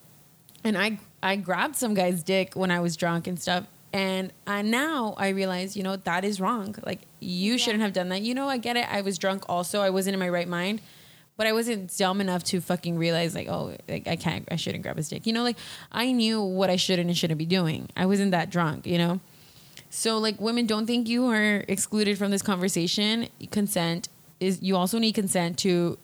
and 0.65 0.77
I 0.77 0.99
I 1.23 1.37
grabbed 1.37 1.77
some 1.77 1.95
guy's 1.95 2.23
dick 2.23 2.55
when 2.55 2.71
I 2.71 2.81
was 2.81 2.97
drunk 2.97 3.27
and 3.27 3.41
stuff, 3.41 3.65
and 3.93 4.33
I, 4.47 4.63
now 4.63 5.15
I 5.17 5.29
realize 5.29 5.77
you 5.77 5.83
know 5.83 5.97
that 5.97 6.25
is 6.25 6.41
wrong. 6.41 6.75
Like 6.85 7.01
you 7.21 7.53
Yeah. 7.53 7.57
shouldn't 7.59 7.83
have 7.83 7.93
done 7.93 8.09
that. 8.11 8.23
You 8.23 8.35
know 8.35 8.49
I 8.49 8.59
get 8.59 8.77
it. 8.77 8.87
I 8.91 9.01
was 9.03 9.19
drunk 9.19 9.45
also. 9.49 9.81
I 9.83 9.91
wasn't 9.91 10.15
in 10.15 10.21
my 10.21 10.29
right 10.29 10.49
mind. 10.49 10.81
But 11.37 11.47
I 11.47 11.53
wasn't 11.53 11.97
dumb 11.97 12.21
enough 12.21 12.45
to 12.45 12.61
fucking 12.61 12.97
realize 12.97 13.35
like, 13.35 13.49
oh, 13.49 13.77
like 13.89 14.09
I 14.09 14.17
can't, 14.17 14.49
I 14.51 14.57
shouldn't 14.57 14.83
grab 14.83 14.97
his 14.97 15.09
dick. 15.09 15.27
You 15.27 15.33
know, 15.33 15.43
like 15.43 15.59
I 15.93 16.13
knew 16.13 16.41
what 16.41 16.71
I 16.71 16.77
shouldn't 16.77 17.09
and 17.09 17.17
shouldn't 17.17 17.39
be 17.39 17.47
doing. 17.47 17.89
I 17.97 18.07
wasn't 18.07 18.31
that 18.31 18.51
drunk, 18.51 18.87
you 18.87 18.99
know. 18.99 19.21
So 19.91 20.19
like 20.19 20.41
women 20.41 20.67
don't 20.67 20.87
think 20.87 21.09
you 21.09 21.27
are 21.27 21.65
excluded 21.69 22.19
from 22.19 22.31
this 22.31 22.43
conversation. 22.43 23.29
Consent 23.51 24.09
is 24.41 24.63
you 24.63 24.77
also 24.77 24.99
need 24.99 25.13
consent 25.13 25.59
to 25.59 25.99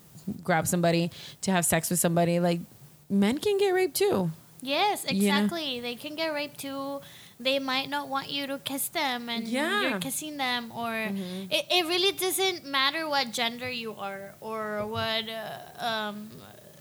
grab 0.45 0.67
somebody, 0.67 1.11
to 1.43 1.51
have 1.51 1.65
sex 1.65 1.91
with 1.91 1.99
somebody. 1.99 2.39
Like 2.41 2.61
men 3.09 3.39
can 3.39 3.59
get 3.59 3.71
raped 3.71 3.97
too. 3.97 4.31
Yes, 4.63 5.05
You 5.09 5.29
know? 5.29 5.37
exactly. 5.37 5.81
They 5.81 5.95
can 5.97 6.15
get 6.15 6.29
raped 6.33 6.59
too. 6.61 7.01
They 7.41 7.59
might 7.59 7.91
not 7.91 8.09
want 8.09 8.31
you 8.31 8.47
to 8.47 8.59
kiss 8.59 8.89
them, 8.89 9.29
and 9.29 9.47
Yeah. 9.49 9.67
Mm-hmm. 9.69 9.91
you're 9.91 9.99
kissing 10.01 10.37
them, 10.39 10.73
or 10.75 10.95
it, 10.95 11.67
it 11.71 11.87
really 11.87 12.13
doesn't 12.13 12.65
matter 12.65 13.09
what 13.09 13.33
gender 13.33 13.69
you 13.71 13.93
are 13.95 14.35
or 14.41 14.87
what 14.87 15.25
uh, 15.29 15.85
um, 15.85 16.31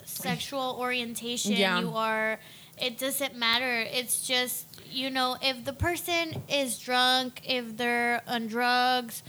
sexual 0.05 0.77
orientation 0.79 1.53
Yeah. 1.53 1.79
you 1.79 1.91
are. 1.95 2.39
It 2.77 2.97
doesn't 2.97 3.35
matter. 3.35 3.81
It's 3.91 4.25
just 4.27 4.65
you 4.89 5.09
know 5.09 5.37
if 5.41 5.65
the 5.65 5.73
person 5.73 6.43
is 6.49 6.77
drunk, 6.79 7.41
if 7.45 7.77
they're 7.77 8.21
on 8.27 8.47
drugs. 8.47 9.23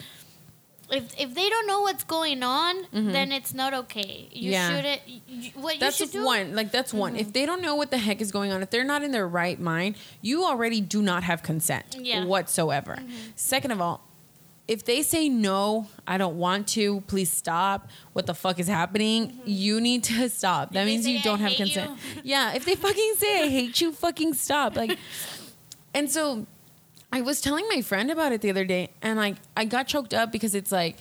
If, 0.93 1.19
if 1.19 1.35
they 1.35 1.49
don't 1.49 1.67
know 1.67 1.81
what's 1.81 2.05
going 2.05 2.43
on, 2.43 2.87
then 2.93 3.33
it's 3.33 3.55
not 3.55 3.73
okay. 3.75 4.29
You 4.33 4.53
Mm-hmm. 4.53 4.53
Yeah. 4.53 4.77
shouldn't. 4.77 5.01
You, 5.29 5.51
what 5.55 5.81
That's 5.81 5.99
you 5.99 6.07
should 6.07 6.13
do, 6.13 6.19
Mm-hmm. 6.19 6.27
one. 6.27 6.55
Like 6.55 6.71
that's 6.71 6.93
one. 6.93 7.17
If 7.17 7.33
they 7.33 7.47
don't 7.47 7.63
know 7.63 7.75
what 7.77 7.91
the 7.91 7.99
heck 7.99 8.21
is 8.21 8.31
going 8.31 8.53
on, 8.53 8.63
if 8.63 8.71
they're 8.71 8.85
not 8.85 9.03
in 9.03 9.11
their 9.11 9.27
right 9.27 9.59
mind, 9.59 9.97
you 10.21 10.45
already 10.45 10.81
do 10.81 11.01
not 11.03 11.23
have 11.25 11.43
consent 11.43 11.97
Yeah. 11.99 12.19
Mm-hmm. 12.21 12.29
whatsoever. 12.29 12.99
Second 13.37 13.71
of 13.71 13.81
all, 13.81 14.07
if 14.69 14.85
they 14.85 15.03
say 15.03 15.29
no, 15.29 15.89
I 16.07 16.19
don't 16.19 16.37
want 16.39 16.69
to, 16.69 17.01
please 17.09 17.31
stop. 17.31 17.89
What 18.13 18.27
the 18.27 18.35
fuck 18.35 18.61
is 18.61 18.69
happening? 18.69 19.41
You 19.45 19.81
need 19.81 20.05
to 20.05 20.29
stop. 20.29 20.73
That 20.73 20.81
Mm-hmm. 20.81 20.87
means 20.87 21.09
you 21.09 21.21
don't 21.23 21.41
have 21.41 21.55
consent. 21.55 21.91
you." 22.15 22.21
Yeah, 22.25 22.55
if 22.55 22.65
they 22.65 22.75
fucking 22.77 23.15
say 23.17 23.45
I 23.45 23.49
hate 23.49 23.81
you, 23.81 23.93
fucking 23.93 24.35
stop. 24.35 24.77
Like 24.77 24.99
And 25.95 26.11
so 26.11 26.47
I 27.13 27.21
was 27.21 27.41
telling 27.43 27.67
my 27.69 27.83
friend 27.83 28.11
about 28.11 28.33
it 28.33 28.41
the 28.41 28.49
other 28.51 28.65
day 28.65 28.91
and 29.03 29.19
like 29.19 29.37
I 29.57 29.67
got 29.67 29.87
choked 29.87 30.15
up 30.15 30.33
because 30.33 30.55
it's 30.55 30.73
like 30.73 30.97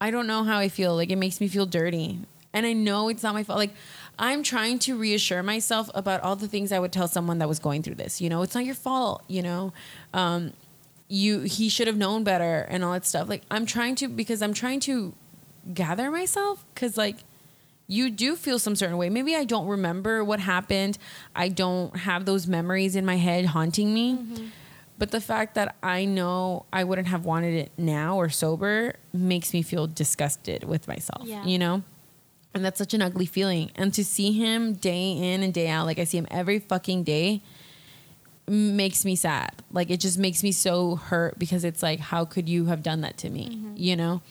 I 0.00 0.10
don't 0.10 0.26
know 0.26 0.44
how 0.44 0.58
I 0.58 0.68
feel. 0.68 0.94
Like 0.94 1.10
it 1.10 1.16
makes 1.16 1.40
me 1.40 1.48
feel 1.48 1.66
dirty. 1.66 2.18
And 2.52 2.66
I 2.66 2.72
know 2.72 3.08
it's 3.08 3.22
not 3.22 3.34
my 3.34 3.44
fault. 3.44 3.58
Like 3.58 3.74
I'm 4.18 4.42
trying 4.42 4.78
to 4.80 4.96
reassure 4.96 5.42
myself 5.42 5.90
about 5.94 6.22
all 6.22 6.36
the 6.36 6.48
things 6.48 6.72
I 6.72 6.78
would 6.78 6.92
tell 6.92 7.06
someone 7.06 7.38
that 7.38 7.48
was 7.48 7.58
going 7.58 7.82
through 7.82 7.96
this. 7.96 8.20
You 8.20 8.30
know, 8.30 8.42
it's 8.42 8.54
not 8.54 8.64
your 8.64 8.74
fault, 8.74 9.24
you 9.28 9.42
know. 9.42 9.72
Um 10.14 10.54
you 11.08 11.40
he 11.40 11.68
should 11.68 11.86
have 11.86 11.96
known 11.98 12.24
better 12.24 12.66
and 12.70 12.82
all 12.82 12.92
that 12.94 13.04
stuff. 13.04 13.28
Like 13.28 13.42
I'm 13.50 13.66
trying 13.66 13.94
to 13.96 14.08
because 14.08 14.40
I'm 14.40 14.54
trying 14.54 14.80
to 14.80 15.12
gather 15.74 16.10
myself 16.10 16.64
cuz 16.74 16.96
like 16.96 17.16
you 17.86 18.10
do 18.10 18.36
feel 18.36 18.58
some 18.58 18.74
certain 18.74 18.96
way. 18.96 19.10
Maybe 19.10 19.36
I 19.36 19.44
don't 19.44 19.66
remember 19.66 20.24
what 20.24 20.40
happened. 20.40 20.96
I 21.34 21.48
don't 21.48 21.94
have 21.98 22.24
those 22.24 22.46
memories 22.46 22.96
in 22.96 23.04
my 23.04 23.16
head 23.16 23.46
haunting 23.46 23.92
me. 23.92 24.18
But 24.98 25.10
the 25.10 25.20
fact 25.20 25.54
that 25.56 25.76
I 25.82 26.06
know 26.06 26.64
I 26.72 26.84
wouldn't 26.84 27.08
have 27.08 27.24
wanted 27.26 27.54
it 27.54 27.72
now 27.76 28.16
or 28.16 28.28
sober 28.30 28.94
makes 29.12 29.52
me 29.52 29.60
feel 29.62 29.86
disgusted 29.86 30.64
with 30.64 30.88
myself, 30.88 31.22
Yeah. 31.26 31.44
you 31.44 31.58
know? 31.58 31.82
And 32.54 32.64
that's 32.64 32.78
such 32.78 32.94
an 32.94 33.02
ugly 33.02 33.26
feeling. 33.26 33.70
And 33.76 33.92
to 33.92 34.02
see 34.02 34.32
him 34.32 34.72
day 34.72 35.12
in 35.12 35.42
and 35.42 35.52
day 35.52 35.68
out, 35.68 35.84
like 35.84 35.98
I 35.98 36.04
see 36.04 36.16
him 36.16 36.26
every 36.30 36.58
fucking 36.58 37.02
day, 37.04 37.42
makes 38.48 39.04
me 39.04 39.16
sad. 39.16 39.52
Like 39.70 39.90
it 39.90 40.00
just 40.00 40.18
makes 40.18 40.42
me 40.42 40.52
so 40.52 40.96
hurt 40.96 41.38
because 41.38 41.64
it's 41.64 41.82
like, 41.82 42.00
how 42.00 42.24
could 42.24 42.48
you 42.48 42.66
have 42.66 42.82
done 42.82 43.02
that 43.02 43.18
to 43.18 43.28
me? 43.28 43.50
Mm-hmm. 43.50 43.72
You 43.76 43.96
know? 43.96 44.22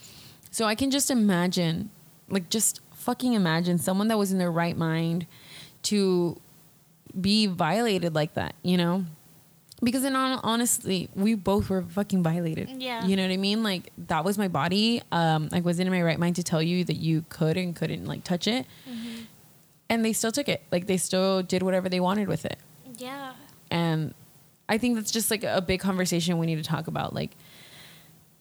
So 0.50 0.66
I 0.66 0.74
can 0.74 0.90
just 0.90 1.12
imagine, 1.12 1.90
like, 2.30 2.50
just 2.50 2.80
fucking 2.94 3.34
imagine 3.34 3.78
someone 3.78 4.08
that 4.08 4.18
was 4.18 4.32
in 4.32 4.38
their 4.38 4.52
right 4.52 4.78
mind 4.78 5.28
to 5.84 6.40
be 7.20 7.46
violated 7.46 8.16
like 8.16 8.34
that, 8.36 8.56
you 8.64 8.78
know? 8.78 9.06
Because 9.86 10.04
in 10.04 10.14
hon- 10.14 10.42
honestly, 10.44 11.08
we 11.16 11.36
both 11.36 11.70
were 11.70 11.84
fucking 11.84 12.24
violated. 12.24 12.70
Yeah. 12.82 13.06
You 13.06 13.16
know 13.16 13.22
what 13.24 13.32
I 13.32 13.38
mean? 13.38 13.64
Like 13.64 13.92
that 14.10 14.26
was 14.26 14.38
my 14.38 14.50
body. 14.50 15.02
Um, 15.14 15.48
I 15.54 15.62
wasn't 15.62 15.88
in 15.88 15.94
my 15.94 16.02
right 16.02 16.20
mind 16.20 16.36
to 16.38 16.44
tell 16.44 16.62
you 16.62 16.84
that 16.84 16.96
you 16.98 17.24
could 17.30 17.56
and 17.56 17.74
couldn't 17.76 18.06
like 18.06 18.24
touch 18.26 18.48
it. 18.48 18.66
And 19.90 20.04
they 20.04 20.12
still 20.14 20.32
took 20.32 20.50
it. 20.50 20.64
Like 20.72 20.88
they 20.88 20.98
still 20.98 21.44
did 21.44 21.62
whatever 21.64 21.88
they 21.88 22.00
wanted 22.00 22.28
with 22.28 22.44
it 22.46 22.58
Yeah. 22.98 23.34
and 23.72 24.14
i 24.68 24.80
think 24.80 24.96
that's 24.96 25.12
just 25.12 25.30
like 25.30 25.44
a 25.44 25.62
big 25.62 25.80
conversation 25.80 26.40
we 26.40 26.48
need 26.48 26.56
to 26.56 26.64
talk 26.64 26.88
about 26.88 27.14
like 27.14 27.32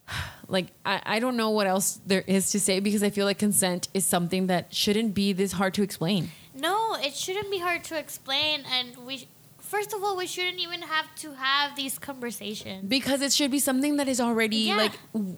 like 0.49 0.68
I, 0.86 1.03
I 1.05 1.18
don't 1.20 1.36
know 1.36 1.51
what 1.51 1.66
else 1.66 2.01
there 2.07 2.24
is 2.26 2.51
to 2.53 2.61
say 2.61 2.80
because 2.80 3.03
i 3.03 3.11
feel 3.11 3.26
like 3.26 3.38
consent 3.38 3.88
is 3.92 4.05
something 4.07 4.47
that 4.47 4.74
shouldn't 4.74 5.12
be 5.14 5.32
this 5.34 5.53
hard 5.53 5.74
to 5.74 5.82
explain 5.82 6.30
No, 6.57 6.95
it 6.95 7.14
shouldn't 7.14 7.51
be 7.51 7.59
hard 7.59 7.82
to 7.90 7.99
explain, 7.99 8.62
and 8.72 8.97
we. 9.07 9.26
First 9.64 9.92
of 9.94 10.04
all, 10.04 10.14
we 10.16 10.26
shouldn't 10.26 10.60
even 10.60 10.82
have 10.82 11.08
to 11.24 11.32
have 11.34 11.74
these 11.74 11.98
conversations. 11.98 12.84
because 12.88 13.20
it 13.22 13.32
should 13.32 13.50
be 13.50 13.58
something 13.58 13.96
that 13.96 14.08
is 14.08 14.20
already 14.20 14.68
Yeah. 14.70 14.76
like 14.76 14.92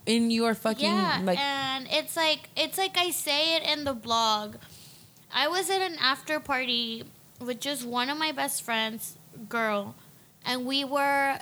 in 0.04 0.30
your 0.30 0.54
fucking 0.54 0.84
yeah, 0.92 1.20
like 1.22 1.38
and 1.38 1.86
it's 1.90 2.16
like 2.16 2.50
it's 2.56 2.76
like 2.76 2.98
I 2.98 3.10
say 3.10 3.56
it 3.56 3.62
in 3.62 3.84
the 3.84 3.94
blog. 3.94 4.56
I 5.32 5.48
was 5.48 5.70
at 5.70 5.80
an 5.80 5.96
after 6.00 6.40
party 6.40 7.04
with 7.40 7.60
just 7.60 7.84
one 7.86 8.10
of 8.10 8.18
my 8.18 8.32
best 8.32 8.62
friends, 8.62 9.16
girl, 9.48 9.94
and 10.44 10.66
we 10.66 10.84
were 10.84 11.38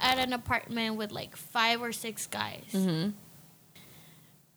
at 0.00 0.16
an 0.18 0.32
apartment 0.32 0.96
with 0.96 1.10
like 1.12 1.36
five 1.36 1.82
or 1.82 1.92
six 1.92 2.26
guys. 2.26 2.70
Mhm. 2.72 3.12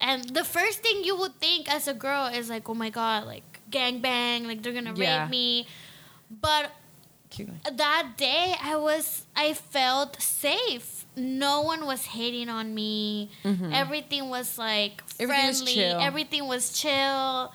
And 0.00 0.24
the 0.30 0.44
first 0.44 0.80
thing 0.80 1.02
you 1.04 1.16
would 1.16 1.40
think 1.40 1.68
as 1.72 1.88
a 1.88 1.94
girl 1.94 2.26
is 2.26 2.48
like, 2.48 2.68
oh 2.68 2.74
my 2.74 2.90
god, 2.90 3.26
like 3.26 3.60
gangbang, 3.70 4.46
like 4.46 4.62
they're 4.62 4.72
gonna 4.72 4.94
Yeah. 4.96 5.22
rape 5.22 5.30
me. 5.30 5.66
But 6.30 6.70
Going. 7.38 7.60
that 7.76 8.12
day 8.16 8.54
I 8.62 8.76
was 8.76 9.24
I 9.34 9.54
felt 9.54 10.20
safe. 10.22 11.04
No 11.16 11.62
one 11.62 11.86
was 11.86 12.06
hating 12.06 12.48
on 12.48 12.74
me. 12.74 13.30
Everything 13.44 14.30
was 14.30 14.58
like 14.58 15.02
Mm-hmm. 15.18 15.22
Everything 15.22 15.46
was 15.46 15.58
friendly. 15.60 15.74
chill. 15.74 16.00
Everything 16.00 16.46
was 16.48 16.72
chill. 16.78 17.52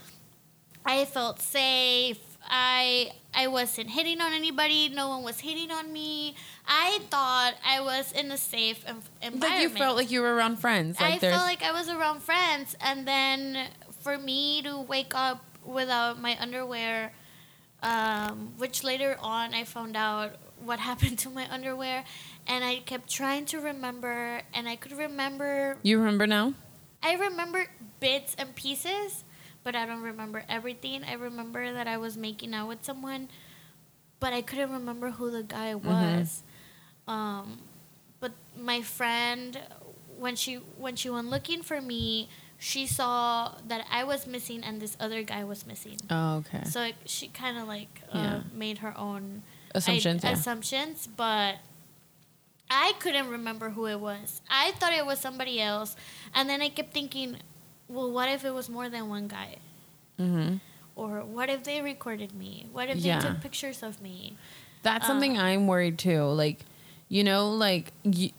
I 0.86 1.06
felt 1.06 1.42
safe. 1.42 2.20
I 2.50 3.12
I 3.34 3.48
wasn't 3.48 3.90
hitting 3.92 4.22
on 4.22 4.34
anybody. 4.34 4.90
No 4.90 5.10
one 5.10 5.24
was 5.24 5.40
hitting 5.40 5.72
on 5.72 5.92
me. 5.94 6.36
I 6.68 7.00
thought 7.12 7.54
I 7.66 7.82
was 7.82 8.12
in 8.12 8.32
a 8.32 8.38
safe 8.38 8.84
environment. 9.22 9.42
like 9.52 9.62
you 9.62 9.70
felt 9.70 9.96
like 9.98 10.10
you 10.12 10.22
were 10.22 10.34
around 10.34 10.58
friends 10.58 11.00
like 11.00 11.16
I 11.16 11.18
there's 11.20 11.36
felt 11.36 11.46
like 11.46 11.62
I 11.64 11.72
was 11.72 11.90
around 11.90 12.22
friends, 12.24 12.76
and 12.82 13.08
then 13.08 13.68
for 14.02 14.18
me 14.18 14.62
to 14.64 14.82
wake 14.82 15.14
up 15.14 15.44
without 15.66 16.20
my 16.20 16.38
underwear, 16.42 17.12
um, 17.84 18.54
which 18.58 18.84
later 18.84 19.18
on 19.22 19.54
I 19.54 19.64
found 19.64 19.96
out 19.96 20.36
what 20.64 20.80
happened 20.90 21.20
to 21.20 21.30
my 21.30 21.52
underwear, 21.52 22.04
and 22.48 22.64
I 22.64 22.80
kept 22.80 23.10
trying 23.10 23.46
to 23.46 23.60
remember, 23.60 24.42
and 24.54 24.68
I 24.68 24.76
could 24.76 24.94
remember. 24.94 25.78
you 25.84 25.98
remember 26.00 26.28
now 26.28 26.54
I 27.02 27.14
remember 27.16 27.66
bits 28.00 28.36
and 28.38 28.54
pieces, 28.56 29.24
but 29.64 29.76
I 29.76 29.86
don't 29.86 30.02
remember 30.02 30.44
everything. 30.50 31.04
I 31.04 31.14
remember 31.14 31.72
that 31.74 31.88
I 31.88 31.98
was 31.98 32.18
making 32.18 32.54
out 32.54 32.68
with 32.68 32.84
someone, 32.84 33.30
but 34.20 34.34
I 34.34 34.42
couldn't 34.42 34.72
remember 34.72 35.12
who 35.12 35.32
the 35.32 35.44
guy 35.44 35.76
was. 35.76 36.44
Um, 37.08 37.60
but 38.20 38.34
my 38.60 38.82
friend, 38.82 39.58
when 40.18 40.36
she 40.36 40.56
when 40.78 40.96
she 40.96 41.10
went 41.10 41.30
looking 41.30 41.62
for 41.64 41.82
me, 41.82 42.30
she 42.60 42.86
saw 42.86 43.54
that 43.68 43.86
I 43.90 44.04
was 44.04 44.28
missing 44.28 44.64
and 44.64 44.82
this 44.82 44.98
other 45.00 45.24
guy 45.24 45.44
was 45.44 45.66
missing. 45.66 45.98
oh 46.10 46.38
okay 46.44 46.64
So 46.66 46.84
it, 46.84 46.96
she 47.06 47.28
kind 47.30 47.58
of 47.58 47.68
like 47.68 48.02
uh, 48.12 48.18
Yeah. 48.18 48.40
made 48.54 48.80
her 48.80 48.94
own 48.98 49.44
assumptions 49.74 50.24
I- 50.26 50.30
yeah. 50.30 50.34
assumptions, 50.36 51.08
but 51.08 51.56
I 52.70 52.94
couldn't 53.00 53.30
remember 53.30 53.72
who 53.72 53.88
it 53.88 54.00
was. 54.00 54.42
I 54.50 54.72
thought 54.74 54.94
it 54.94 55.06
was 55.06 55.20
somebody 55.20 55.60
else, 55.62 55.96
and 56.36 56.48
then 56.50 56.62
I 56.62 56.70
kept 56.70 56.94
thinking, 56.94 57.38
well, 57.88 58.12
what 58.12 58.30
if 58.30 58.46
it 58.46 58.54
was 58.54 58.70
more 58.70 58.90
than 58.90 59.10
one 59.10 59.28
guy? 59.28 59.58
mm-hmm. 60.20 60.58
Or 60.96 61.24
what 61.24 61.50
if 61.50 61.64
they 61.64 61.82
recorded 61.82 62.34
me? 62.36 62.68
What 62.74 62.90
if 62.90 63.02
they 63.02 63.18
took 63.20 63.40
pictures 63.42 63.82
of 63.82 64.02
me? 64.02 64.36
That's 64.84 65.08
something 65.08 65.38
Uh. 65.38 65.44
I'm 65.44 65.66
worried 65.66 65.98
too. 65.98 66.24
Like, 66.26 66.66
you 67.08 67.24
know, 67.24 67.50
like 67.52 67.94
you, 68.04 68.32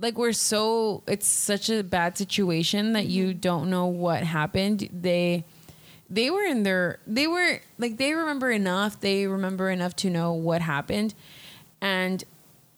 like 0.00 0.16
we're 0.16 0.32
so 0.32 1.02
it's 1.06 1.26
such 1.26 1.70
a 1.70 1.82
bad 1.82 2.16
situation 2.18 2.92
that 2.92 3.06
you 3.06 3.28
Mm-hmm. 3.28 3.38
don't 3.40 3.70
know 3.70 3.86
what 3.86 4.22
happened. 4.22 4.88
They 4.92 5.44
they 6.10 6.30
were 6.30 6.44
in 6.44 6.62
their 6.62 7.00
they 7.06 7.26
were 7.26 7.60
like 7.78 7.96
they 7.96 8.14
remember 8.14 8.50
enough. 8.50 9.00
They 9.00 9.26
remember 9.26 9.70
enough 9.70 9.94
to 9.96 10.10
know 10.10 10.32
what 10.32 10.62
happened, 10.62 11.14
and 11.80 12.24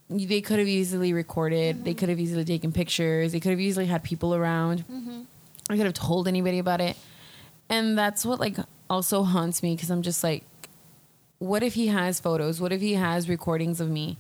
they 0.09 0.41
could 0.41 0.59
have 0.59 0.68
easily 0.68 1.12
recorded. 1.12 1.77
Mm-hmm. 1.77 1.85
They 1.85 1.95
could 1.95 2.09
have 2.09 2.18
easily 2.18 2.45
taken 2.45 2.73
pictures. 2.73 3.33
They 3.33 3.41
could 3.41 3.51
have 3.51 3.61
easily 3.61 3.87
had 3.87 4.03
people 4.03 4.35
around. 4.35 4.85
Mm-hmm. 4.91 5.21
I 5.71 5.77
could 5.77 5.87
have 5.87 5.95
told 5.95 6.27
anybody 6.27 6.59
about 6.59 6.81
it. 6.81 6.97
And 7.68 7.97
that's 7.97 8.27
what 8.27 8.41
like 8.41 8.57
also 8.89 9.23
haunts 9.23 9.62
me 9.62 9.77
because 9.77 9.91
I'm 9.91 10.03
just 10.03 10.25
like, 10.25 10.43
what 11.39 11.62
if 11.62 11.75
he 11.75 11.87
has 11.87 12.18
photos? 12.18 12.61
What 12.61 12.73
if 12.73 12.81
he 12.81 12.95
has 12.95 13.29
recordings 13.29 13.81
of 13.81 13.89
me? 13.89 14.16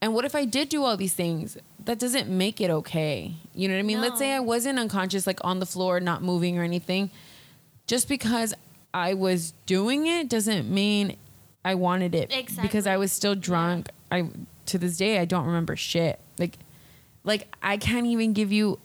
And 0.00 0.14
what 0.14 0.24
if 0.24 0.34
I 0.36 0.44
did 0.44 0.68
do 0.68 0.84
all 0.84 0.96
these 0.96 1.14
things? 1.14 1.56
That 1.84 1.98
doesn't 1.98 2.28
make 2.28 2.60
it 2.60 2.70
okay. 2.70 3.34
You 3.54 3.68
know 3.68 3.74
what 3.74 3.80
I 3.80 3.82
mean? 3.82 4.00
Let's 4.00 4.18
say 4.18 4.32
I 4.32 4.40
wasn't 4.40 4.78
unconscious, 4.78 5.26
like 5.26 5.40
on 5.44 5.60
the 5.60 5.66
floor, 5.66 6.00
not 6.00 6.22
moving 6.22 6.58
or 6.58 6.62
anything. 6.62 7.10
Just 7.86 8.08
because 8.08 8.54
I 8.94 9.14
was 9.14 9.52
doing 9.66 10.06
it 10.06 10.28
doesn't 10.28 10.70
mean 10.70 11.16
I 11.64 11.74
wanted 11.74 12.14
it. 12.14 12.32
Exactly. 12.34 12.62
Because 12.62 12.86
I 12.86 12.96
was 12.96 13.12
still 13.12 13.34
drunk. 13.34 13.88
I 14.10 14.28
to 14.66 14.78
this 14.78 14.96
day 14.96 15.18
I 15.18 15.24
don't 15.26 15.44
remember 15.46 15.76
shit. 15.76 16.18
Like 16.38 16.58
like 17.22 17.54
I 17.62 17.76
can't 17.76 18.06
even 18.06 18.32
give 18.32 18.50
you 18.52 18.78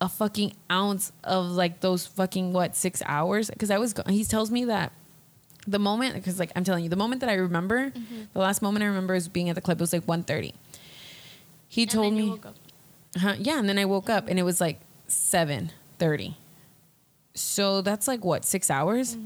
a 0.00 0.08
fucking 0.08 0.52
ounce 0.70 1.12
of 1.24 1.46
like 1.50 1.80
those 1.80 2.06
fucking 2.06 2.52
what 2.52 2.74
six 2.76 3.02
hours 3.06 3.50
because 3.50 3.70
I 3.70 3.78
was 3.78 3.92
go- 3.94 4.02
he 4.08 4.24
tells 4.24 4.50
me 4.50 4.64
that 4.66 4.92
the 5.66 5.78
moment 5.78 6.14
because 6.14 6.38
like 6.38 6.52
I'm 6.54 6.64
telling 6.64 6.84
you 6.84 6.90
the 6.90 6.96
moment 6.96 7.20
that 7.22 7.30
I 7.30 7.34
remember 7.34 7.90
Mm-hmm. 7.90 8.22
the 8.34 8.38
last 8.38 8.60
moment 8.62 8.82
I 8.82 8.86
remember 8.86 9.14
is 9.14 9.28
being 9.28 9.48
at 9.48 9.54
the 9.54 9.60
club 9.62 9.78
it 9.78 9.82
was 9.82 9.92
like 9.94 10.04
1.30 10.06 10.52
he 11.68 11.82
And 11.82 11.90
told 11.90 12.14
me. 12.14 12.40
Huh? 13.16 13.34
Yeah, 13.38 13.58
and 13.58 13.68
then 13.68 13.78
I 13.78 13.84
woke 13.84 14.10
up 14.10 14.28
and 14.28 14.38
it 14.38 14.42
was 14.42 14.60
like 14.60 14.80
seven 15.08 15.72
thirty. 15.98 16.36
So 17.34 17.80
that's 17.82 18.06
like 18.08 18.24
what 18.24 18.44
six 18.44 18.70
hours. 18.70 19.16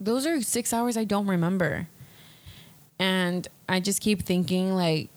Those 0.00 0.26
are 0.26 0.40
six 0.42 0.72
hours 0.72 0.96
I 0.96 1.04
don't 1.04 1.26
remember, 1.26 1.88
and 2.98 3.46
I 3.68 3.80
just 3.80 4.00
keep 4.00 4.22
thinking 4.22 4.74
like, 4.74 5.08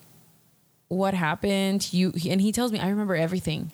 what 0.87 1.13
happened? 1.13 1.91
You 1.93 2.13
and 2.29 2.41
he 2.41 2.51
tells 2.51 2.71
me 2.71 2.79
I 2.79 2.89
remember 2.89 3.15
everything. 3.15 3.71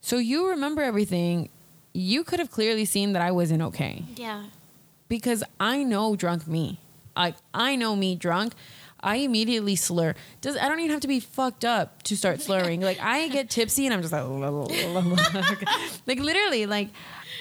So 0.00 0.16
you 0.18 0.48
remember 0.48 0.82
everything. 0.82 1.48
You 1.92 2.22
could 2.22 2.38
have 2.38 2.50
clearly 2.50 2.84
seen 2.84 3.12
that 3.14 3.22
I 3.22 3.30
wasn't 3.32 3.62
okay 3.62 4.04
Yeah. 4.16 4.44
because 5.08 5.42
I 5.58 5.82
know 5.82 6.14
drunk 6.16 6.46
me. 6.46 6.78
I 7.16 7.34
I 7.52 7.74
know 7.76 7.96
me 7.96 8.14
drunk. 8.14 8.52
I 9.00 9.16
immediately 9.16 9.76
slur. 9.76 10.14
Does 10.40 10.56
I 10.56 10.68
don't 10.68 10.80
even 10.80 10.90
have 10.90 11.00
to 11.00 11.08
be 11.08 11.20
fucked 11.20 11.64
up 11.64 12.02
to 12.04 12.16
start 12.16 12.40
slurring. 12.40 12.80
like 12.80 12.98
I 13.00 13.28
get 13.28 13.50
tipsy 13.50 13.86
and 13.86 13.94
I'm 13.94 14.02
just 14.02 14.12
like 14.12 14.24
like 16.06 16.18
literally 16.18 16.66
like 16.66 16.88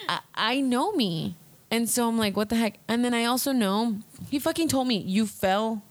I, 0.07 0.19
I 0.35 0.61
know 0.61 0.91
me. 0.91 1.35
And 1.69 1.89
so 1.89 2.07
I'm 2.07 2.17
like, 2.17 2.37
what 2.37 2.49
the 2.49 2.55
heck? 2.55 2.79
And 2.87 3.03
then 3.03 3.13
I 3.13 3.25
also 3.25 3.51
know 3.51 3.97
he 4.29 4.39
fucking 4.39 4.69
told 4.69 4.87
me 4.87 4.97
you 4.97 5.25
fell 5.25 5.83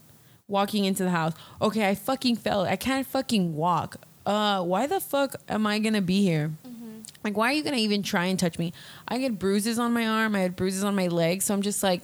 walking 0.47 0.85
into 0.85 1.03
the 1.03 1.11
house. 1.11 1.33
Okay, 1.61 1.87
I 1.87 1.95
fucking 1.95 2.37
fell. 2.37 2.61
I 2.61 2.77
can't 2.77 3.05
fucking 3.05 3.55
walk. 3.55 3.97
Uh, 4.25 4.63
why 4.63 4.87
the 4.87 4.99
fuck 4.99 5.35
am 5.47 5.67
I 5.67 5.79
gonna 5.79 6.01
be 6.01 6.21
here? 6.21 6.51
Like, 7.23 7.35
why 7.35 7.49
are 7.49 7.53
you 7.53 7.63
gonna 7.63 7.77
even 7.77 8.03
try 8.03 8.25
and 8.25 8.39
touch 8.39 8.57
me? 8.57 8.73
I 9.07 9.17
get 9.17 9.37
bruises 9.37 9.77
on 9.79 9.93
my 9.93 10.07
arm. 10.07 10.35
I 10.35 10.39
had 10.39 10.55
bruises 10.55 10.83
on 10.83 10.95
my 10.95 11.07
leg. 11.07 11.41
So 11.41 11.53
I'm 11.53 11.61
just 11.61 11.83
like, 11.83 12.01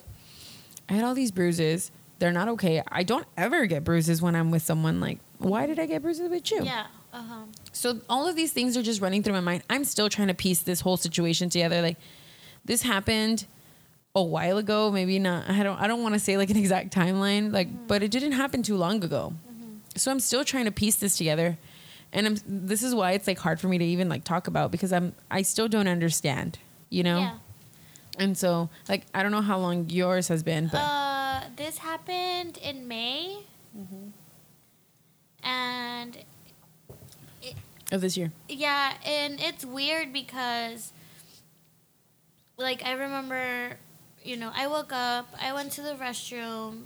I 0.89 0.93
had 0.93 1.03
all 1.05 1.13
these 1.13 1.31
bruises. 1.31 1.91
They're 2.23 2.31
not 2.31 2.47
okay. 2.47 2.81
I 2.89 3.03
don't 3.03 3.27
ever 3.35 3.65
get 3.65 3.83
bruises 3.83 4.21
when 4.21 4.33
I'm 4.33 4.49
with 4.49 4.61
someone. 4.61 5.01
Like, 5.01 5.19
why 5.39 5.65
did 5.65 5.77
I 5.77 5.85
get 5.87 6.01
bruises 6.01 6.29
with 6.29 6.49
you? 6.51 6.63
Yeah. 6.63 6.85
Uh 7.11 7.21
huh. 7.21 7.41
So 7.73 7.99
all 8.07 8.29
of 8.29 8.37
these 8.37 8.53
things 8.53 8.77
are 8.77 8.81
just 8.81 9.01
running 9.01 9.23
through 9.23 9.33
my 9.33 9.41
mind. 9.41 9.63
I'm 9.69 9.83
still 9.83 10.07
trying 10.07 10.29
to 10.29 10.33
piece 10.33 10.61
this 10.61 10.79
whole 10.79 10.95
situation 10.95 11.49
together. 11.49 11.81
Like 11.81 11.97
this 12.63 12.81
happened 12.83 13.45
a 14.15 14.23
while 14.23 14.57
ago, 14.57 14.89
maybe 14.89 15.19
not. 15.19 15.49
I 15.49 15.63
don't 15.63 15.77
I 15.77 15.87
don't 15.87 16.01
want 16.01 16.13
to 16.13 16.19
say 16.19 16.37
like 16.37 16.49
an 16.49 16.55
exact 16.55 16.93
timeline, 16.95 17.51
like 17.51 17.89
but 17.89 18.03
it 18.03 18.09
didn't 18.09 18.31
happen 18.31 18.63
too 18.63 18.77
long 18.77 19.03
ago. 19.03 19.33
So 19.97 20.09
I'm 20.09 20.21
still 20.21 20.45
trying 20.45 20.63
to 20.63 20.71
piece 20.71 20.95
this 20.95 21.17
together. 21.17 21.57
And 22.13 22.25
I'm 22.25 22.35
this 22.47 22.83
is 22.83 22.95
why 22.95 23.11
it's 23.11 23.27
like 23.27 23.39
hard 23.39 23.59
for 23.59 23.67
me 23.67 23.77
to 23.79 23.85
even 23.85 24.07
like 24.07 24.23
talk 24.23 24.47
about 24.47 24.71
because 24.71 24.93
I'm 24.93 25.13
I 25.29 25.41
still 25.41 25.67
don't 25.67 25.89
understand, 25.89 26.57
you 26.89 27.03
know? 27.03 27.19
Yeah. 27.19 27.37
And 28.17 28.37
so 28.37 28.69
like 28.87 29.07
I 29.13 29.23
don't 29.23 29.33
know 29.33 29.41
how 29.41 29.59
long 29.59 29.89
yours 29.89 30.29
has 30.29 30.41
been, 30.41 30.69
but 30.71 30.79
Uh, 30.79 31.02
this 31.55 31.77
happened 31.79 32.57
in 32.57 32.87
May. 32.87 33.43
Mm-hmm. 33.77 34.09
And 35.45 36.17
of 37.91 38.01
this 38.01 38.17
year. 38.17 38.31
yeah, 38.49 38.93
and 39.05 39.39
it's 39.39 39.63
weird 39.63 40.11
because, 40.13 40.93
like, 42.57 42.83
I 42.83 42.93
remember, 42.93 43.77
you 44.23 44.35
know, 44.35 44.51
I 44.55 44.67
woke 44.67 44.91
up, 44.91 45.27
I 45.39 45.53
went 45.53 45.73
to 45.73 45.81
the 45.81 45.93
restroom, 45.93 46.83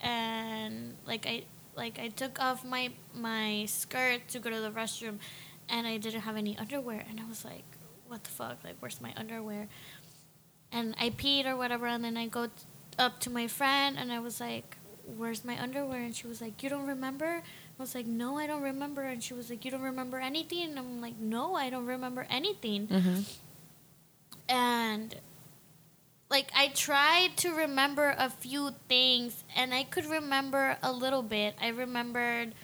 and 0.00 0.96
like 1.06 1.26
I 1.26 1.44
like 1.76 1.98
I 1.98 2.08
took 2.08 2.40
off 2.40 2.64
my 2.64 2.90
my 3.14 3.64
skirt 3.66 4.26
to 4.28 4.38
go 4.40 4.50
to 4.50 4.60
the 4.60 4.70
restroom, 4.70 5.18
and 5.68 5.86
I 5.86 5.98
didn't 5.98 6.22
have 6.22 6.36
any 6.36 6.56
underwear, 6.58 7.04
and 7.08 7.20
I 7.20 7.28
was 7.28 7.44
like, 7.44 7.64
what 8.08 8.24
the 8.24 8.30
fuck? 8.30 8.58
Like, 8.64 8.76
where's 8.80 9.00
my 9.00 9.12
underwear? 9.16 9.68
And 10.72 10.94
I 10.98 11.10
peed 11.10 11.46
or 11.46 11.56
whatever, 11.56 11.86
and 11.86 12.02
then 12.04 12.16
I 12.16 12.26
go 12.26 12.46
t- 12.46 12.52
up 12.98 13.20
to 13.20 13.30
my 13.30 13.46
friend, 13.46 13.96
and 13.98 14.12
I 14.12 14.20
was 14.20 14.40
like, 14.40 14.76
where's 15.16 15.44
my 15.44 15.60
underwear? 15.60 16.00
And 16.00 16.14
she 16.14 16.26
was 16.26 16.40
like, 16.40 16.62
you 16.62 16.70
don't 16.70 16.86
remember? 16.86 17.42
I 17.42 17.82
was 17.82 17.94
like, 17.94 18.06
no, 18.06 18.38
I 18.38 18.46
don't 18.46 18.62
remember. 18.62 19.02
And 19.02 19.22
she 19.22 19.34
was 19.34 19.50
like, 19.50 19.64
you 19.64 19.70
don't 19.70 19.82
remember 19.82 20.18
anything? 20.18 20.70
And 20.70 20.78
I'm 20.78 21.00
like, 21.00 21.18
no, 21.18 21.54
I 21.54 21.70
don't 21.70 21.86
remember 21.86 22.26
anything. 22.30 22.86
Mm-hmm. 22.86 23.20
And 24.48 25.14
like, 26.30 26.50
I 26.56 26.68
tried 26.68 27.36
to 27.38 27.50
remember 27.54 28.14
a 28.18 28.30
few 28.30 28.70
things, 28.88 29.44
and 29.54 29.74
I 29.74 29.84
could 29.84 30.06
remember 30.06 30.78
a 30.82 30.92
little 30.92 31.22
bit. 31.22 31.54
I 31.60 31.68
remembered 31.68 32.54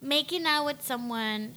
making 0.00 0.46
out 0.46 0.66
with 0.66 0.82
someone, 0.82 1.56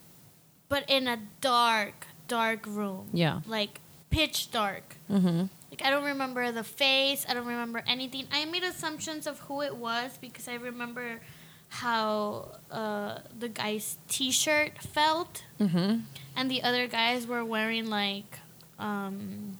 but 0.70 0.90
in 0.90 1.08
a 1.08 1.20
dark, 1.40 2.08
dark 2.28 2.66
room. 2.66 3.10
Yeah. 3.14 3.42
Like, 3.46 3.80
pitch 4.10 4.52
dark. 4.52 4.98
Mm-hmm. 5.10 5.46
Like 5.72 5.82
I 5.86 5.90
don't 5.90 6.04
remember 6.04 6.52
the 6.52 6.64
face. 6.64 7.26
I 7.28 7.34
don't 7.34 7.48
remember 7.48 7.82
anything. 7.88 8.28
I 8.32 8.44
made 8.46 8.64
assumptions 8.64 9.26
of 9.26 9.40
who 9.48 9.62
it 9.62 9.76
was 9.76 10.18
because 10.20 10.48
I 10.48 10.56
remember 10.56 11.22
how 11.70 12.52
uh, 12.70 13.20
the 13.40 13.48
guy's 13.48 13.98
T-shirt 14.10 14.78
felt, 14.84 15.44
Mm-hmm. 15.60 16.00
and 16.36 16.52
the 16.52 16.62
other 16.64 16.88
guys 16.88 17.26
were 17.26 17.46
wearing 17.46 17.88
like, 17.90 18.40
um, 18.78 19.58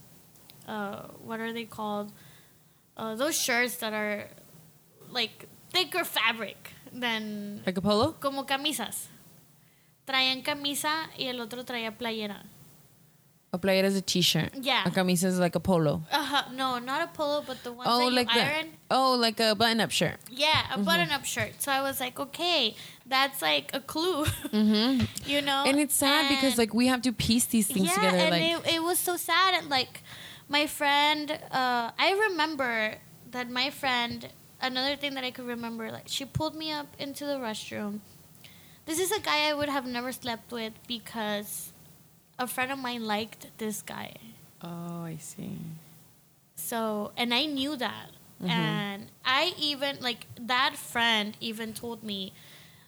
uh, 0.68 1.04
what 1.24 1.40
are 1.40 1.54
they 1.54 1.64
called? 1.64 2.12
Uh, 2.98 3.16
those 3.16 3.40
shirts 3.40 3.78
that 3.78 3.94
are 3.94 4.28
like 5.10 5.48
thicker 5.72 6.04
fabric 6.04 6.74
than 6.92 7.62
Like 7.66 7.78
a 7.78 7.82
polo? 7.82 8.12
como 8.20 8.44
camisas. 8.44 9.08
Traían 10.06 10.44
camisa 10.44 11.08
y 11.18 11.28
el 11.28 11.40
otro 11.40 11.64
traía 11.64 11.96
playera. 11.98 12.44
A 13.54 13.58
player 13.58 13.84
is 13.84 13.98
a 13.98 14.02
t-shirt. 14.02 14.52
Yeah. 14.62 14.84
A 14.86 14.92
camisa 14.92 15.28
is 15.28 15.38
like 15.38 15.56
a 15.56 15.60
polo. 15.60 16.04
Uh-huh. 16.10 16.44
no, 16.56 16.80
not 16.80 17.02
a 17.02 17.08
polo, 17.08 17.44
but 17.46 17.62
the 17.66 17.74
ones 17.74 17.90
Oh, 17.92 17.98
that 18.00 18.06
you 18.06 18.12
like 18.12 18.30
iron. 18.30 18.68
the 18.90 18.96
oh, 18.96 19.16
like 19.16 19.42
a 19.42 19.56
button-up 19.56 19.92
shirt. 19.92 20.18
Yeah, 20.30 20.74
a 20.74 20.80
button-up 20.80 21.26
shirt. 21.26 21.62
So 21.62 21.70
I 21.72 21.82
was 21.82 22.00
like, 22.00 22.18
okay, 22.18 22.76
that's 23.06 23.42
like 23.42 23.72
a 23.74 23.82
clue, 23.82 24.24
Mm-hmm. 24.26 25.04
you 25.30 25.42
know. 25.42 25.64
And 25.68 25.80
it's 25.82 25.96
sad 25.96 26.30
because 26.30 26.58
like 26.58 26.74
we 26.74 26.88
have 26.88 27.02
to 27.02 27.12
piece 27.12 27.46
these 27.46 27.68
things 27.68 27.88
yeah, 27.88 27.96
together. 27.96 28.18
and 28.18 28.32
Like 28.32 28.68
it, 28.68 28.76
it 28.76 28.84
was 28.84 29.00
so 29.00 29.18
sad. 29.18 29.56
And 29.56 29.70
like 29.70 30.02
my 30.48 30.66
friend, 30.66 31.32
uh, 31.52 31.92
I 32.00 32.28
remember 32.30 32.96
that 33.32 33.50
my 33.50 33.70
friend. 33.70 34.30
Another 34.64 34.96
thing 34.96 35.16
that 35.16 35.24
I 35.24 35.32
could 35.32 35.48
remember, 35.48 35.92
like 35.92 36.04
she 36.08 36.24
pulled 36.24 36.56
me 36.56 36.72
up 36.72 36.86
into 37.00 37.26
the 37.26 37.34
restroom. 37.38 38.00
This 38.86 39.00
is 39.00 39.12
a 39.12 39.20
guy 39.20 39.50
I 39.50 39.54
would 39.56 39.70
have 39.70 39.88
never 39.88 40.12
slept 40.12 40.52
with 40.52 40.74
because 40.88 41.71
a 42.42 42.48
friend 42.48 42.72
of 42.72 42.80
mine 42.80 43.06
liked 43.06 43.48
this 43.58 43.82
guy. 43.82 44.12
oh, 44.64 45.04
I 45.06 45.18
see. 45.20 45.58
So, 46.56 47.12
and 47.18 47.34
I 47.34 47.46
knew 47.46 47.76
that. 47.78 48.10
Mhm. 48.42 48.50
And 48.50 49.02
I 49.26 49.54
even, 49.58 49.98
like, 50.02 50.26
that 50.40 50.76
friend 50.78 51.38
even 51.40 51.74
told 51.74 52.04
me, 52.04 52.34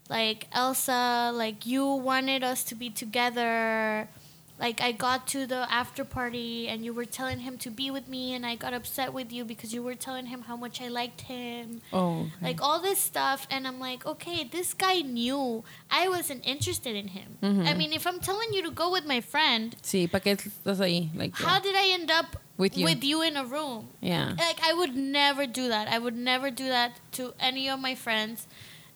like, 0.09 0.47
Elsa, 0.51 1.31
like, 1.33 1.65
you 1.65 1.85
wanted 1.85 2.43
us 2.43 2.63
to 2.69 2.75
be 2.75 2.89
together. 2.89 4.07
Like, 4.63 4.79
I 4.81 4.93
got 4.93 5.27
to 5.35 5.45
the 5.45 5.67
after 5.69 6.05
party 6.05 6.69
and 6.69 6.85
you 6.85 6.93
were 6.93 7.03
telling 7.03 7.39
him 7.39 7.57
to 7.65 7.69
be 7.69 7.91
with 7.91 8.07
me, 8.07 8.33
and 8.33 8.45
I 8.45 8.55
got 8.55 8.73
upset 8.73 9.11
with 9.11 9.29
you 9.33 9.43
because 9.43 9.73
you 9.73 9.83
were 9.83 9.93
telling 9.95 10.27
him 10.27 10.43
how 10.43 10.55
much 10.55 10.81
I 10.81 10.87
liked 10.87 11.21
him. 11.27 11.81
Oh, 11.91 12.21
okay. 12.21 12.31
Like, 12.47 12.61
all 12.61 12.79
this 12.79 12.97
stuff. 12.97 13.45
And 13.51 13.67
I'm 13.67 13.77
like, 13.81 14.05
okay, 14.05 14.45
this 14.45 14.73
guy 14.73 15.01
knew 15.01 15.65
I 15.91 16.07
wasn't 16.07 16.47
interested 16.47 16.95
in 16.95 17.09
him. 17.09 17.37
Mhm. 17.43 17.67
I 17.67 17.73
mean, 17.73 17.91
if 17.91 18.07
I'm 18.07 18.21
telling 18.21 18.53
you 18.53 18.61
to 18.63 18.71
go 18.71 18.89
with 18.89 19.05
my 19.05 19.19
friend, 19.19 19.75
sí, 19.83 20.09
¿para 20.09 20.21
qué 20.23 20.37
estás 20.37 20.79
ahí? 20.79 21.09
Like 21.13 21.35
how 21.35 21.59
did 21.59 21.75
I 21.75 21.89
end 21.99 22.09
up 22.09 22.37
With 22.57 22.77
you. 22.77 22.85
with 22.85 23.03
you 23.03 23.21
in 23.21 23.35
a 23.35 23.43
room? 23.43 23.89
yeah. 23.99 24.35
like 24.39 24.59
I 24.63 24.73
would 24.73 24.95
never 24.95 25.45
do 25.45 25.67
that. 25.67 25.89
I 25.89 25.99
would 25.99 26.15
never 26.15 26.49
do 26.49 26.69
that 26.69 26.91
to 27.17 27.33
any 27.37 27.67
of 27.67 27.79
my 27.81 27.95
friends. 27.95 28.47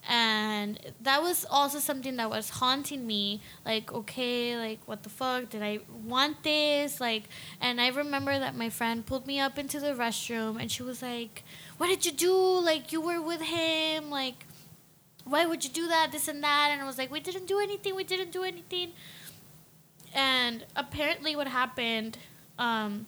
And 0.08 0.80
that 1.01 1.22
was 1.22 1.45
also 1.49 1.80
something 1.80 2.16
that 2.16 2.30
was 2.30 2.49
haunting 2.49 3.05
me. 3.05 3.41
Like, 3.66 3.91
okay, 3.91 4.58
like 4.58 4.80
what 4.86 5.03
the 5.03 5.10
fuck? 5.10 5.49
Did 5.49 5.62
I 5.62 5.80
want 6.05 6.43
this? 6.43 7.01
Like 7.01 7.24
and 7.60 7.82
I 7.82 7.89
remember 7.89 8.39
that 8.39 8.55
my 8.55 8.70
friend 8.70 9.05
pulled 9.05 9.28
me 9.28 9.39
up 9.39 9.60
into 9.60 9.80
the 9.82 9.93
restroom 9.93 10.60
and 10.60 10.72
she 10.72 10.82
was 10.82 11.01
like, 11.01 11.43
What 11.78 11.88
did 11.88 12.05
you 12.05 12.14
do? 12.14 12.34
Like 12.34 12.93
you 12.93 13.01
were 13.01 13.22
with 13.22 13.41
him, 13.41 14.10
like 14.10 14.45
why 15.26 15.45
would 15.45 15.66
you 15.66 15.70
do 15.70 15.88
that? 15.89 16.14
This 16.14 16.30
and 16.30 16.41
that 16.41 16.70
and 16.72 16.82
I 16.82 16.86
was 16.86 16.97
like, 16.97 17.12
We 17.12 17.20
didn't 17.20 17.47
do 17.47 17.60
anything, 17.60 17.93
we 17.93 18.05
didn't 18.05 18.32
do 18.32 18.43
anything. 18.43 18.93
And 20.14 20.66
apparently 20.76 21.36
what 21.36 21.49
happened, 21.49 22.18
um, 22.58 23.08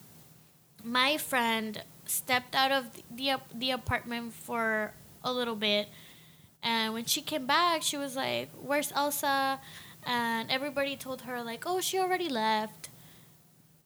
my 0.83 1.17
friend 1.17 1.81
stepped 2.05 2.55
out 2.55 2.71
of 2.71 2.87
the 3.09 3.37
the 3.53 3.71
apartment 3.71 4.33
for 4.33 4.91
a 5.23 5.31
little 5.31 5.55
bit 5.55 5.87
and 6.63 6.93
when 6.93 7.05
she 7.05 7.21
came 7.21 7.45
back 7.45 7.81
she 7.83 7.97
was 7.97 8.15
like 8.15 8.49
where's 8.61 8.91
elsa? 8.93 9.59
And 10.05 10.49
everybody 10.49 10.95
told 10.95 11.21
her 11.23 11.43
like 11.43 11.63
oh 11.65 11.81
she 11.81 11.99
already 11.99 12.29
left. 12.29 12.89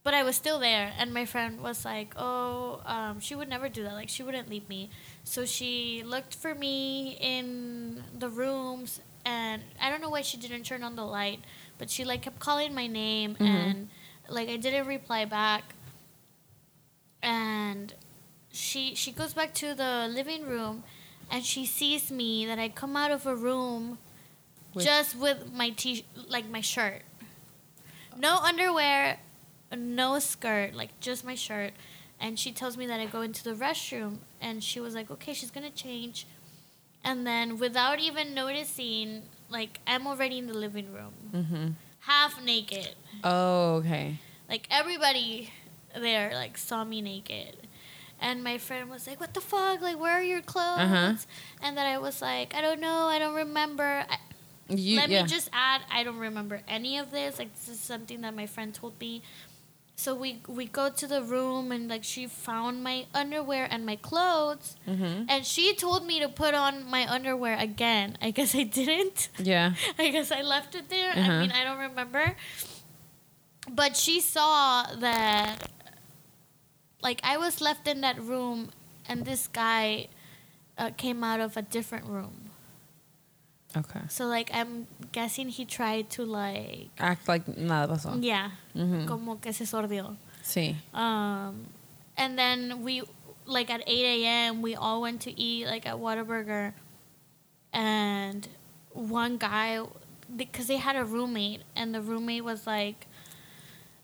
But 0.03 0.13
i 0.13 0.21
was 0.23 0.35
still 0.35 0.59
there 0.59 0.91
and 0.99 1.13
my 1.13 1.25
friend 1.25 1.61
was 1.61 1.85
like 1.85 2.13
oh 2.17 2.81
um, 2.85 3.19
she 3.19 3.35
would 3.35 3.49
never 3.49 3.69
do 3.69 3.83
that. 3.83 3.93
Like 3.93 4.09
she 4.09 4.23
wouldn't 4.23 4.49
leave 4.49 4.67
me. 4.69 4.89
So 5.23 5.45
she 5.45 6.03
looked 6.05 6.35
for 6.35 6.53
me 6.53 7.17
in 7.19 8.03
the 8.17 8.29
rooms 8.29 9.01
and 9.25 9.63
i 9.81 9.89
don't 9.89 10.01
know 10.01 10.09
why 10.09 10.21
she 10.21 10.35
didn't 10.35 10.63
turn 10.63 10.83
on 10.83 10.97
the 10.97 11.05
light 11.05 11.39
but 11.77 11.89
she 11.89 12.03
like 12.03 12.21
kept 12.21 12.39
calling 12.39 12.73
my 12.75 12.87
name 12.87 13.35
Mhm. 13.39 13.47
and 13.47 13.89
like 14.27 14.49
i 14.49 14.57
didn't 14.57 14.85
reply 14.87 15.23
back. 15.25 15.63
And 17.21 17.93
she 18.51 18.95
she 18.95 19.11
goes 19.11 19.33
back 19.33 19.53
to 19.55 19.73
the 19.73 20.07
living 20.09 20.43
room 20.45 20.83
and 21.31 21.43
she 21.43 21.65
sees 21.65 22.11
me 22.11 22.45
that 22.45 22.59
I 22.59 22.69
come 22.69 22.95
out 22.95 23.11
of 23.11 23.25
a 23.25 23.35
room 23.35 23.97
With- 24.73 24.85
just 24.85 25.15
with 25.15 25.51
my 25.53 25.69
t 25.71 26.05
like 26.27 26.49
my 26.49 26.61
shirt. 26.61 27.01
No 28.17 28.37
underwear, 28.37 29.19
no 29.75 30.19
skirt, 30.19 30.73
like 30.75 30.99
just 30.99 31.25
my 31.25 31.35
shirt. 31.35 31.73
And 32.19 32.37
she 32.39 32.51
tells 32.51 32.77
me 32.77 32.85
that 32.87 32.99
I 32.99 33.05
go 33.07 33.21
into 33.21 33.43
the 33.43 33.53
restroom 33.53 34.19
and 34.39 34.63
she 34.63 34.79
was 34.79 34.93
like, 34.95 35.09
"Okay, 35.11 35.33
she's 35.33 35.51
going 35.51 35.69
to 35.69 35.75
change." 35.75 36.25
And 37.03 37.27
then 37.27 37.57
without 37.57 37.99
even 37.99 38.33
noticing, 38.33 39.23
like 39.49 39.79
I'm 39.87 40.07
already 40.07 40.37
in 40.37 40.47
the 40.47 40.53
living 40.53 40.93
room, 40.93 41.13
Mm-hmm. 41.33 41.67
half 42.01 42.41
naked 42.41 42.95
Oh, 43.23 43.75
okay. 43.77 44.19
like 44.49 44.67
everybody 44.71 45.51
there 45.95 46.31
like 46.33 46.57
saw 46.57 46.83
me 46.83 47.01
naked 47.01 47.62
and 48.23 48.43
my 48.43 48.57
friend 48.57 48.89
was 48.89 49.05
like 49.07 49.19
what 49.19 49.33
the 49.37 49.41
fuck? 49.51 49.81
Like 49.81 49.99
where 49.99 50.13
are 50.19 50.23
your 50.33 50.41
clothes? 50.41 50.79
Uh-huh. 50.87 51.13
and 51.61 51.71
then 51.77 51.85
i 51.85 51.97
was 52.05 52.21
like 52.21 52.49
i 52.57 52.61
don't 52.65 52.79
know. 52.87 53.01
I 53.15 53.19
don't 53.19 53.35
remember. 53.45 53.89
I, 54.09 54.17
You, 54.69 54.95
let 54.97 55.09
yeah. 55.09 55.23
me 55.23 55.27
just 55.37 55.49
add 55.51 55.81
i 55.91 56.03
don't 56.05 56.19
remember 56.29 56.57
any 56.67 56.93
of 57.03 57.11
this. 57.11 57.37
Like 57.39 57.51
this 57.55 57.67
is 57.75 57.79
something 57.91 58.21
that 58.25 58.33
my 58.41 58.47
friend 58.47 58.73
told 58.73 58.93
me. 58.99 59.21
So 60.03 60.15
we 60.23 60.29
we 60.59 60.65
go 60.79 60.85
to 61.01 61.05
the 61.13 61.21
room 61.21 61.71
and 61.75 61.83
like 61.93 62.03
she 62.13 62.23
found 62.27 62.81
my 62.89 63.05
underwear 63.13 63.67
and 63.73 63.85
my 63.91 63.97
clothes. 64.09 64.67
Mm-hmm. 64.87 65.29
and 65.31 65.41
she 65.45 65.65
told 65.75 66.01
me 66.09 66.15
to 66.25 66.29
put 66.43 66.53
on 66.65 66.73
my 66.95 67.03
underwear 67.15 67.55
again. 67.69 68.17
I 68.27 68.31
guess 68.31 68.55
i 68.55 68.63
didn't. 68.79 69.29
Yeah. 69.37 69.67
i 70.03 70.09
guess 70.15 70.31
i 70.31 70.41
left 70.55 70.71
it 70.79 70.87
there. 70.95 71.11
I 71.13 71.19
Uh-huh. 71.19 71.39
mean 71.41 71.51
i 71.51 71.61
don't 71.67 71.81
remember. 71.89 72.25
But 73.69 73.95
she 73.95 74.19
saw 74.19 74.83
that 74.99 75.69
like 77.03 77.19
i 77.23 77.37
was 77.37 77.59
left 77.61 77.87
in 77.87 78.01
that 78.01 78.17
room 78.21 78.69
and 79.07 79.25
this 79.25 79.47
guy 79.47 80.07
uh, 80.77 80.89
came 80.97 81.23
out 81.23 81.39
of 81.39 81.55
a 81.57 81.61
different 81.61 82.05
room 82.07 82.49
Okay. 83.75 84.01
so 84.07 84.25
like 84.25 84.49
i'm 84.53 84.87
guessing 85.11 85.49
he 85.49 85.65
tried 85.65 86.09
to 86.11 86.23
like 86.25 86.89
Act 86.99 87.27
like 87.27 87.45
nada 87.57 87.91
pasó. 87.93 88.17
yeah 88.23 88.51
Mhm. 88.75 89.07
como 89.07 89.35
que 89.37 89.51
se 89.51 89.65
sordió 89.65 90.15
Sí. 90.43 90.75
um, 90.93 91.65
and 92.17 92.37
then 92.37 92.83
we, 92.83 93.01
like 93.45 93.69
at 93.71 93.81
8 93.87 94.23
a.m., 94.23 94.61
we 94.61 94.75
all 94.75 95.01
went 95.01 95.21
to 95.21 95.31
eat 95.39 95.65
like 95.65 95.87
at 95.87 95.95
Whataburger. 95.95 96.73
And 97.71 98.47
one 98.91 99.37
guy, 99.37 99.79
because 100.35 100.67
they 100.67 100.77
had 100.77 100.95
a 100.95 101.05
roommate, 101.05 101.61
and 101.75 101.95
the 101.95 102.01
roommate 102.01 102.43
was 102.43 102.67
like 102.67 103.07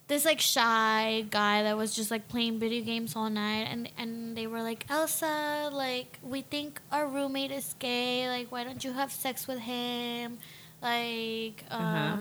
this 0.09 0.25
like 0.25 0.41
shy 0.41 1.23
guy 1.29 1.63
that 1.63 1.77
was 1.77 1.95
just 1.95 2.11
like 2.11 2.27
playing 2.27 2.59
video 2.59 2.83
games 2.83 3.15
all 3.15 3.29
night. 3.29 3.67
And, 3.71 3.89
and 3.97 4.35
they 4.35 4.47
were 4.47 4.61
like, 4.61 4.85
Elsa, 4.89 5.69
like, 5.71 6.17
we 6.21 6.41
think 6.41 6.81
our 6.91 7.07
roommate 7.07 7.51
is 7.51 7.75
gay. 7.79 8.27
Like, 8.27 8.51
why 8.51 8.65
don't 8.65 8.83
you 8.83 8.91
have 8.91 9.11
sex 9.13 9.47
with 9.47 9.59
him? 9.59 10.39
Like, 10.81 11.63
um, 11.69 11.85
Uh-huh. 11.85 12.17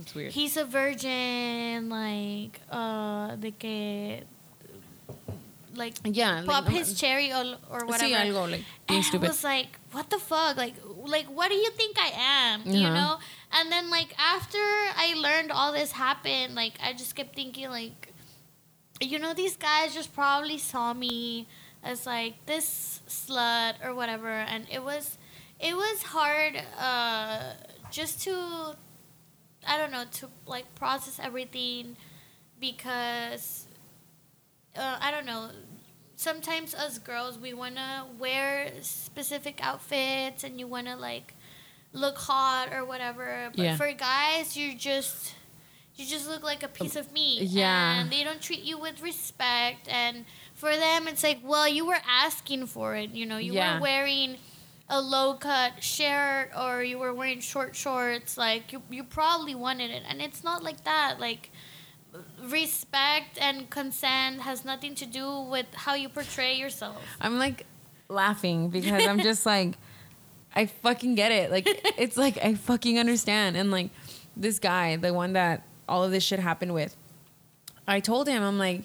It's 0.00 0.14
weird. 0.14 0.32
He's 0.32 0.56
a 0.56 0.64
virgin, 0.64 1.90
like, 1.90 2.58
uh, 2.70 3.36
de 3.36 3.50
que, 3.52 4.22
like, 5.76 5.94
yeah. 6.04 6.42
pop 6.46 6.64
like, 6.64 6.74
his 6.74 6.98
cherry 6.98 7.30
or, 7.32 7.56
or 7.70 7.84
whatever. 7.84 8.08
Sí, 8.08 8.16
algo 8.16 8.50
like 8.50 8.64
and 8.88 9.04
stupid. 9.04 9.26
I 9.26 9.28
was 9.28 9.44
like, 9.44 9.78
what 9.92 10.08
the 10.08 10.18
fuck? 10.18 10.56
Like, 10.56 10.74
like, 11.04 11.26
what 11.26 11.48
do 11.48 11.54
you 11.54 11.70
think 11.70 11.96
I 11.98 12.10
am? 12.16 12.62
You 12.66 12.86
Uh-huh. 12.86 12.94
know? 12.94 13.18
And 13.52 13.70
then, 13.72 13.90
like, 13.90 14.14
after 14.18 14.58
I 14.58 15.14
learned 15.16 15.50
all 15.52 15.72
this 15.72 15.92
happened, 15.92 16.54
like, 16.54 16.74
I 16.82 16.92
just 16.92 17.14
kept 17.14 17.34
thinking, 17.34 17.70
like, 17.70 18.12
you 19.00 19.18
know, 19.18 19.34
these 19.34 19.56
guys 19.56 19.94
just 19.94 20.12
probably 20.14 20.58
saw 20.58 20.92
me 20.92 21.48
as, 21.82 22.06
like, 22.06 22.44
this 22.46 23.00
slut 23.08 23.74
or 23.84 23.94
whatever. 23.94 24.28
And 24.30 24.66
it 24.70 24.82
was, 24.82 25.18
it 25.58 25.74
was 25.76 26.02
hard, 26.02 26.62
uh, 26.78 27.54
just 27.90 28.22
to, 28.24 28.76
I 29.66 29.78
don't 29.78 29.90
know, 29.90 30.04
to, 30.20 30.28
like, 30.46 30.74
process 30.74 31.18
everything 31.22 31.96
because 32.60 33.66
uh, 34.76 34.98
I 35.00 35.10
don't 35.10 35.26
know. 35.26 35.50
Sometimes 36.24 36.74
us 36.74 36.98
girls, 36.98 37.38
we 37.38 37.54
wanna 37.54 38.04
wear 38.18 38.70
specific 38.82 39.58
outfits, 39.64 40.44
and 40.44 40.60
you 40.60 40.66
wanna 40.66 40.94
like 40.94 41.32
look 41.94 42.18
hot 42.18 42.74
or 42.74 42.84
whatever. 42.84 43.50
But 43.56 43.64
Yeah. 43.64 43.76
for 43.78 43.90
guys, 43.92 44.54
you 44.54 44.74
just 44.74 45.34
you 45.96 46.04
just 46.06 46.28
look 46.28 46.42
like 46.42 46.62
a 46.62 46.68
piece 46.68 46.94
of 46.96 47.10
meat. 47.12 47.40
Um, 47.40 47.46
yeah. 47.48 48.00
and 48.00 48.10
they 48.10 48.22
don't 48.22 48.40
treat 48.42 48.60
you 48.62 48.76
with 48.78 49.00
respect. 49.02 49.88
And 49.88 50.24
for 50.54 50.74
them, 50.76 51.08
it's 51.08 51.22
like, 51.22 51.40
well, 51.42 51.66
you 51.68 51.84
were 51.86 52.00
asking 52.06 52.66
for 52.66 52.96
it. 52.96 53.10
You 53.10 53.24
know, 53.26 53.36
you 53.38 53.54
Yeah. 53.54 53.74
were 53.76 53.80
wearing 53.82 54.36
a 54.90 55.00
low 55.00 55.34
cut 55.34 55.82
shirt 55.82 56.50
or 56.56 56.82
you 56.82 56.98
were 56.98 57.12
wearing 57.14 57.40
short 57.40 57.76
shorts. 57.76 58.36
Like 58.36 58.72
you, 58.72 58.82
you 58.90 59.04
probably 59.04 59.54
wanted 59.54 59.90
it, 59.90 60.02
and 60.06 60.20
it's 60.20 60.44
not 60.44 60.62
like 60.62 60.84
that. 60.84 61.18
Like 61.18 61.50
respect 62.42 63.38
and 63.40 63.68
consent 63.70 64.40
has 64.40 64.64
nothing 64.64 64.94
to 64.96 65.06
do 65.06 65.40
with 65.40 65.66
how 65.74 65.94
you 65.94 66.08
portray 66.08 66.54
yourself. 66.54 67.02
I'm 67.20 67.38
like 67.38 67.66
laughing 68.08 68.70
because 68.70 69.06
I'm 69.06 69.20
just 69.20 69.46
like, 69.54 69.76
I 70.54 70.66
fucking 70.66 71.14
get 71.14 71.32
it. 71.32 71.50
Like, 71.50 71.66
it's 71.98 72.16
like 72.16 72.38
I 72.42 72.54
fucking 72.54 72.98
understand. 72.98 73.56
And 73.56 73.70
like, 73.70 73.90
this 74.36 74.58
guy, 74.58 74.96
the 74.96 75.12
one 75.12 75.34
that 75.34 75.62
all 75.88 76.04
of 76.04 76.10
this 76.10 76.24
shit 76.24 76.40
happened 76.40 76.74
with, 76.74 76.96
I 77.86 78.00
told 78.00 78.28
him, 78.28 78.42
I'm 78.42 78.58
like, 78.58 78.82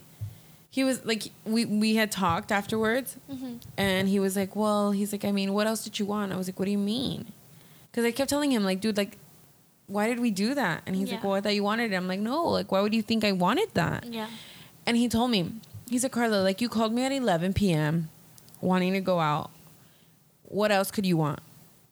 he 0.70 0.84
was 0.84 1.06
like, 1.06 1.24
we 1.46 1.64
we 1.64 1.96
had 1.96 2.12
talked 2.12 2.52
afterwards, 2.52 3.18
mm-hmm. 3.32 3.58
and 3.78 4.10
he 4.10 4.20
was 4.20 4.36
like, 4.36 4.56
well, 4.56 4.92
he's 4.92 5.14
like, 5.14 5.24
I 5.24 5.32
mean, 5.32 5.54
what 5.54 5.68
else 5.68 5.84
did 5.84 6.00
you 6.00 6.06
want? 6.06 6.34
I 6.34 6.36
was 6.36 6.48
like, 6.48 6.60
what 6.60 6.66
do 6.66 6.72
you 6.72 6.78
mean? 6.78 7.32
Because 7.90 8.04
I 8.04 8.12
kept 8.12 8.30
telling 8.30 8.52
him, 8.52 8.66
like, 8.66 8.82
dude, 8.82 8.98
like, 8.98 9.18
why 9.88 10.08
did 10.08 10.20
we 10.20 10.32
do 10.32 10.54
that? 10.56 10.84
And 10.86 10.96
he's 10.96 11.12
like, 11.12 11.24
well, 11.24 11.34
I 11.34 11.42
thought 11.42 11.54
you 11.56 11.64
wanted 11.64 11.92
it. 11.92 11.96
I'm 11.96 12.08
like, 12.08 12.20
no, 12.20 12.46
like, 12.46 12.72
why 12.72 12.82
would 12.82 12.94
you 12.94 13.02
think 13.02 13.24
I 13.24 13.32
wanted 13.32 13.70
that? 13.74 14.06
Yeah. 14.06 14.28
And 14.86 14.98
he 14.98 15.08
told 15.08 15.32
me, 15.32 15.52
he 15.90 16.00
said, 16.00 16.12
Carla, 16.12 16.38
like 16.42 16.62
you 16.62 16.70
called 16.70 16.94
me 16.94 17.04
at 17.04 17.12
11 17.12 17.54
p.m. 17.54 18.10
wanting 18.62 18.94
to 18.94 19.02
go 19.02 19.20
out. 19.20 19.52
What 20.44 20.72
else 20.72 20.92
could 20.92 21.06
you 21.06 21.18
want? 21.18 21.40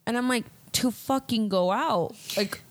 And 0.05 0.17
I'm 0.17 0.27
like, 0.27 0.45
to 0.73 0.91
fucking 0.91 1.49
go 1.49 1.71
out. 1.71 2.15
Like, 2.35 2.61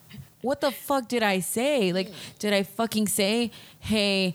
what 0.41 0.61
the 0.61 0.73
fuck 0.73 1.09
did 1.09 1.23
I 1.23 1.39
say? 1.41 1.93
Like, 1.93 2.11
did 2.39 2.53
I 2.53 2.65
fucking 2.65 3.07
say, 3.07 3.51
hey, 3.79 4.35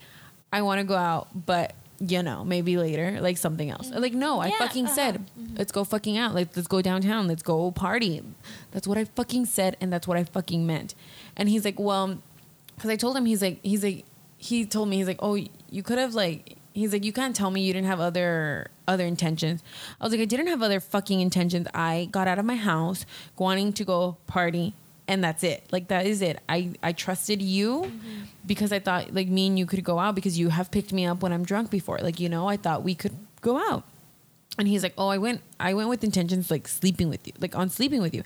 I 0.52 0.62
want 0.62 0.80
to 0.80 0.86
go 0.86 0.96
out, 0.96 1.28
but 1.46 1.74
you 2.00 2.22
know, 2.24 2.44
maybe 2.44 2.78
later, 2.78 3.20
like 3.22 3.38
something 3.38 3.70
else? 3.70 3.90
Like, 3.92 4.14
no, 4.14 4.40
I 4.40 4.52
fucking 4.52 4.86
uh-huh. 4.86 4.96
said, 4.96 5.26
let's 5.56 5.72
go 5.72 5.84
fucking 5.84 6.18
out. 6.18 6.36
Like, 6.36 6.56
let's 6.56 6.68
go 6.68 6.82
downtown. 6.82 7.28
Let's 7.28 7.44
go 7.44 7.72
party. 7.72 8.24
That's 8.72 8.88
what 8.88 8.98
I 8.98 9.06
fucking 9.06 9.46
said, 9.46 9.78
and 9.82 9.92
that's 9.92 10.08
what 10.08 10.18
I 10.18 10.24
fucking 10.24 10.66
meant. 10.66 10.96
And 11.36 11.50
he's 11.50 11.66
like, 11.66 11.80
well, 11.80 12.20
because 12.78 12.92
I 12.92 12.96
told 12.96 13.18
him 13.18 13.26
he's 13.26 13.42
like 13.42 13.60
he's 13.64 13.84
like 13.84 14.06
he 14.38 14.66
told 14.66 14.88
me 14.88 14.98
he's 14.98 15.08
like 15.08 15.20
oh 15.20 15.36
you 15.70 15.84
could 15.84 15.98
have 15.98 16.14
like 16.14 16.58
he's 16.74 16.94
like 16.94 17.04
you 17.04 17.12
can't 17.12 17.36
tell 17.36 17.50
me 17.50 17.62
you 17.62 17.74
didn't 17.74 17.88
have 17.88 18.00
other 18.00 18.70
other 18.88 19.06
intentions. 19.06 19.64
I 20.00 20.06
was 20.06 20.14
like 20.14 20.22
I 20.22 20.26
didn't 20.26 20.48
have 20.48 20.62
other 20.62 20.80
fucking 20.80 21.20
intentions. 21.20 21.68
I 21.74 22.08
got 22.12 22.28
out 22.28 22.40
of 22.40 22.46
my 22.46 22.56
house 22.56 23.06
wanting 23.38 23.74
to 23.74 23.84
go 23.84 24.18
party 24.28 24.76
and 25.08 25.24
that's 25.24 25.44
it. 25.44 25.64
Like 25.72 25.88
that 25.88 26.06
is 26.06 26.22
it. 26.22 26.40
I 26.50 26.72
I 26.84 26.92
trusted 26.92 27.42
you 27.42 27.92
because 28.46 28.72
I 28.72 28.80
thought 28.80 29.14
like 29.14 29.28
me 29.28 29.48
and 29.48 29.58
you 29.58 29.66
could 29.66 29.84
go 29.84 30.00
out 30.00 30.16
because 30.16 30.38
you 30.38 30.50
have 30.50 30.72
picked 30.72 30.92
me 30.92 31.06
up 31.06 31.22
when 31.22 31.32
I'm 31.32 31.44
drunk 31.44 31.70
before. 31.70 32.00
Like 32.00 32.20
you 32.20 32.30
know 32.30 32.48
I 32.48 32.58
thought 32.58 32.84
we 32.84 32.96
could 32.96 33.16
go 33.42 33.58
out. 33.58 33.84
And 34.60 34.68
he's 34.68 34.82
like, 34.82 34.94
"Oh, 34.98 35.08
I 35.08 35.18
went 35.20 35.42
I 35.60 35.74
went 35.74 35.90
with 35.90 36.04
intentions 36.04 36.50
like 36.50 36.68
sleeping 36.68 37.10
with 37.10 37.26
you, 37.28 37.34
like 37.40 37.56
on 37.56 37.70
sleeping 37.70 38.02
with 38.02 38.14
you." 38.14 38.24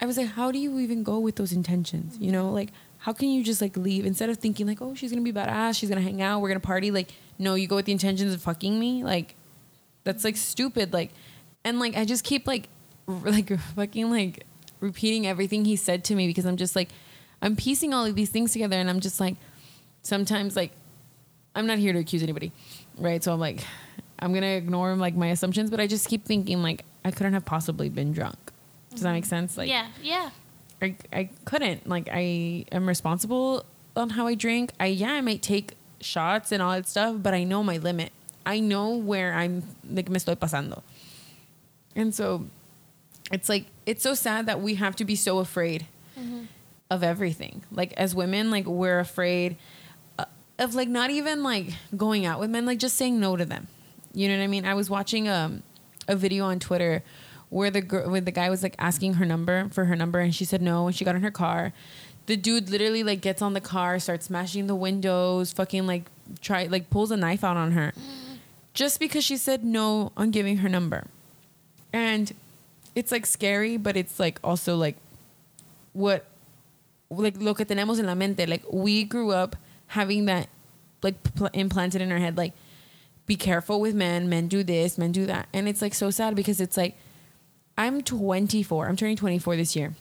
I 0.00 0.06
was 0.06 0.16
like, 0.16 0.28
"How 0.28 0.50
do 0.50 0.58
you 0.58 0.78
even 0.80 1.04
go 1.04 1.18
with 1.20 1.36
those 1.36 1.52
intentions? 1.52 2.18
You 2.18 2.32
know, 2.32 2.50
like 2.50 2.70
how 2.98 3.12
can 3.12 3.28
you 3.28 3.44
just 3.44 3.60
like 3.60 3.76
leave 3.76 4.04
instead 4.04 4.30
of 4.30 4.38
thinking 4.38 4.66
like, 4.66 4.82
"Oh, 4.82 4.94
she's 4.94 5.12
going 5.12 5.24
to 5.24 5.32
be 5.32 5.38
badass, 5.38 5.78
she's 5.78 5.88
going 5.88 6.02
to 6.02 6.04
hang 6.04 6.20
out, 6.22 6.40
we're 6.40 6.48
going 6.48 6.60
to 6.60 6.66
party." 6.66 6.90
Like, 6.90 7.12
no, 7.38 7.54
you 7.54 7.68
go 7.68 7.76
with 7.76 7.84
the 7.84 7.92
intentions 7.92 8.34
of 8.34 8.42
fucking 8.42 8.78
me? 8.78 9.04
Like 9.04 9.36
that's 10.02 10.24
like 10.24 10.36
stupid 10.36 10.92
like 10.92 11.10
and 11.64 11.78
like 11.80 11.96
I 11.96 12.04
just 12.04 12.24
keep 12.24 12.46
like 12.46 12.68
like 13.06 13.56
fucking 13.58 14.10
like 14.10 14.44
repeating 14.84 15.26
everything 15.26 15.64
he 15.64 15.76
said 15.76 16.04
to 16.04 16.14
me 16.14 16.26
because 16.26 16.44
I'm 16.44 16.56
just 16.56 16.76
like 16.76 16.90
I'm 17.42 17.56
piecing 17.56 17.92
all 17.92 18.04
of 18.04 18.14
these 18.14 18.30
things 18.30 18.52
together 18.52 18.76
and 18.76 18.88
I'm 18.88 19.00
just 19.00 19.18
like 19.18 19.36
sometimes 20.02 20.54
like 20.54 20.72
I'm 21.54 21.66
not 21.66 21.78
here 21.78 21.92
to 21.92 21.98
accuse 21.98 22.22
anybody, 22.22 22.52
right? 22.98 23.22
So 23.22 23.32
I'm 23.32 23.40
like, 23.40 23.64
I'm 24.18 24.32
gonna 24.32 24.46
ignore 24.46 24.94
like 24.96 25.16
my 25.16 25.28
assumptions, 25.28 25.70
but 25.70 25.80
I 25.80 25.86
just 25.86 26.08
keep 26.08 26.24
thinking 26.24 26.62
like 26.62 26.84
I 27.04 27.10
couldn't 27.10 27.32
have 27.32 27.44
possibly 27.44 27.88
been 27.88 28.12
drunk. 28.12 28.36
Does 28.90 29.00
that 29.02 29.12
make 29.12 29.24
mm-hmm. 29.24 29.30
sense? 29.30 29.56
Like, 29.56 29.68
yeah, 29.68 29.88
yeah. 30.02 30.30
I 30.80 30.96
I 31.12 31.30
couldn't. 31.44 31.88
Like, 31.88 32.08
I 32.12 32.66
am 32.70 32.86
responsible 32.86 33.64
on 33.96 34.10
how 34.10 34.26
I 34.26 34.34
drink. 34.34 34.72
I 34.78 34.86
yeah, 34.86 35.12
I 35.12 35.20
might 35.20 35.42
take 35.42 35.74
shots 36.00 36.52
and 36.52 36.62
all 36.62 36.72
that 36.72 36.86
stuff, 36.86 37.16
but 37.22 37.34
I 37.34 37.44
know 37.44 37.62
my 37.62 37.78
limit. 37.78 38.12
I 38.46 38.60
know 38.60 38.90
where 38.90 39.32
I'm 39.34 39.62
like 39.88 40.08
me 40.08 40.16
estoy 40.16 40.36
pasando. 40.36 40.82
And 41.96 42.14
so, 42.14 42.46
it's 43.32 43.48
like 43.48 43.66
it's 43.86 44.02
so 44.02 44.14
sad 44.14 44.46
that 44.46 44.60
we 44.60 44.74
have 44.76 44.96
to 44.96 45.04
be 45.04 45.16
so 45.16 45.38
afraid 45.38 45.86
of 46.90 47.02
everything. 47.02 47.62
Like 47.70 47.92
as 47.94 48.14
women, 48.14 48.50
like 48.50 48.66
we're 48.66 49.00
afraid 49.00 49.56
uh, 50.18 50.26
of 50.58 50.74
like 50.74 50.88
not 50.88 51.10
even 51.10 51.42
like 51.42 51.70
going 51.96 52.24
out 52.24 52.40
with 52.40 52.50
men, 52.50 52.66
like 52.66 52.78
just 52.78 52.96
saying 52.96 53.18
no 53.18 53.36
to 53.36 53.44
them. 53.44 53.66
You 54.12 54.28
know 54.28 54.36
what 54.38 54.44
I 54.44 54.46
mean? 54.46 54.64
I 54.64 54.74
was 54.74 54.88
watching 54.88 55.28
um, 55.28 55.62
a 56.06 56.14
video 56.14 56.44
on 56.44 56.60
Twitter 56.60 57.02
where 57.50 57.70
the 57.70 57.80
girl, 57.80 58.10
where 58.10 58.20
the 58.20 58.30
guy 58.30 58.50
was 58.50 58.62
like 58.62 58.74
asking 58.78 59.14
her 59.14 59.24
number 59.24 59.68
for 59.70 59.86
her 59.86 59.96
number, 59.96 60.20
and 60.20 60.34
she 60.34 60.44
said 60.44 60.62
no, 60.62 60.86
and 60.86 60.94
she 60.94 61.04
got 61.04 61.16
in 61.16 61.22
her 61.22 61.30
car. 61.30 61.72
The 62.26 62.36
dude 62.36 62.70
literally 62.70 63.02
like 63.02 63.20
gets 63.20 63.42
on 63.42 63.52
the 63.52 63.60
car, 63.60 63.98
starts 63.98 64.26
smashing 64.26 64.66
the 64.66 64.74
windows, 64.74 65.52
fucking 65.52 65.86
like 65.86 66.04
try 66.40 66.66
like 66.66 66.90
pulls 66.90 67.10
a 67.10 67.16
knife 67.16 67.44
out 67.44 67.56
on 67.56 67.72
her, 67.72 67.92
just 68.72 68.98
because 68.98 69.24
she 69.24 69.36
said 69.36 69.64
no 69.64 70.12
on 70.16 70.30
giving 70.30 70.58
her 70.58 70.68
number, 70.68 71.06
and 71.92 72.32
it's 72.94 73.12
like 73.12 73.26
scary, 73.26 73.76
but 73.76 73.96
it's 73.96 74.18
like 74.18 74.38
also 74.44 74.76
like 74.76 74.96
what 75.92 76.26
like 77.10 77.36
lo 77.38 77.54
que 77.54 77.64
tenemos 77.64 77.98
en 77.98 78.06
la 78.06 78.14
mente 78.14 78.48
like 78.48 78.64
we 78.72 79.04
grew 79.04 79.30
up 79.30 79.54
having 79.88 80.24
that 80.24 80.48
like 81.02 81.22
pl- 81.34 81.50
implanted 81.52 82.00
in 82.00 82.10
our 82.10 82.18
head 82.18 82.36
like 82.36 82.52
be 83.26 83.36
careful 83.36 83.80
with 83.80 83.94
men 83.94 84.28
men 84.28 84.48
do 84.48 84.64
this 84.64 84.98
men 84.98 85.12
do 85.12 85.24
that 85.24 85.46
and 85.52 85.68
it's 85.68 85.80
like 85.80 85.94
so 85.94 86.10
sad 86.10 86.34
because 86.34 86.60
it's 86.60 86.76
like 86.76 86.96
i'm 87.78 88.02
24 88.02 88.88
i'm 88.88 88.96
turning 88.96 89.14
24 89.14 89.54
this 89.54 89.76
year 89.76 89.94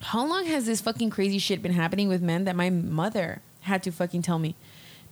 how 0.00 0.26
long 0.26 0.46
has 0.46 0.66
this 0.66 0.80
fucking 0.80 1.10
crazy 1.10 1.38
shit 1.38 1.62
been 1.62 1.74
happening 1.74 2.08
with 2.08 2.22
men 2.22 2.44
that 2.44 2.56
my 2.56 2.70
mother 2.70 3.40
had 3.60 3.80
to 3.80 3.92
fucking 3.92 4.22
tell 4.22 4.40
me 4.40 4.56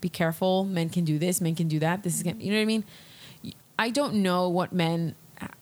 be 0.01 0.09
careful. 0.09 0.65
Men 0.65 0.89
can 0.89 1.05
do 1.05 1.19
this. 1.19 1.41
Men 1.41 1.55
can 1.55 1.69
do 1.69 1.79
that. 1.81 2.03
This 2.03 2.17
is 2.17 2.23
gonna, 2.23 2.39
you 2.39 2.51
know 2.51 2.59
what 2.59 2.63
I 2.63 2.67
mean. 2.67 2.85
I 3.79 3.91
don't 3.91 4.15
know 4.15 4.49
what 4.49 4.73
men 4.73 5.15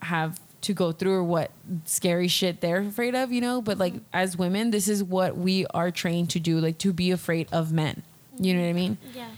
have 0.03 0.41
to 0.65 0.75
go 0.75 0.93
through 0.93 1.15
or 1.15 1.25
what 1.25 1.51
scary 1.85 2.29
shit 2.29 2.61
they're 2.61 2.81
afraid 2.81 3.15
of, 3.15 3.33
you 3.33 3.41
know. 3.41 3.63
But 3.63 3.79
like 3.79 3.95
mm-hmm. 3.95 4.05
as 4.13 4.37
women, 4.37 4.71
this 4.71 4.89
is 4.89 5.03
what 5.03 5.37
we 5.37 5.67
are 5.73 5.91
trained 5.91 6.31
to 6.31 6.41
do, 6.41 6.59
like 6.61 6.79
to 6.79 6.93
be 6.93 7.11
afraid 7.11 7.49
of 7.53 7.73
men. 7.73 8.03
You 8.39 8.55
know 8.55 8.63
what 8.63 8.69
I 8.69 8.73
mean? 8.73 8.99
Yeah. 9.15 9.29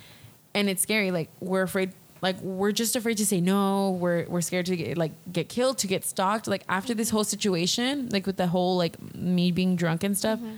and 0.55 0.69
it's 0.71 0.83
scary. 0.83 1.11
Like 1.11 1.29
we're 1.41 1.63
afraid. 1.63 1.93
Like 2.23 2.41
we're 2.41 2.73
just 2.73 2.97
afraid 2.97 3.19
to 3.19 3.27
say 3.27 3.41
no. 3.41 3.91
We're 3.91 4.27
we're 4.27 4.41
scared 4.41 4.67
to 4.67 4.77
get 4.77 4.97
like 4.97 5.13
get 5.31 5.49
killed, 5.49 5.79
to 5.79 5.87
get 5.87 6.05
stalked. 6.05 6.47
Like 6.49 6.63
after 6.69 6.95
this 6.95 7.11
whole 7.11 7.25
situation, 7.25 8.09
like 8.11 8.27
with 8.27 8.37
the 8.39 8.47
whole 8.47 8.77
like 8.77 9.15
me 9.15 9.53
being 9.53 9.77
drunk 9.77 10.03
and 10.03 10.17
stuff, 10.17 10.39
mm-hmm. 10.39 10.57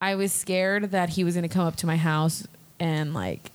I 0.00 0.16
was 0.16 0.32
scared 0.32 0.90
that 0.90 1.10
he 1.10 1.22
was 1.24 1.34
gonna 1.36 1.48
come 1.48 1.66
up 1.66 1.76
to 1.76 1.86
my 1.86 1.96
house 1.96 2.46
and 2.80 3.14
like 3.14 3.50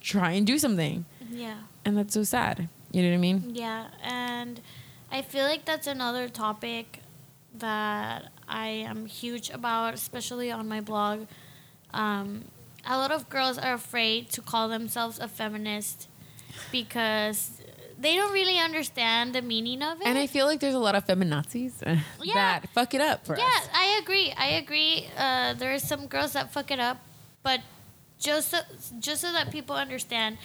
try 0.00 0.32
and 0.32 0.46
do 0.46 0.58
something, 0.58 1.04
Yeah. 1.30 1.56
and 1.84 1.96
that's 1.96 2.14
so 2.14 2.22
sad. 2.24 2.68
You 2.90 3.02
know 3.02 3.08
what 3.10 3.14
I 3.14 3.18
mean? 3.18 3.50
Yeah, 3.54 3.86
and 4.02 4.60
I 5.14 5.22
feel 5.22 5.44
like 5.44 5.64
that's 5.64 5.86
another 5.86 6.28
topic 6.28 6.98
that 7.58 8.32
I 8.48 8.66
am 8.66 9.06
huge 9.06 9.48
about, 9.48 9.94
especially 9.94 10.50
on 10.50 10.66
my 10.68 10.80
blog. 10.80 11.28
Um, 11.92 12.46
a 12.84 12.98
lot 12.98 13.12
of 13.12 13.28
girls 13.28 13.56
are 13.56 13.74
afraid 13.74 14.30
to 14.30 14.40
call 14.42 14.68
themselves 14.68 15.20
a 15.20 15.28
feminist 15.28 16.08
because 16.72 17.62
they 17.96 18.16
don't 18.16 18.32
really 18.32 18.58
understand 18.58 19.36
the 19.36 19.40
meaning 19.40 19.84
of 19.84 20.00
it. 20.00 20.06
And 20.08 20.18
I 20.18 20.26
feel 20.26 20.46
like 20.46 20.58
there's 20.58 20.74
a 20.74 20.80
lot 20.80 20.96
of 20.96 21.06
feminazis 21.06 21.74
Yeah. 22.20 22.34
that 22.34 22.68
fuck 22.70 22.92
it 22.92 23.00
up 23.00 23.24
for 23.24 23.38
yeah, 23.38 23.44
us. 23.44 23.68
I 23.72 24.00
agree. 24.02 24.34
I 24.36 24.48
agree. 24.62 25.06
Uh, 25.16 25.54
there 25.54 25.72
are 25.72 25.78
some 25.78 26.08
girls 26.08 26.32
that 26.32 26.52
fuck 26.52 26.72
it 26.72 26.80
up, 26.80 26.98
but 27.44 27.60
just 28.18 28.50
so, 28.50 28.58
just 28.98 29.20
so 29.20 29.30
that 29.30 29.52
people 29.52 29.76
understand, 29.76 30.38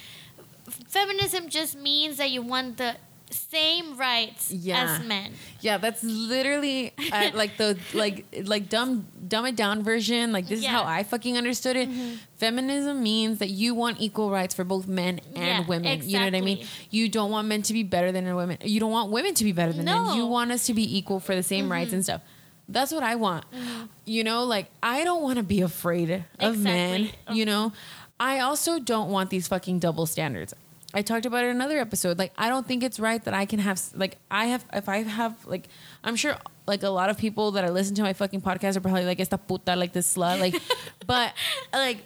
feminism 0.88 1.48
just 1.48 1.76
means 1.76 2.18
that 2.18 2.30
you 2.30 2.40
want 2.40 2.76
the 2.76 2.94
same 3.30 3.96
rights 3.96 4.50
Yeah. 4.50 4.96
as 4.98 5.06
men. 5.06 5.32
Yeah, 5.60 5.78
that's 5.78 6.02
literally 6.02 6.92
uh, 7.12 7.30
like 7.34 7.56
the 7.56 7.78
like 7.94 8.24
like 8.44 8.68
dumb 8.68 9.06
dumb 9.26 9.46
it 9.46 9.56
down 9.56 9.82
version. 9.82 10.32
Like 10.32 10.48
this 10.48 10.60
is 10.60 10.66
how 10.66 10.84
I 10.84 11.02
fucking 11.02 11.36
understood 11.36 11.76
it. 11.76 11.88
Mm-hmm. 11.88 12.14
Feminism 12.36 13.02
means 13.02 13.38
that 13.38 13.50
you 13.50 13.74
want 13.74 14.00
equal 14.00 14.30
rights 14.30 14.54
for 14.54 14.64
both 14.64 14.86
men 14.86 15.20
and 15.34 15.44
Yeah, 15.44 15.66
women. 15.66 16.00
You 16.02 16.18
know 16.18 16.24
what 16.24 16.34
I 16.34 16.40
mean? 16.40 16.66
You 16.90 17.08
don't 17.08 17.30
want 17.30 17.48
men 17.48 17.62
to 17.62 17.72
be 17.72 17.82
better 17.82 18.12
than 18.12 18.34
women. 18.34 18.58
You 18.62 18.80
don't 18.80 18.92
want 18.92 19.10
women 19.10 19.34
to 19.34 19.44
be 19.44 19.52
better 19.52 19.72
than 19.72 19.84
men. 19.84 20.16
You 20.16 20.26
want 20.26 20.52
us 20.52 20.66
to 20.66 20.74
be 20.74 20.98
equal 20.98 21.20
for 21.20 21.34
the 21.34 21.42
same 21.42 21.70
rights 21.70 21.92
and 21.92 22.02
mm-hmm. 22.02 22.20
stuff. 22.20 22.22
That's 22.68 22.92
what 22.92 23.02
I 23.02 23.16
want. 23.16 23.44
Mm-hmm. 23.50 23.86
You 24.04 24.24
know, 24.24 24.44
like 24.44 24.70
I 24.82 25.04
don't 25.04 25.22
want 25.22 25.38
to 25.38 25.42
be 25.42 25.60
afraid 25.60 26.24
of 26.38 26.58
men. 26.58 27.02
Exactly. 27.02 27.36
You 27.36 27.42
oh. 27.42 27.46
know, 27.46 27.72
I 28.18 28.40
also 28.40 28.78
don't 28.78 29.10
want 29.10 29.30
these 29.30 29.48
fucking 29.48 29.78
double 29.78 30.06
standards. 30.06 30.54
I 30.92 31.02
talked 31.02 31.26
about 31.26 31.44
it 31.44 31.48
in 31.48 31.56
another 31.56 31.78
episode. 31.78 32.18
Like, 32.18 32.32
I 32.36 32.48
don't 32.48 32.66
think 32.66 32.82
it's 32.82 32.98
right 32.98 33.22
that 33.24 33.34
I 33.34 33.46
can 33.46 33.58
have, 33.60 33.80
like, 33.94 34.18
I 34.30 34.46
have, 34.46 34.64
if 34.72 34.88
I 34.88 34.98
have, 35.02 35.46
like, 35.46 35.68
I'm 36.02 36.16
sure, 36.16 36.36
like, 36.66 36.82
a 36.82 36.88
lot 36.88 37.10
of 37.10 37.18
people 37.18 37.52
that 37.52 37.64
I 37.64 37.68
listen 37.70 37.94
to 37.96 38.02
my 38.02 38.12
fucking 38.12 38.40
podcast 38.40 38.76
are 38.76 38.80
probably 38.80 39.04
like, 39.04 39.20
esta 39.20 39.38
puta, 39.38 39.76
like, 39.76 39.92
this 39.92 40.16
slut. 40.16 40.40
Like, 40.40 40.60
but, 41.06 41.32
like, 41.72 41.98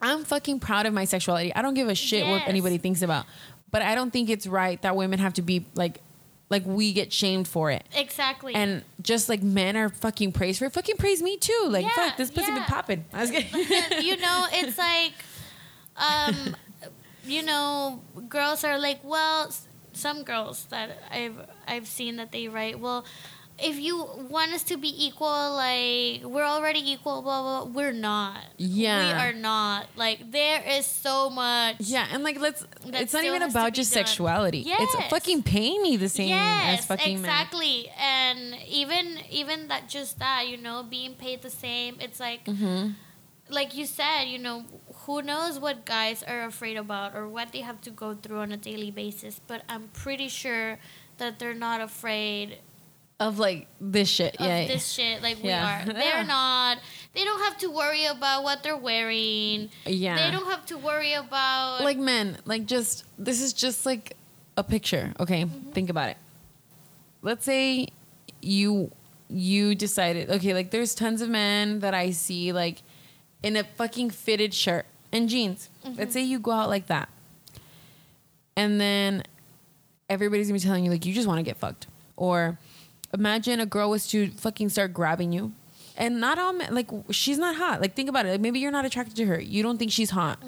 I'm 0.00 0.24
fucking 0.24 0.60
proud 0.60 0.86
of 0.86 0.94
my 0.94 1.04
sexuality. 1.04 1.54
I 1.54 1.62
don't 1.62 1.74
give 1.74 1.88
a 1.88 1.94
shit 1.94 2.26
what 2.26 2.42
anybody 2.46 2.78
thinks 2.78 3.02
about. 3.02 3.26
But 3.70 3.82
I 3.82 3.94
don't 3.94 4.10
think 4.10 4.30
it's 4.30 4.46
right 4.46 4.80
that 4.82 4.96
women 4.96 5.18
have 5.18 5.34
to 5.34 5.42
be, 5.42 5.66
like, 5.74 6.00
like, 6.48 6.62
we 6.64 6.92
get 6.92 7.12
shamed 7.12 7.48
for 7.48 7.70
it. 7.70 7.84
Exactly. 7.94 8.54
And 8.54 8.82
just 9.02 9.28
like 9.28 9.42
men 9.42 9.76
are 9.76 9.88
fucking 9.88 10.30
praised 10.32 10.60
for 10.60 10.66
it, 10.66 10.72
fucking 10.72 10.96
praise 10.96 11.20
me 11.20 11.36
too. 11.36 11.66
Like, 11.68 11.84
Yeah, 11.84 11.90
fuck, 11.94 12.16
this 12.16 12.30
pussy 12.30 12.52
been 12.52 12.62
popping. 12.62 13.04
I 13.12 13.20
was 13.22 13.30
kidding. 13.32 14.06
you 14.06 14.16
know, 14.16 14.46
it's 14.52 14.78
like, 14.78 15.12
um, 15.96 16.54
you 17.28 17.42
know, 17.42 18.02
girls 18.28 18.64
are 18.64 18.78
like, 18.78 19.00
well, 19.04 19.50
some 19.92 20.22
girls 20.24 20.66
that 20.70 20.90
I've 21.10 21.36
I've 21.66 21.86
seen 21.86 22.16
that 22.16 22.32
they 22.32 22.48
write, 22.48 22.78
well, 22.80 23.04
if 23.58 23.78
you 23.80 23.96
want 24.28 24.52
us 24.52 24.62
to 24.64 24.76
be 24.76 24.92
equal, 25.06 25.54
like 25.56 26.22
we're 26.22 26.44
already 26.44 26.80
equal, 26.92 27.22
blah 27.22 27.40
blah. 27.42 27.64
blah. 27.64 27.72
We're 27.72 27.92
not. 27.92 28.44
Yeah. 28.58 29.06
we 29.06 29.12
are 29.18 29.32
not. 29.32 29.86
Like 29.96 30.30
there 30.30 30.62
is 30.76 30.84
so 30.84 31.30
much. 31.30 31.76
Yeah, 31.80 32.06
and 32.12 32.22
like 32.22 32.38
let's 32.38 32.66
it's 32.84 33.14
not 33.14 33.24
even 33.24 33.40
about 33.42 33.72
just 33.72 33.94
done. 33.94 34.04
sexuality. 34.04 34.58
Yes. 34.58 34.80
It's 34.94 35.08
fucking 35.08 35.42
paying 35.44 35.80
me 35.82 35.96
the 35.96 36.10
same 36.10 36.28
yes, 36.28 36.80
as 36.80 36.84
fucking 36.86 37.22
men. 37.22 37.24
exactly. 37.24 37.88
And 37.98 38.56
even 38.68 39.18
even 39.30 39.68
that 39.68 39.88
just 39.88 40.18
that, 40.18 40.46
you 40.48 40.58
know, 40.58 40.82
being 40.82 41.14
paid 41.14 41.40
the 41.40 41.50
same. 41.50 41.96
It's 41.98 42.20
like 42.20 42.44
Mm-hmm. 42.44 42.90
like 43.48 43.74
you 43.74 43.86
said, 43.86 44.24
you 44.24 44.38
know, 44.38 44.64
who 45.06 45.22
knows 45.22 45.58
what 45.58 45.84
guys 45.86 46.22
are 46.24 46.44
afraid 46.44 46.76
about 46.76 47.14
or 47.14 47.28
what 47.28 47.52
they 47.52 47.60
have 47.60 47.80
to 47.82 47.90
go 47.90 48.14
through 48.14 48.38
on 48.40 48.52
a 48.52 48.56
daily 48.56 48.90
basis, 48.90 49.40
but 49.46 49.62
I'm 49.68 49.88
pretty 49.92 50.28
sure 50.28 50.78
that 51.18 51.38
they're 51.38 51.54
not 51.54 51.80
afraid 51.80 52.58
Of 53.18 53.38
like 53.38 53.68
this 53.80 54.08
shit. 54.08 54.34
of 54.36 54.46
yeah. 54.46 54.66
this 54.66 54.92
shit 54.92 55.22
like 55.22 55.38
Yeah. 55.42 55.84
we 55.86 55.90
are. 55.90 55.94
They're 56.02 56.24
not. 56.24 56.78
They 57.14 57.24
don't 57.24 57.40
have 57.40 57.56
to 57.58 57.70
worry 57.70 58.04
about 58.04 58.42
what 58.42 58.62
they're 58.62 58.76
wearing. 58.76 59.70
Yeah. 59.86 60.16
They 60.16 60.30
don't 60.36 60.50
have 60.50 60.66
to 60.66 60.76
worry 60.76 61.14
about 61.14 61.82
like 61.82 61.96
men, 61.98 62.36
like 62.44 62.66
just 62.66 63.04
this 63.18 63.40
is 63.40 63.52
just 63.54 63.86
like 63.86 64.16
a 64.58 64.62
picture, 64.64 65.14
okay? 65.20 65.44
Mm-hmm. 65.44 65.70
Think 65.70 65.88
about 65.88 66.10
it. 66.10 66.16
Let's 67.22 67.44
say 67.46 67.88
you 68.42 68.90
you 69.30 69.74
decided, 69.74 70.30
okay, 70.30 70.52
like 70.52 70.70
there's 70.70 70.94
tons 70.94 71.22
of 71.22 71.28
men 71.30 71.78
that 71.80 71.94
I 71.94 72.10
see 72.10 72.52
like 72.52 72.82
in 73.42 73.56
a 73.56 73.64
fucking 73.64 74.10
fitted 74.10 74.52
shirt 74.52 74.84
and 75.16 75.28
jeans. 75.28 75.68
Mm-hmm. 75.84 75.98
Let's 75.98 76.12
say 76.12 76.22
you 76.22 76.38
go 76.38 76.52
out 76.52 76.68
like 76.68 76.86
that. 76.86 77.08
And 78.56 78.80
then 78.80 79.22
everybody's 80.08 80.46
gonna 80.48 80.58
be 80.58 80.64
telling 80.64 80.84
you 80.84 80.90
like 80.90 81.04
you 81.04 81.12
just 81.12 81.26
want 81.26 81.38
to 81.38 81.42
get 81.42 81.56
fucked. 81.56 81.86
Or 82.16 82.58
imagine 83.12 83.60
a 83.60 83.66
girl 83.66 83.90
was 83.90 84.06
to 84.08 84.28
fucking 84.30 84.68
start 84.68 84.92
grabbing 84.92 85.32
you. 85.32 85.52
And 85.96 86.20
not 86.20 86.38
all 86.38 86.52
men 86.52 86.74
like 86.74 86.88
she's 87.10 87.38
not 87.38 87.56
hot. 87.56 87.80
Like 87.80 87.94
think 87.94 88.08
about 88.08 88.26
it. 88.26 88.32
Like, 88.32 88.40
maybe 88.40 88.60
you're 88.60 88.70
not 88.70 88.84
attracted 88.84 89.16
to 89.16 89.26
her. 89.26 89.40
You 89.40 89.62
don't 89.62 89.78
think 89.78 89.90
she's 89.92 90.10
hot. 90.10 90.38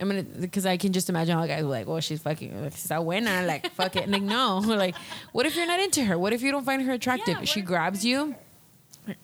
I 0.00 0.04
mean, 0.04 0.26
because 0.40 0.66
I 0.66 0.76
can 0.78 0.92
just 0.92 1.08
imagine 1.08 1.36
all 1.36 1.46
guys 1.46 1.64
like, 1.64 1.86
"Well, 1.86 2.00
she's 2.00 2.22
fucking, 2.22 2.62
like, 2.62 2.74
está 2.74 3.04
buena, 3.04 3.44
like 3.46 3.70
fuck 3.72 3.94
it." 3.94 4.04
And 4.04 4.12
Like 4.12 4.22
no, 4.22 4.58
like 4.66 4.96
what 5.32 5.46
if 5.46 5.54
you're 5.54 5.66
not 5.66 5.78
into 5.80 6.02
her? 6.04 6.18
What 6.18 6.32
if 6.32 6.42
you 6.42 6.50
don't 6.50 6.64
find 6.64 6.82
her 6.82 6.92
attractive? 6.92 7.36
Yeah, 7.38 7.44
she 7.44 7.60
grabs 7.60 8.04
you, 8.04 8.34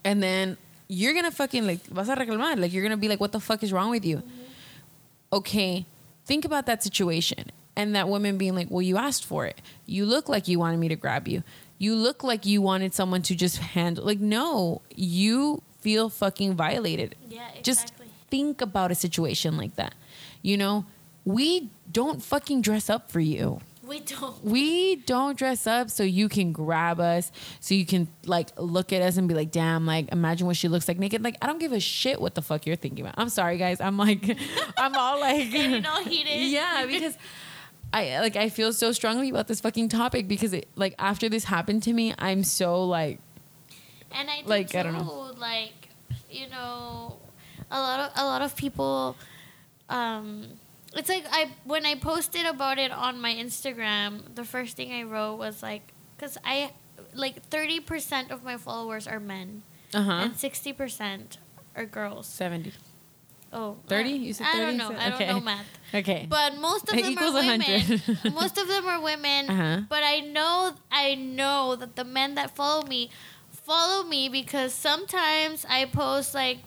and 0.05 0.23
then 0.23 0.57
you're 0.87 1.15
gonna 1.15 1.33
fucking 1.33 1.67
like 1.67 1.85
vas 1.87 2.09
a 2.09 2.15
reclamar. 2.15 2.59
Like 2.59 2.73
you're 2.73 2.83
gonna 2.83 2.97
be 2.97 3.09
like, 3.09 3.19
"What 3.19 3.33
the 3.33 3.41
fuck 3.41 3.63
is 3.63 3.73
wrong 3.73 3.91
with 3.91 4.05
you?" 4.05 4.23
Okay, 5.33 5.87
think 6.25 6.45
about 6.45 6.67
that 6.67 6.83
situation 6.83 7.51
and 7.77 7.95
that 7.95 8.09
woman 8.09 8.39
being 8.39 8.55
like, 8.55 8.69
"Well, 8.71 8.83
you 8.83 8.97
asked 8.97 9.25
for 9.25 9.47
it. 9.47 9.61
You 9.87 10.07
look 10.07 10.29
like 10.29 10.49
you 10.49 10.59
wanted 10.59 10.79
me 10.79 10.89
to 10.89 10.97
grab 10.97 11.29
you. 11.29 11.43
You 11.79 11.95
look 11.95 12.25
like 12.25 12.45
you 12.47 12.61
wanted 12.61 12.95
someone 12.95 13.23
to 13.23 13.35
just 13.35 13.59
handle." 13.59 14.05
Like 14.05 14.21
no, 14.21 14.83
you 14.95 15.63
feel 15.81 16.09
fucking 16.09 16.55
violated. 16.55 17.15
Yeah, 17.29 17.49
exactly. 17.57 17.63
Just 17.63 17.93
think 18.31 18.61
about 18.61 18.91
a 18.91 18.95
situation 18.95 19.57
like 19.57 19.77
that. 19.77 19.95
You 20.43 20.57
know, 20.57 20.87
we 21.25 21.71
don't 21.91 22.23
fucking 22.23 22.63
dress 22.63 22.89
up 22.91 23.11
for 23.11 23.21
you. 23.21 23.61
We 23.89 24.01
don't. 24.01 24.45
We 24.45 24.97
don't 24.97 25.37
dress 25.39 25.67
up 25.67 25.91
so 25.91 26.03
you 26.03 26.29
can 26.29 26.53
grab 26.53 27.01
us, 27.01 27.33
so 27.61 27.75
you 27.75 27.87
can 27.87 28.09
like 28.27 28.51
look 28.59 28.93
at 28.93 29.01
us 29.03 29.17
and 29.17 29.27
be 29.29 29.35
like, 29.35 29.51
damn, 29.51 29.87
like 29.87 30.13
imagine 30.13 30.47
what 30.47 30.57
she 30.57 30.69
looks 30.69 30.87
like 30.89 30.99
naked. 30.99 31.25
Like, 31.25 31.37
I 31.41 31.47
don't 31.47 31.59
give 31.59 31.73
a 31.73 31.81
shit 31.81 32.21
what 32.21 32.35
the 32.35 32.43
fuck 32.43 32.67
you're 32.67 32.77
thinking 32.77 33.05
about. 33.05 33.15
I'm 33.17 33.29
sorry, 33.31 33.57
guys. 33.59 33.81
I'm 33.81 33.97
like, 33.97 34.25
I'm 34.77 34.95
all 34.95 35.19
like, 35.21 35.51
Getting 35.51 35.87
all 35.87 36.03
heated. 36.05 36.41
yeah, 36.51 36.85
because 36.87 37.17
I 37.93 38.21
like 38.21 38.37
I 38.37 38.51
feel 38.51 38.73
so 38.73 38.93
strongly 38.93 39.31
about 39.31 39.49
this 39.49 39.61
fucking 39.61 39.89
topic 39.89 40.29
because 40.29 40.53
it 40.53 40.69
like 40.77 40.95
after 40.99 41.29
this 41.29 41.45
happened 41.45 41.83
to 41.85 41.93
me, 41.93 42.15
I'm 42.19 42.45
so 42.45 42.85
like 42.85 43.19
and 44.13 44.29
I 44.29 44.43
Like, 44.45 44.71
too, 44.71 44.79
I 44.79 44.83
don't 44.83 44.93
know. 44.95 45.35
like 45.39 45.73
you 46.31 46.49
know, 46.51 47.17
a 47.71 47.81
lot 47.81 48.01
of 48.01 48.13
a 48.17 48.25
lot 48.27 48.43
of 48.43 48.55
people. 48.57 49.17
Um, 49.89 50.47
it's 50.95 51.09
like 51.09 51.25
I 51.31 51.51
when 51.65 51.85
I 51.87 51.95
posted 51.97 52.47
about 52.47 52.79
it 52.79 52.91
on 52.93 53.21
my 53.21 53.35
Instagram, 53.35 54.35
the 54.35 54.45
first 54.45 54.77
thing 54.77 54.93
I 54.93 55.03
wrote 55.05 55.37
was 55.37 55.63
like, 55.63 55.83
because 56.17 56.39
I 56.45 56.73
like 57.15 57.43
thirty 57.49 57.81
percent 57.81 58.31
of 58.31 58.43
my 58.43 58.57
followers 58.57 59.07
are 59.07 59.21
men 59.21 59.63
uh 59.95 60.03
huh 60.03 60.13
and 60.13 60.37
sixty 60.37 60.73
percent 60.73 61.39
are 61.77 61.87
girls. 61.87 62.27
seventy. 62.27 62.73
Oh, 63.51 63.79
30? 63.87 64.11
You 64.11 64.35
said 64.35 64.45
30? 64.53 64.59
I 64.59 64.67
30? 64.67 64.67
don't 64.67 64.77
know. 64.77 64.99
I 65.01 65.13
Okay. 65.15 65.27
don't 65.27 65.37
know 65.37 65.41
math. 65.41 65.67
Okay. 65.95 66.27
But 66.29 66.59
most 66.59 66.87
of 66.93 66.99
It 66.99 67.03
them 67.03 67.17
are 67.17 67.33
women. 67.33 67.61
100. 67.63 68.35
most 68.35 68.59
of 68.59 68.69
them 68.69 68.85
are 68.87 69.01
women. 69.01 69.47
Uh-huh. 69.51 69.81
But 69.89 70.03
I 70.05 70.21
know 70.21 70.75
I 70.93 71.15
know 71.15 71.75
that 71.77 71.97
the 71.97 72.05
men 72.05 72.35
that 72.35 72.55
follow 72.55 72.85
me 72.87 73.09
follow 73.51 74.05
me 74.05 74.29
because 74.29 74.75
sometimes 74.75 75.65
I 75.67 75.87
post 75.87 76.35
like 76.35 76.59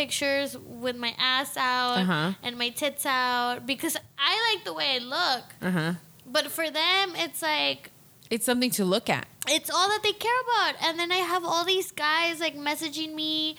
pictures 0.00 0.56
with 0.84 0.96
my 0.96 1.12
ass 1.18 1.56
out 1.56 1.96
Uh-huh. 2.02 2.32
and 2.44 2.52
my 2.58 2.68
tits 2.68 3.04
out 3.06 3.66
because 3.66 3.96
I 4.18 4.32
like 4.54 4.64
the 4.64 4.74
way 4.78 4.88
I 4.96 4.98
look. 5.16 5.44
uh 5.62 5.70
huh. 5.78 5.92
But 6.26 6.44
for 6.56 6.66
them 6.70 7.04
it's 7.24 7.40
like 7.42 7.90
It's 8.30 8.44
something 8.50 8.70
to 8.78 8.84
look 8.84 9.08
at. 9.18 9.26
it's 9.48 9.70
all 9.70 9.88
that 9.88 10.02
they 10.02 10.12
care 10.26 10.40
about. 10.46 10.74
And 10.84 10.98
then 11.00 11.10
I 11.12 11.22
have 11.32 11.44
all 11.44 11.64
these 11.64 11.90
guys 11.92 12.40
like 12.40 12.56
messaging 12.70 13.14
me 13.14 13.56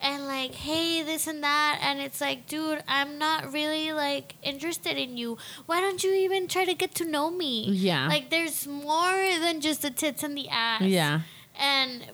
and 0.00 0.26
like, 0.26 0.52
hey, 0.54 1.02
this 1.02 1.26
and 1.26 1.42
that, 1.42 1.78
and 1.80 1.96
it's 2.06 2.20
like, 2.20 2.46
dude, 2.46 2.82
I'm 2.86 3.16
not 3.18 3.52
really 3.52 3.92
like 3.92 4.34
interested 4.42 4.96
in 5.04 5.16
you. 5.16 5.38
Why 5.66 5.80
don't 5.80 6.02
you 6.04 6.12
even 6.26 6.46
try 6.46 6.64
to 6.66 6.74
get 6.74 6.94
to 6.96 7.04
know 7.14 7.30
me? 7.30 7.54
Yeah. 7.70 8.06
Like, 8.08 8.28
there's 8.28 8.66
more 8.66 9.16
than 9.44 9.60
just 9.62 9.80
the 9.82 9.90
tits 9.90 10.22
and 10.22 10.36
the 10.36 10.48
ass. 10.50 10.82
Yeah. 10.82 11.20
And 11.58 12.04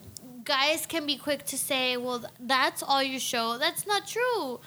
guys 0.44 0.86
can 0.86 1.06
be 1.06 1.16
quick 1.16 1.44
to 1.46 1.58
say, 1.58 1.96
well, 1.96 2.24
that's 2.38 2.82
all 2.82 3.02
you 3.02 3.18
show. 3.18 3.58
That's 3.58 3.86
not 3.86 4.06
true. 4.06 4.60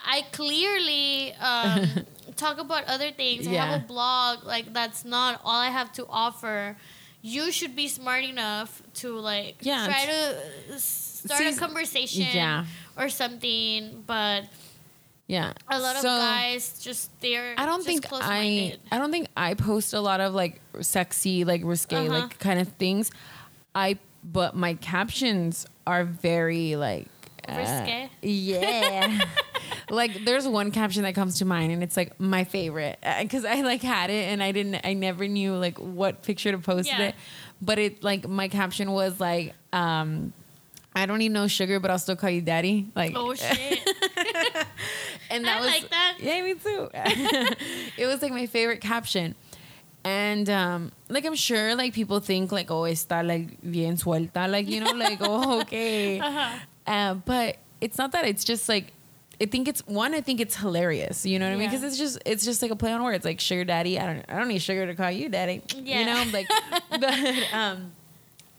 I 0.00 0.22
clearly 0.32 1.32
um, 1.40 1.86
talk 2.36 2.58
about 2.58 2.84
other 2.84 3.10
things. 3.10 3.46
I 3.48 3.52
have 3.52 3.82
a 3.82 3.86
blog. 3.86 4.44
Like, 4.44 4.72
that's 4.72 5.04
not 5.04 5.40
all 5.44 5.60
I 5.60 5.70
have 5.70 5.92
to 5.92 6.06
offer. 6.08 6.76
You 7.22 7.50
should 7.50 7.74
be 7.74 7.88
smart 7.88 8.24
enough 8.24 8.82
to, 8.94 9.18
like, 9.18 9.56
Yeah, 9.62 9.86
try 9.86 10.04
to 10.06 10.78
start 10.78 11.40
a 11.46 11.56
conversation 11.58 12.26
yeah. 12.34 12.66
or 12.98 13.08
something. 13.08 14.04
But 14.06 14.44
Yeah. 15.26 15.54
a 15.70 15.80
lot 15.80 15.96
So- 15.96 16.10
of 16.10 16.20
guys 16.20 16.78
just, 16.82 17.08
they're 17.22 17.54
I 17.56 17.64
don't 17.64 17.78
just 17.82 17.86
think 17.86 18.06
I. 18.12 18.76
I 18.92 18.98
don't 18.98 19.10
think 19.10 19.28
I 19.36 19.54
post 19.54 19.94
a 19.94 20.00
lot 20.00 20.20
of 20.20 20.34
like 20.34 20.60
sexy 20.82 21.44
like 21.44 21.62
risque 21.64 21.96
Uh-huh. 21.96 22.08
like 22.18 22.38
kind 22.38 22.60
of 22.60 22.68
things. 22.76 23.10
I 23.74 23.96
but 24.24 24.56
my 24.56 24.74
captions 24.74 25.66
are 25.86 26.04
very 26.04 26.76
like 26.76 27.06
uh, 27.46 28.06
yeah. 28.22 29.20
like 29.90 30.24
there's 30.24 30.48
one 30.48 30.70
caption 30.70 31.02
that 31.02 31.14
comes 31.14 31.38
to 31.40 31.44
mind 31.44 31.72
and 31.72 31.82
it's 31.82 31.96
like 31.96 32.18
my 32.18 32.44
favorite 32.44 32.98
because 33.20 33.44
I 33.44 33.60
like 33.60 33.82
had 33.82 34.08
it 34.08 34.30
and 34.30 34.42
I 34.42 34.50
didn't 34.52 34.76
I 34.84 34.94
never 34.94 35.28
knew 35.28 35.54
like 35.56 35.78
what 35.78 36.22
picture 36.22 36.52
to 36.52 36.58
post 36.58 36.88
Yeah. 36.88 37.08
it. 37.08 37.14
But 37.60 37.78
it 37.78 38.02
like 38.02 38.26
my 38.26 38.48
caption 38.48 38.92
was 38.92 39.20
like 39.20 39.54
um 39.74 40.32
I 40.96 41.06
don't 41.06 41.18
need 41.18 41.32
no 41.32 41.48
sugar, 41.48 41.80
but 41.80 41.90
I'll 41.90 41.98
still 41.98 42.16
call 42.16 42.30
you 42.30 42.40
daddy. 42.40 42.88
Like 42.94 43.12
Oh, 43.16 43.34
shit. 43.34 43.80
and 45.30 45.44
that 45.44 45.56
I 45.58 45.60
was 45.60 45.66
like 45.66 45.90
that. 45.90 46.16
Yeah, 46.20 46.42
me 46.42 46.54
too. 46.54 46.88
it 47.98 48.06
was 48.06 48.22
like 48.22 48.32
my 48.32 48.46
favorite 48.46 48.80
caption. 48.80 49.34
And 50.04 50.50
um, 50.50 50.92
like 51.08 51.24
I'm 51.24 51.34
sure 51.34 51.74
like 51.74 51.94
people 51.94 52.20
think 52.20 52.52
like 52.52 52.70
oh 52.70 52.82
está 52.82 53.26
like 53.26 53.58
bien 53.62 53.96
suelta 53.96 54.46
like 54.50 54.68
you 54.68 54.80
know 54.80 54.92
like 54.92 55.18
oh 55.22 55.60
okay, 55.62 56.20
Uh-huh. 56.20 56.58
uh, 56.86 57.14
but 57.14 57.56
it's 57.80 57.96
not 57.96 58.12
that 58.12 58.26
it's 58.26 58.44
just 58.44 58.68
like 58.68 58.92
I 59.40 59.46
think 59.46 59.66
it's 59.66 59.80
one 59.86 60.14
I 60.14 60.20
think 60.20 60.40
it's 60.40 60.56
hilarious 60.56 61.24
you 61.24 61.38
know 61.38 61.46
what 61.48 61.54
I 61.54 61.56
mean? 61.56 61.68
Because 61.70 61.82
it's 61.82 61.96
just 61.96 62.18
it's 62.26 62.44
just 62.44 62.60
like 62.62 62.70
a 62.70 62.76
play 62.76 62.92
on 62.92 63.02
words 63.02 63.24
like 63.24 63.40
sugar 63.40 63.64
daddy 63.64 63.98
I 63.98 64.06
don't 64.06 64.24
I 64.28 64.38
don't 64.38 64.48
need 64.48 64.60
sugar 64.60 64.86
to 64.86 64.94
call 64.94 65.10
you 65.10 65.28
daddy 65.30 65.62
Yeah. 65.74 66.00
you 66.00 66.06
know? 66.06 66.24
Like 66.32 66.48
but 66.90 67.54
um 67.54 67.92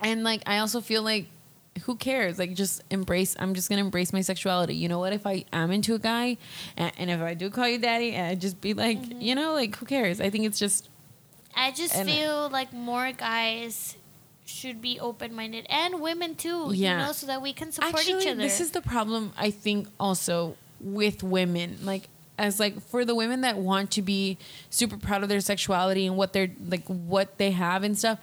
and 0.02 0.24
like 0.24 0.42
I 0.48 0.58
also 0.60 0.82
feel 0.82 1.04
like 1.04 1.28
who 1.84 1.96
cares? 1.96 2.40
Like 2.40 2.56
just 2.56 2.82
embrace 2.90 3.36
i'm 3.38 3.54
just 3.54 3.70
gonna 3.70 3.82
embrace 3.82 4.12
my 4.14 4.22
sexuality. 4.22 4.76
You 4.76 4.90
know 4.90 4.98
what? 5.00 5.14
If 5.14 5.28
i 5.28 5.46
am 5.54 5.72
into 5.72 5.94
a 5.94 6.00
guy 6.00 6.38
and, 6.76 6.92
and 6.98 7.10
if 7.12 7.22
i 7.22 7.36
do 7.36 7.50
call 7.52 7.68
you 7.70 7.78
daddy 7.78 8.14
and 8.14 8.42
just 8.42 8.60
be 8.62 8.74
like 8.74 8.98
Mm-hmm. 9.00 9.22
you 9.22 9.36
know 9.36 9.54
like 9.54 9.76
who 9.76 9.86
cares? 9.86 10.20
I 10.20 10.30
think 10.32 10.46
it's 10.46 10.58
just 10.60 10.90
I 11.56 11.72
just 11.72 11.96
And- 11.96 12.10
feel 12.10 12.50
like 12.50 12.74
more 12.74 13.12
guys 13.12 13.96
should 14.46 14.80
be 14.82 15.00
open 15.00 15.34
minded 15.36 15.66
and 15.70 16.00
women 16.02 16.36
too. 16.36 16.72
Yeah. 16.74 17.00
You 17.02 17.06
know, 17.08 17.12
so 17.14 17.28
that 17.28 17.42
we 17.42 17.52
can 17.54 17.72
support 17.72 17.96
actually 17.96 18.22
each 18.22 18.28
other. 18.28 18.36
this 18.42 18.60
is 18.62 18.72
the 18.72 18.82
problem 18.82 19.34
i 19.38 19.50
think 19.50 19.88
also 20.00 20.56
with 20.80 21.24
women 21.24 21.78
like 21.84 22.10
as 22.38 22.60
like 22.60 22.80
for 22.90 23.04
the 23.06 23.16
women 23.16 23.42
that 23.42 23.58
want 23.58 23.90
to 23.92 24.04
be 24.04 24.38
super 24.70 24.98
proud 24.98 25.24
of 25.24 25.30
their 25.30 25.40
sexuality 25.42 26.06
and 26.06 26.16
what 26.16 26.32
they're 26.34 26.52
like 26.70 26.86
what 26.86 27.40
they 27.40 27.50
have 27.52 27.82
and 27.84 27.98
stuff 27.98 28.20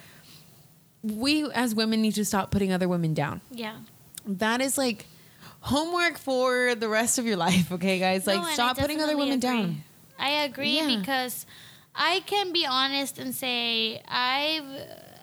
we 1.03 1.51
as 1.53 1.75
women 1.75 2.01
need 2.01 2.15
to 2.15 2.25
stop 2.25 2.51
putting 2.51 2.73
other 2.73 2.89
women 2.89 3.15
down 3.15 3.41
yeah. 3.51 3.77
that 4.25 4.61
is 4.61 4.79
like 4.79 5.07
homework 5.61 6.19
for 6.19 6.75
the 6.77 6.89
rest 6.89 7.19
of 7.19 7.27
your 7.27 7.37
life 7.49 7.73
okay 7.73 7.99
guys 7.99 8.27
like 8.29 8.41
No, 8.41 8.47
stop 8.51 8.79
putting 8.79 9.01
other 9.01 9.17
women 9.17 9.35
agree. 9.39 9.41
down 9.41 9.85
I 10.19 10.31
agree 10.45 10.77
Yeah. 10.77 10.97
because 10.99 11.47
I 11.95 12.21
can 12.27 12.53
be 12.53 12.67
honest 12.67 13.19
and 13.19 13.35
say 13.35 14.03
I've 14.09 14.65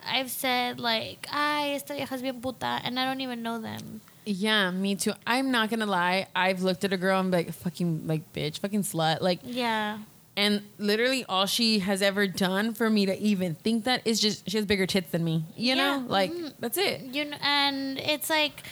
I've 0.06 0.30
said 0.32 0.80
like, 0.80 1.28
"Ay, 1.32 1.74
esta 1.76 1.94
vieja 1.94 2.14
es 2.14 2.22
bien 2.22 2.42
puta," 2.42 2.80
and 2.84 3.00
I 3.00 3.06
don't 3.06 3.22
even 3.22 3.42
know 3.44 3.60
them. 3.60 4.02
Yeah, 4.26 4.70
me 4.72 4.96
too. 4.96 5.14
I'm 5.26 5.50
not 5.52 5.70
gonna 5.70 5.86
lie. 5.88 6.28
I've 6.36 6.62
looked 6.62 6.84
at 6.84 6.94
a 6.94 6.98
girl 6.98 7.20
and 7.20 7.32
be 7.32 7.38
like, 7.38 7.52
fucking 7.54 8.06
like 8.08 8.32
bitch, 8.34 8.60
fucking 8.60 8.84
slut. 8.84 9.22
Like 9.22 9.40
Yeah. 9.44 9.98
and 10.38 10.62
literally 10.78 11.26
all 11.28 11.46
she 11.48 11.80
has 11.80 12.02
ever 12.02 12.28
done 12.28 12.74
for 12.74 12.90
me 12.90 13.06
to 13.08 13.18
even 13.20 13.56
think 13.56 13.84
that 13.86 14.06
is 14.06 14.20
just 14.22 14.48
she 14.50 14.58
has 14.58 14.66
bigger 14.66 14.86
tits 14.86 15.10
than 15.12 15.24
me. 15.24 15.44
You 15.58 15.76
know? 15.76 15.98
Yeah, 15.98 16.04
Like 16.08 16.32
mhm. 16.32 16.54
that's 16.60 16.78
it. 16.78 17.02
You 17.02 17.26
know, 17.26 17.38
and 17.42 17.98
it's 18.00 18.30
like 18.30 18.64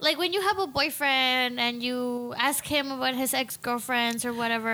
like 0.00 0.16
when 0.18 0.32
you 0.32 0.40
have 0.42 0.58
a 0.58 0.66
boyfriend 0.66 1.58
and 1.58 1.82
you 1.82 2.32
ask 2.38 2.64
him 2.64 2.92
about 2.92 3.14
his 3.14 3.34
ex 3.34 3.56
girlfriends 3.56 4.24
or 4.24 4.32
whatever, 4.32 4.70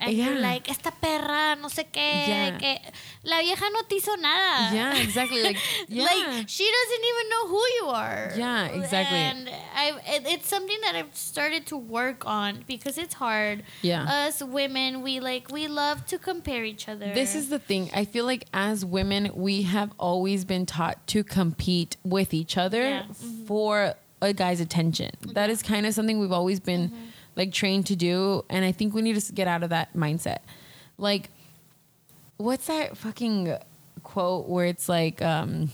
and 0.00 0.12
you're 0.12 0.38
like, 0.38 0.70
esta 0.70 0.92
perra, 1.02 1.56
no 1.60 1.68
sé 1.68 1.84
qué, 1.92 2.28
Yeah. 2.28 2.58
que 2.58 2.78
la 3.24 3.40
vieja 3.40 3.68
no 3.72 3.82
te 3.88 3.96
hizo 3.96 4.16
nada. 4.20 4.74
Yeah, 4.74 4.96
exactly. 4.96 5.42
Like 5.42 5.56
yeah. 5.88 6.04
Like 6.04 6.48
she 6.48 6.64
doesn't 6.70 7.04
even 7.10 7.28
know 7.30 7.48
who 7.48 7.62
you 7.80 7.86
are. 7.88 8.32
Yeah, 8.36 8.66
exactly. 8.68 9.18
And 9.18 9.50
I, 9.74 9.92
it, 10.14 10.22
it's 10.26 10.48
something 10.48 10.78
that 10.82 10.94
I've 10.94 11.14
started 11.16 11.66
to 11.66 11.76
work 11.76 12.24
on 12.26 12.64
because 12.68 12.98
it's 12.98 13.14
hard. 13.14 13.64
Yeah. 13.82 14.04
Us 14.26 14.42
women, 14.42 15.02
we 15.02 15.18
like 15.20 15.50
we 15.50 15.66
love 15.66 16.06
to 16.06 16.18
compare 16.18 16.64
each 16.64 16.88
other. 16.88 17.12
This 17.14 17.34
is 17.34 17.48
the 17.48 17.58
thing. 17.58 17.90
I 17.94 18.04
feel 18.04 18.24
like 18.26 18.44
as 18.54 18.84
women, 18.84 19.32
we 19.34 19.62
have 19.62 19.90
always 19.98 20.44
been 20.44 20.66
taught 20.66 21.04
to 21.08 21.24
compete 21.24 21.96
with 22.04 22.32
each 22.32 22.56
other 22.56 22.82
Yeah. 22.82 23.02
Mm-hmm. 23.02 23.44
for 23.46 23.94
a 24.20 24.32
guy's 24.32 24.60
attention. 24.60 25.10
That 25.34 25.50
is 25.50 25.62
kind 25.62 25.86
of 25.86 25.94
something 25.94 26.18
we've 26.18 26.32
always 26.32 26.60
been 26.60 26.88
Mm-hmm. 26.88 27.04
like 27.36 27.52
trained 27.52 27.86
to 27.86 27.96
do, 27.96 28.44
and 28.50 28.64
I 28.64 28.72
think 28.72 28.94
we 28.94 29.02
need 29.02 29.18
to 29.20 29.32
get 29.32 29.46
out 29.48 29.62
of 29.62 29.70
that 29.70 29.94
mindset. 29.94 30.38
Like, 30.98 31.30
what's 32.36 32.66
that 32.66 32.96
fucking 32.96 33.56
quote 34.02 34.48
where 34.48 34.66
it's 34.66 34.88
like, 34.88 35.22
um, 35.22 35.70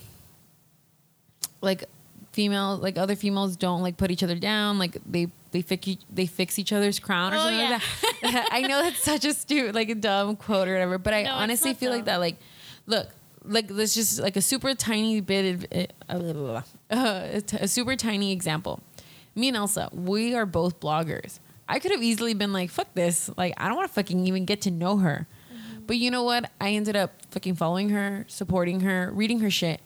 like 1.61 1.85
female, 2.33 2.77
like 2.77 2.99
other 2.99 3.17
females 3.17 3.57
don't 3.57 3.83
like 3.83 3.97
put 3.97 4.11
each 4.11 4.23
other 4.23 4.37
down, 4.37 4.79
like 4.79 4.99
they. 5.07 5.29
They 5.53 5.63
fix, 5.63 5.87
each- 5.87 6.01
they 6.13 6.27
fix 6.27 6.59
each 6.59 6.73
other's 6.73 6.99
crown 6.99 7.33
or 7.33 7.37
Oh, 7.37 7.39
something 7.43 7.61
yeah. 7.61 7.79
like 8.25 8.33
that. 8.33 8.49
I 8.51 8.63
know 8.63 8.83
that's 8.83 8.99
such 9.05 9.25
a 9.25 9.33
stupid, 9.33 9.73
like 9.77 9.89
a 9.89 9.95
dumb 9.95 10.35
quote 10.35 10.67
or 10.67 10.73
whatever, 10.73 10.99
but 10.99 11.15
I 11.15 11.23
No, 11.23 11.31
honestly 11.31 11.75
feel 11.75 11.93
like 11.93 12.07
that. 12.07 12.17
Like, 12.17 12.39
look, 12.87 13.07
like 13.45 13.69
this 13.69 13.95
just 13.95 14.21
like 14.21 14.37
a 14.37 14.43
super 14.43 14.75
tiny 14.75 15.21
bit 15.21 15.55
of 15.55 15.67
uh, 16.09 16.63
a, 16.91 17.41
t- 17.41 17.59
a 17.61 17.69
super 17.69 17.97
tiny 17.97 18.33
example. 18.33 18.81
Me 19.35 19.49
and 19.49 19.57
Elsa, 19.57 19.91
we 19.93 20.35
are 20.35 20.47
both 20.47 20.81
bloggers. 20.81 21.41
I 21.69 21.79
could 21.79 21.91
have 21.91 22.03
easily 22.03 22.35
been 22.35 22.53
like, 22.53 22.71
"Fuck 22.71 22.95
this!" 22.95 23.31
Like, 23.37 23.55
I 23.57 23.69
don't 23.69 23.77
want 23.77 23.89
to 23.89 23.95
fucking 23.95 24.27
even 24.27 24.45
get 24.45 24.61
to 24.63 24.71
know 24.71 24.99
her. 24.99 25.27
Mm-hmm. 25.53 25.83
But 25.87 25.97
you 25.97 26.11
know 26.11 26.23
what? 26.23 26.51
I 26.61 26.71
ended 26.71 26.97
up 26.97 27.13
fucking 27.31 27.55
following 27.57 27.91
her, 27.91 28.25
supporting 28.29 28.81
her, 28.81 29.11
reading 29.13 29.41
her 29.41 29.51
shit, 29.51 29.81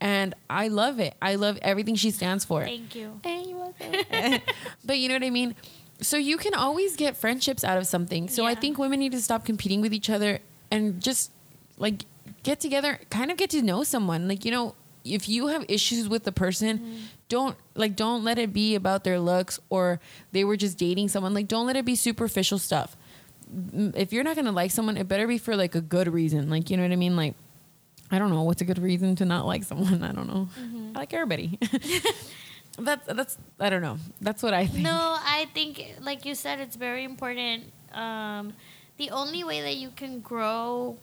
and 0.00 0.34
I 0.50 0.68
love 0.68 1.00
it. 1.00 1.14
I 1.22 1.36
love 1.36 1.58
everything 1.62 1.94
she 1.94 2.10
stands 2.10 2.44
for. 2.44 2.64
Thank 2.64 2.94
you. 2.94 3.20
but 4.84 4.98
you 4.98 5.08
know 5.08 5.14
what 5.14 5.24
I 5.24 5.30
mean? 5.30 5.54
So 6.00 6.16
you 6.16 6.36
can 6.36 6.54
always 6.54 6.96
get 6.96 7.16
friendships 7.16 7.62
out 7.62 7.78
of 7.78 7.86
something. 7.86 8.28
So 8.28 8.44
I 8.44 8.54
think 8.54 8.78
women 8.78 8.98
need 8.98 9.12
to 9.12 9.22
stop 9.22 9.44
competing 9.44 9.80
with 9.80 9.94
each 9.94 10.10
other 10.10 10.40
and 10.70 11.00
just 11.00 11.30
like 11.78 12.04
get 12.42 12.60
together, 12.60 12.98
kind 13.10 13.30
of 13.30 13.36
get 13.36 13.50
to 13.50 13.62
know 13.62 13.82
someone. 13.84 14.28
Like, 14.28 14.44
you 14.44 14.50
know, 14.50 14.74
if 15.04 15.28
you 15.28 15.48
have 15.48 15.64
issues 15.68 16.08
with 16.08 16.24
the 16.24 16.32
person, 16.32 16.78
Mm-hmm. 16.78 16.96
don't 17.28 17.56
like 17.74 17.96
don't 17.96 18.22
let 18.24 18.38
it 18.38 18.52
be 18.52 18.74
about 18.74 19.04
their 19.04 19.18
looks 19.18 19.58
or 19.70 19.98
they 20.32 20.44
were 20.44 20.56
just 20.56 20.76
dating 20.78 21.08
someone. 21.08 21.32
Like 21.34 21.48
don't 21.48 21.66
let 21.66 21.76
it 21.76 21.84
be 21.84 21.96
superficial 21.96 22.58
stuff. 22.58 22.96
If 23.94 24.12
you're 24.12 24.24
not 24.24 24.34
going 24.36 24.44
to 24.46 24.52
like 24.52 24.70
someone, 24.70 24.96
it 24.96 25.08
better 25.08 25.26
be 25.26 25.38
for 25.38 25.56
like 25.56 25.74
a 25.74 25.80
good 25.80 26.08
reason. 26.12 26.48
Like, 26.50 26.70
you 26.70 26.76
know 26.76 26.82
what 26.84 26.92
I 26.92 26.96
mean? 26.96 27.16
Like 27.16 27.34
I 28.10 28.18
don't 28.18 28.30
know 28.30 28.42
what's 28.42 28.60
a 28.60 28.64
good 28.66 28.78
reason 28.78 29.16
to 29.16 29.24
not 29.24 29.46
like 29.46 29.64
someone. 29.64 30.02
I 30.08 30.12
don't 30.12 30.28
know. 30.28 30.48
Mm-hmm. 30.60 30.92
I 30.96 30.98
like 31.00 31.12
everybody. 31.14 31.58
that's 32.78 33.06
that's 33.06 33.38
I 33.58 33.70
don't 33.70 33.82
know. 33.82 33.98
That's 34.20 34.42
what 34.42 34.54
I 34.54 34.66
think. 34.66 34.84
No, 34.84 35.16
I 35.18 35.46
think, 35.54 35.82
like 36.00 36.24
you 36.24 36.34
said, 36.34 36.60
it's 36.60 36.76
very 36.76 37.04
important. 37.04 37.64
Um, 37.92 38.52
the 38.98 39.10
only 39.10 39.44
way 39.44 39.60
that 39.62 39.76
you 39.76 39.90
can 39.96 40.20
grow 40.20 40.96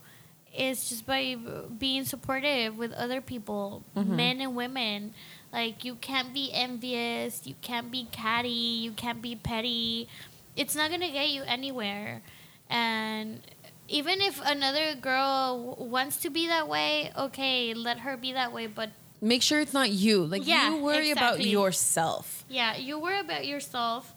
is 0.57 0.89
just 0.89 1.05
by 1.05 1.35
being 1.77 2.05
supportive 2.05 2.77
with 2.77 2.91
other 2.93 3.21
people, 3.21 3.83
Mm-hmm. 3.95 4.15
men 4.15 4.41
and 4.41 4.55
women. 4.55 5.13
Like, 5.51 5.83
you 5.83 5.95
can't 5.95 6.33
be 6.33 6.51
envious, 6.53 7.45
you 7.47 7.55
can't 7.61 7.89
be 7.91 8.07
catty, 8.11 8.49
you 8.49 8.91
can't 8.91 9.21
be 9.21 9.35
petty. 9.35 10.07
It's 10.55 10.75
not 10.75 10.89
going 10.89 11.01
to 11.01 11.09
get 11.09 11.29
you 11.29 11.41
anywhere. 11.47 12.21
And 12.69 13.41
even 13.87 14.21
if 14.21 14.39
another 14.45 14.93
girl 14.93 15.73
w- 15.77 15.89
wants 15.89 16.17
to 16.17 16.29
be 16.29 16.47
that 16.47 16.67
way, 16.67 17.11
okay, 17.17 17.73
let 17.73 17.99
her 17.99 18.15
be 18.17 18.33
that 18.33 18.53
way. 18.53 18.67
But 18.67 18.91
Make 19.21 19.41
sure 19.41 19.59
it's 19.59 19.73
not 19.73 19.89
you. 19.89 20.23
Like 20.25 20.45
Yeah, 20.47 20.69
you 20.75 20.83
worry 20.83 21.11
about 21.11 21.43
yourself. 21.43 22.45
Yeah, 22.47 22.77
you 22.77 22.99
worry 22.99 23.19
about 23.19 23.45
yourself. 23.47 24.13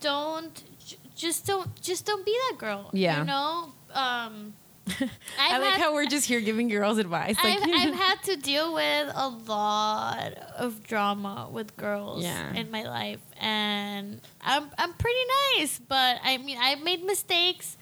Don't 0.00 0.54
j- 0.86 0.96
just 1.16 1.46
don't 1.46 1.78
just 1.82 2.06
don't 2.06 2.24
be 2.24 2.34
that 2.50 2.58
girl. 2.58 2.90
Yeah. 2.92 3.18
You 3.18 3.24
know? 3.24 3.72
Um 3.92 4.54
I 5.38 5.58
like 5.58 5.72
had- 5.72 5.80
how 5.80 5.94
we're 5.94 6.06
just 6.06 6.26
here 6.26 6.40
giving 6.40 6.68
girls 6.68 6.98
advice. 6.98 7.36
Like, 7.42 7.58
I've, 7.60 7.68
I've 7.88 7.94
had 8.06 8.22
to 8.24 8.36
deal 8.36 8.72
with 8.74 9.10
a 9.14 9.28
lot 9.28 10.32
of 10.56 10.82
drama 10.84 11.48
with 11.50 11.76
girls 11.76 12.22
Yeah. 12.24 12.54
in 12.54 12.70
my 12.70 12.82
life, 12.84 13.20
and 13.40 14.20
I'm 14.42 14.70
I'm 14.78 14.92
pretty 14.94 15.18
nice, 15.58 15.78
but 15.78 16.18
I 16.22 16.38
mean 16.38 16.58
I've 16.60 16.82
made 16.82 17.02
mistakes, 17.04 17.76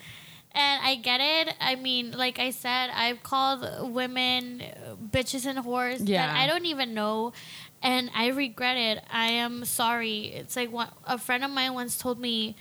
and 0.53 0.83
I 0.83 0.95
get 0.97 1.21
it. 1.21 1.55
I 1.61 1.75
mean, 1.75 2.13
like 2.13 2.39
I 2.39 2.51
said, 2.51 2.89
I've 2.95 3.23
called 3.23 3.93
women 3.93 4.63
bitches 5.11 5.45
and 5.47 5.59
whores 5.59 6.01
Yeah. 6.09 6.27
that 6.27 6.37
I 6.37 6.47
don't 6.47 6.65
even 6.67 6.95
know, 6.95 7.33
and 7.83 8.11
I 8.15 8.29
regret 8.29 8.79
it. 8.79 9.05
I 9.13 9.27
am 9.27 9.65
sorry. 9.67 10.29
It's 10.29 10.57
like 10.57 10.73
one, 10.73 10.89
a 11.05 11.19
friend 11.19 11.45
of 11.45 11.51
mine 11.51 11.75
once 11.75 11.99
told 11.99 12.19
me. 12.19 12.57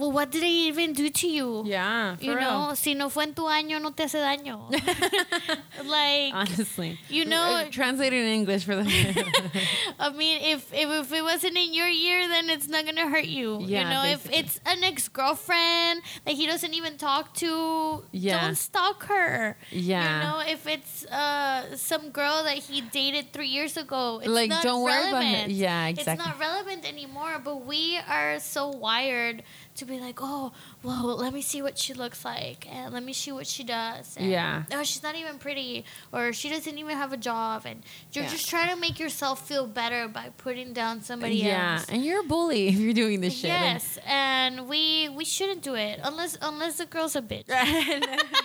Well, 0.00 0.12
what 0.12 0.30
did 0.32 0.42
I 0.42 0.48
even 0.72 0.94
do 0.94 1.10
to 1.10 1.28
you? 1.28 1.62
yeah, 1.66 2.16
for 2.16 2.24
you 2.24 2.34
real. 2.34 2.50
know, 2.50 2.74
si 2.74 2.94
no 2.94 3.10
fue 3.10 3.24
en 3.24 3.34
tu 3.34 3.42
año, 3.42 3.80
no 3.82 3.90
te 3.92 4.04
hace 4.04 4.16
daño. 4.18 4.70
like, 5.84 6.32
Honestly, 6.34 6.98
You 7.10 7.24
know- 7.26 7.60
Uh, 7.60 7.64
translated 7.70 8.18
in 8.24 8.32
English 8.32 8.64
for 8.64 8.76
them. 8.76 8.86
I 9.98 10.08
mean, 10.10 10.40
if, 10.56 10.72
if 10.72 10.88
if 10.88 11.12
it 11.12 11.22
wasn't 11.22 11.56
in 11.56 11.74
your 11.74 11.88
year, 11.88 12.28
then 12.28 12.48
it's 12.48 12.68
not 12.68 12.84
gonna 12.86 13.08
hurt 13.08 13.26
you. 13.26 13.60
Yeah, 13.60 13.82
you 13.82 13.88
know, 13.92 14.02
basically. 14.02 14.38
if 14.38 14.44
it's 14.46 14.60
an 14.66 14.84
ex 14.84 15.08
girlfriend 15.08 16.02
that 16.24 16.34
he 16.34 16.46
doesn't 16.46 16.72
even 16.74 16.96
talk 16.96 17.34
to, 17.44 18.04
Yeah. 18.12 18.40
don't 18.46 18.56
stalk 18.56 19.04
her. 19.04 19.56
Yeah. 19.70 20.00
You 20.00 20.24
know, 20.24 20.38
if 20.54 20.66
it's 20.66 21.04
uh 21.06 21.76
some 21.76 22.10
girl 22.10 22.44
that 22.44 22.58
he 22.58 22.80
dated 22.80 23.32
three 23.32 23.48
years 23.48 23.76
ago, 23.76 24.20
it's 24.22 24.28
Like, 24.32 24.48
not 24.50 24.62
don't 24.62 24.82
worry 24.82 25.08
about 25.08 25.20
relevant. 25.20 25.50
it. 25.52 25.56
Yeah, 25.56 25.86
exactly. 25.92 26.14
It's 26.14 26.24
not 26.24 26.38
relevant 26.40 26.88
anymore. 26.88 27.40
But 27.44 27.66
we 27.66 27.98
are 28.08 28.38
so 28.40 28.68
wired 28.68 29.42
to 29.76 29.84
be 29.84 29.98
like, 29.98 30.18
oh, 30.20 30.52
well, 30.82 31.16
let 31.16 31.32
me 31.32 31.40
see 31.42 31.62
what 31.62 31.78
she 31.78 31.94
looks 31.94 32.24
like, 32.24 32.66
and 32.70 32.92
let 32.92 33.02
me 33.02 33.12
see 33.12 33.32
what 33.32 33.46
she 33.46 33.64
does. 33.64 34.16
And, 34.16 34.30
Yeah. 34.30 34.64
Oh, 34.72 34.82
she's 34.82 35.02
not 35.02 35.14
even 35.16 35.38
pretty, 35.38 35.84
or 36.12 36.32
she 36.32 36.48
doesn't 36.50 36.76
even 36.78 36.96
have 36.96 37.12
a 37.12 37.16
job, 37.16 37.62
and 37.64 37.82
you're 38.12 38.24
Yeah. 38.24 38.30
just 38.30 38.48
trying 38.48 38.68
to 38.68 38.76
make 38.76 38.98
yourself 38.98 39.46
feel 39.46 39.66
better 39.66 40.08
by 40.08 40.30
putting 40.36 40.72
down 40.72 41.02
somebody 41.02 41.36
yeah, 41.36 41.74
else. 41.74 41.86
Yeah. 41.88 41.94
And 41.94 42.04
you're 42.04 42.20
a 42.20 42.24
bully 42.24 42.68
if 42.72 42.76
you're 42.76 42.92
doing 42.92 43.20
this 43.20 43.34
shit. 43.34 43.50
Yes, 43.50 43.98
and 44.06 44.68
we 44.68 45.08
we 45.08 45.24
shouldn't 45.24 45.62
do 45.62 45.74
it 45.74 46.00
unless 46.02 46.36
unless 46.42 46.78
the 46.78 46.86
girl's 46.86 47.16
a 47.16 47.22
bitch. 47.22 47.44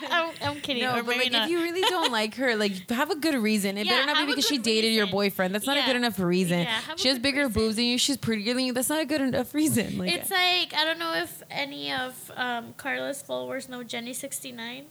I'm, 0.10 0.34
I'm 0.42 0.62
kidding. 0.62 0.84
No, 0.84 1.02
but 1.04 1.18
like 1.18 1.32
not. 1.32 1.46
if 1.46 1.50
you 1.52 1.62
really 1.62 1.82
don't 1.82 2.12
like 2.12 2.36
her, 2.36 2.56
like 2.56 2.90
have 2.90 3.10
a 3.10 3.16
good 3.16 3.36
reason. 3.36 3.78
It 3.78 3.86
Yeah, 3.86 3.94
better 3.94 4.06
not 4.08 4.18
be 4.18 4.26
because 4.28 4.48
she 4.48 4.58
dated 4.58 4.94
your 4.94 5.08
boyfriend. 5.08 5.54
That's 5.54 5.66
not 5.68 5.78
a 5.78 5.84
good 5.86 5.96
enough 5.96 6.20
reason. 6.20 6.60
Yeah, 6.60 6.80
she 6.96 7.08
has 7.10 7.20
bigger 7.20 7.48
reason. 7.48 7.54
boobs 7.54 7.76
than 7.76 7.86
you. 7.86 7.98
She's 7.98 8.18
prettier 8.18 8.54
than 8.54 8.64
you. 8.66 8.74
That's 8.74 8.90
not 8.90 9.02
a 9.02 9.06
good 9.06 9.22
enough 9.22 9.54
reason. 9.54 9.98
Like 9.98 10.14
it's 10.14 10.32
like 10.32 10.74
I 10.74 10.86
don't 10.86 11.00
know 11.00 11.15
if 11.16 11.44
any 11.50 11.92
of 11.92 12.32
um, 12.36 12.74
Carla's 12.78 13.22
followers 13.22 13.68
know 13.70 13.84
Jenny 13.84 14.14
sixty 14.14 14.52
nine. 14.52 14.86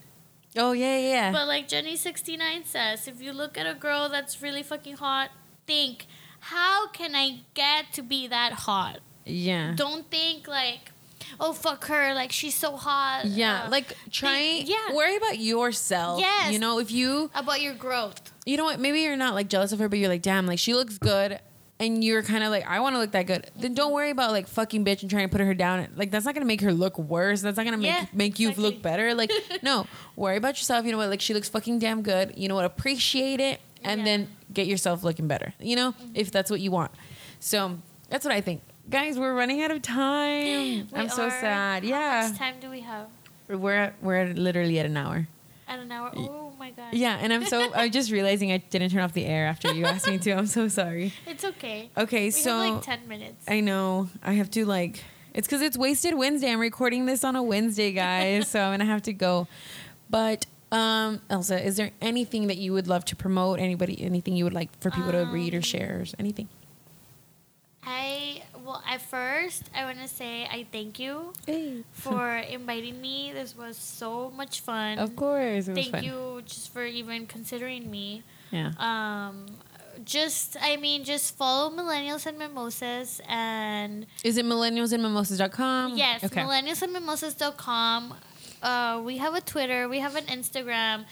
oh 0.57 0.73
yeah, 0.73 0.99
yeah. 0.99 1.33
But 1.33 1.47
like 1.49 1.69
Jenny 1.69 1.97
sixty 1.97 2.37
nine 2.37 2.65
says, 2.65 3.07
if 3.09 3.21
you 3.23 3.33
look 3.33 3.57
at 3.59 3.67
a 3.67 3.75
girl 3.75 4.09
that's 4.09 4.43
really 4.43 4.63
fucking 4.63 4.97
hot, 4.97 5.31
think, 5.67 6.07
how 6.41 6.89
can 6.89 7.15
I 7.15 7.41
get 7.55 7.93
to 7.95 8.03
be 8.03 8.27
that 8.29 8.53
hot? 8.53 8.99
yeah. 9.25 9.73
Don't 9.75 10.11
think 10.11 10.47
like, 10.47 10.93
oh 11.41 11.53
fuck 11.55 11.87
her, 11.87 12.13
like 12.15 12.31
she's 12.33 12.55
so 12.55 12.77
hot. 12.77 13.23
yeah, 13.25 13.65
uh, 13.65 13.71
like 13.71 13.97
try. 14.11 14.35
think- 14.37 14.69
yeah. 14.69 14.95
worry 14.95 15.17
about 15.17 15.39
yourself. 15.39 16.21
Yes. 16.21 16.53
you 16.53 16.59
know 16.59 16.79
if 16.79 16.91
you, 16.91 17.31
about 17.35 17.63
your 17.63 17.75
growth. 17.75 18.21
you 18.45 18.57
know 18.59 18.65
what, 18.65 18.79
maybe 18.79 19.01
you're 19.01 19.17
not 19.17 19.35
like 19.35 19.49
jealous 19.49 19.73
of 19.73 19.79
her, 19.79 19.89
but 19.89 19.99
you're 19.99 20.11
like, 20.11 20.23
damn, 20.23 20.47
like 20.47 20.59
she 20.59 20.75
looks 20.75 20.99
good, 20.99 21.41
and 21.81 22.05
you're 22.05 22.23
kind 22.23 22.45
of 22.45 22.51
like, 22.51 22.67
I 22.67 22.81
want 22.81 22.95
to 22.95 22.99
look 23.01 23.13
that 23.13 23.27
good. 23.27 23.51
Then 23.59 23.75
don't 23.75 23.93
worry 23.93 24.11
about 24.11 24.31
like 24.31 24.47
fucking 24.47 24.85
bitch 24.85 25.03
and 25.03 25.11
trying 25.11 25.29
to 25.29 25.33
put 25.33 25.41
her 25.41 25.55
down. 25.55 25.89
Like 25.97 26.11
that's 26.11 26.25
not 26.25 26.35
gonna 26.35 26.47
make 26.47 26.61
her 26.61 26.73
look 26.73 26.99
worse. 26.99 27.43
That's 27.43 27.57
not 27.57 27.65
gonna 27.65 27.77
make 27.79 27.87
Yeah, 27.87 28.07
make 28.13 28.39
you 28.39 28.49
exactly. 28.51 28.71
look 28.73 28.83
better. 28.83 29.15
Like 29.15 29.31
no, 29.63 29.87
worry 30.17 30.37
about 30.37 30.55
yourself. 30.59 30.87
You 30.87 30.93
know 30.93 30.99
what? 30.99 31.11
Like 31.11 31.21
she 31.21 31.35
looks 31.35 31.49
fucking 31.49 31.79
damn 31.81 32.03
good. 32.03 32.35
You 32.37 32.49
know 32.49 32.55
what? 32.55 32.65
Appreciate 32.65 33.41
it, 33.41 33.61
and 33.83 34.01
Yeah. 34.01 34.05
then 34.05 34.29
get 34.53 34.67
yourself 34.67 35.03
looking 35.03 35.27
better. 35.27 35.53
You 35.59 35.77
know, 35.77 35.93
mm-hmm. 35.93 36.13
if 36.15 36.31
that's 36.31 36.51
what 36.51 36.61
you 36.61 36.71
want. 36.71 36.93
So 37.41 37.79
that's 38.09 38.25
what 38.25 38.33
I 38.33 38.41
think. 38.41 38.63
Guys, 38.91 39.19
we're 39.19 39.35
running 39.35 39.63
out 39.63 39.71
of 39.71 39.81
time. 39.83 40.45
We 40.93 40.99
I'm 41.01 41.09
so 41.09 41.25
are- 41.25 41.31
sad. 41.31 41.83
How 41.85 41.89
Yeah, 41.89 42.29
much 42.29 42.39
time 42.39 42.55
do 42.61 42.71
we 42.71 42.81
have? 42.81 43.07
we're 43.49 43.73
at, 43.77 43.95
we're 44.03 44.27
literally 44.33 44.79
at 44.79 44.87
an 44.87 44.97
hour. 44.97 45.27
At 45.67 45.79
an 45.79 45.91
hour. 45.91 46.11
Oh 46.15 46.44
my 46.65 46.71
god. 46.71 46.95
Yeah, 46.95 47.19
and 47.21 47.33
I'm 47.33 47.45
so 47.45 47.73
I'm 47.75 47.91
just 47.91 48.11
realizing 48.11 48.53
I 48.53 48.59
didn't 48.59 48.91
turn 48.91 49.03
off 49.03 49.13
the 49.13 49.27
air 49.27 49.47
after 49.47 49.73
you 49.73 49.85
asked 49.85 50.07
me 50.07 50.19
to. 50.19 50.33
I'm 50.33 50.47
so 50.47 50.69
sorry. 50.69 51.13
It's 51.27 51.45
okay. 51.45 51.91
Okay, 51.97 52.25
We 52.27 52.31
so 52.31 52.59
have 52.59 52.75
like 52.75 52.83
ten 52.83 53.09
minutes. 53.09 53.45
I 53.49 53.61
know 53.61 54.09
I 54.23 54.33
have 54.35 54.51
to 54.53 54.65
like. 54.65 55.03
It's 55.35 55.47
because 55.49 55.63
it's 55.63 55.77
Wasted 55.77 56.15
Wednesday. 56.15 56.51
I'm 56.53 56.61
recording 56.61 57.07
this 57.07 57.25
on 57.25 57.35
a 57.37 57.43
Wednesday, 57.43 57.93
guys, 57.93 58.49
so 58.49 58.61
I'm 58.61 58.73
gonna 58.79 58.85
have 58.91 59.03
to 59.03 59.13
go. 59.13 59.49
But 60.09 60.47
um, 60.71 61.21
Elsa, 61.29 61.63
is 61.65 61.77
there 61.77 61.91
anything 62.01 62.47
that 62.47 62.57
you 62.57 62.73
would 62.73 62.87
love 62.89 63.05
to 63.07 63.17
promote? 63.17 63.59
Anybody, 63.59 64.01
anything 64.03 64.37
you 64.37 64.45
would 64.45 64.55
like 64.55 64.71
for 64.81 64.91
people 64.91 65.13
to 65.13 65.25
read 65.33 65.53
or 65.55 65.59
Um, 65.59 65.63
share? 65.63 66.01
Or 66.01 66.05
anything? 66.19 66.49
I 68.75 68.91
well 68.91 68.95
at 68.95 69.01
first 69.03 69.71
I 69.75 69.85
want 69.85 70.01
to 70.01 70.09
say 70.09 70.45
I 70.51 70.67
thank 70.73 70.99
you 70.99 71.33
for 71.93 72.37
inviting 72.59 73.01
me. 73.01 73.33
This 73.33 73.57
was 73.57 73.77
so 73.77 74.31
much 74.31 74.61
fun. 74.61 74.99
Of 74.99 75.15
course, 75.17 75.69
it 75.69 75.73
was 75.75 75.79
Thank 75.79 75.93
fun. 75.93 76.05
you 76.05 76.43
just 76.45 76.73
for 76.73 76.85
even 76.85 77.27
considering 77.27 77.91
me. 77.91 78.23
Yeah. 78.51 78.73
Um, 78.79 79.47
just 80.05 80.57
I 80.61 80.77
mean, 80.77 81.05
just 81.05 81.37
follow 81.37 81.71
Millennials 81.71 82.27
and 82.27 82.39
Mimosas 82.39 83.21
and 83.29 84.07
Is 84.25 84.37
it 84.39 84.45
millennials 84.45 84.93
and 84.93 85.03
millennialsandmimosas.com? 85.05 85.97
yes, 85.97 86.25
Okay. 86.25 86.43
millennialsandmimosas.com. 86.43 88.15
Uh, 88.63 89.03
we 89.05 89.19
have 89.19 89.35
a 89.35 89.41
Twitter, 89.41 89.89
we 89.89 89.99
have 90.01 90.17
an 90.17 90.25
Instagram. 90.25 91.05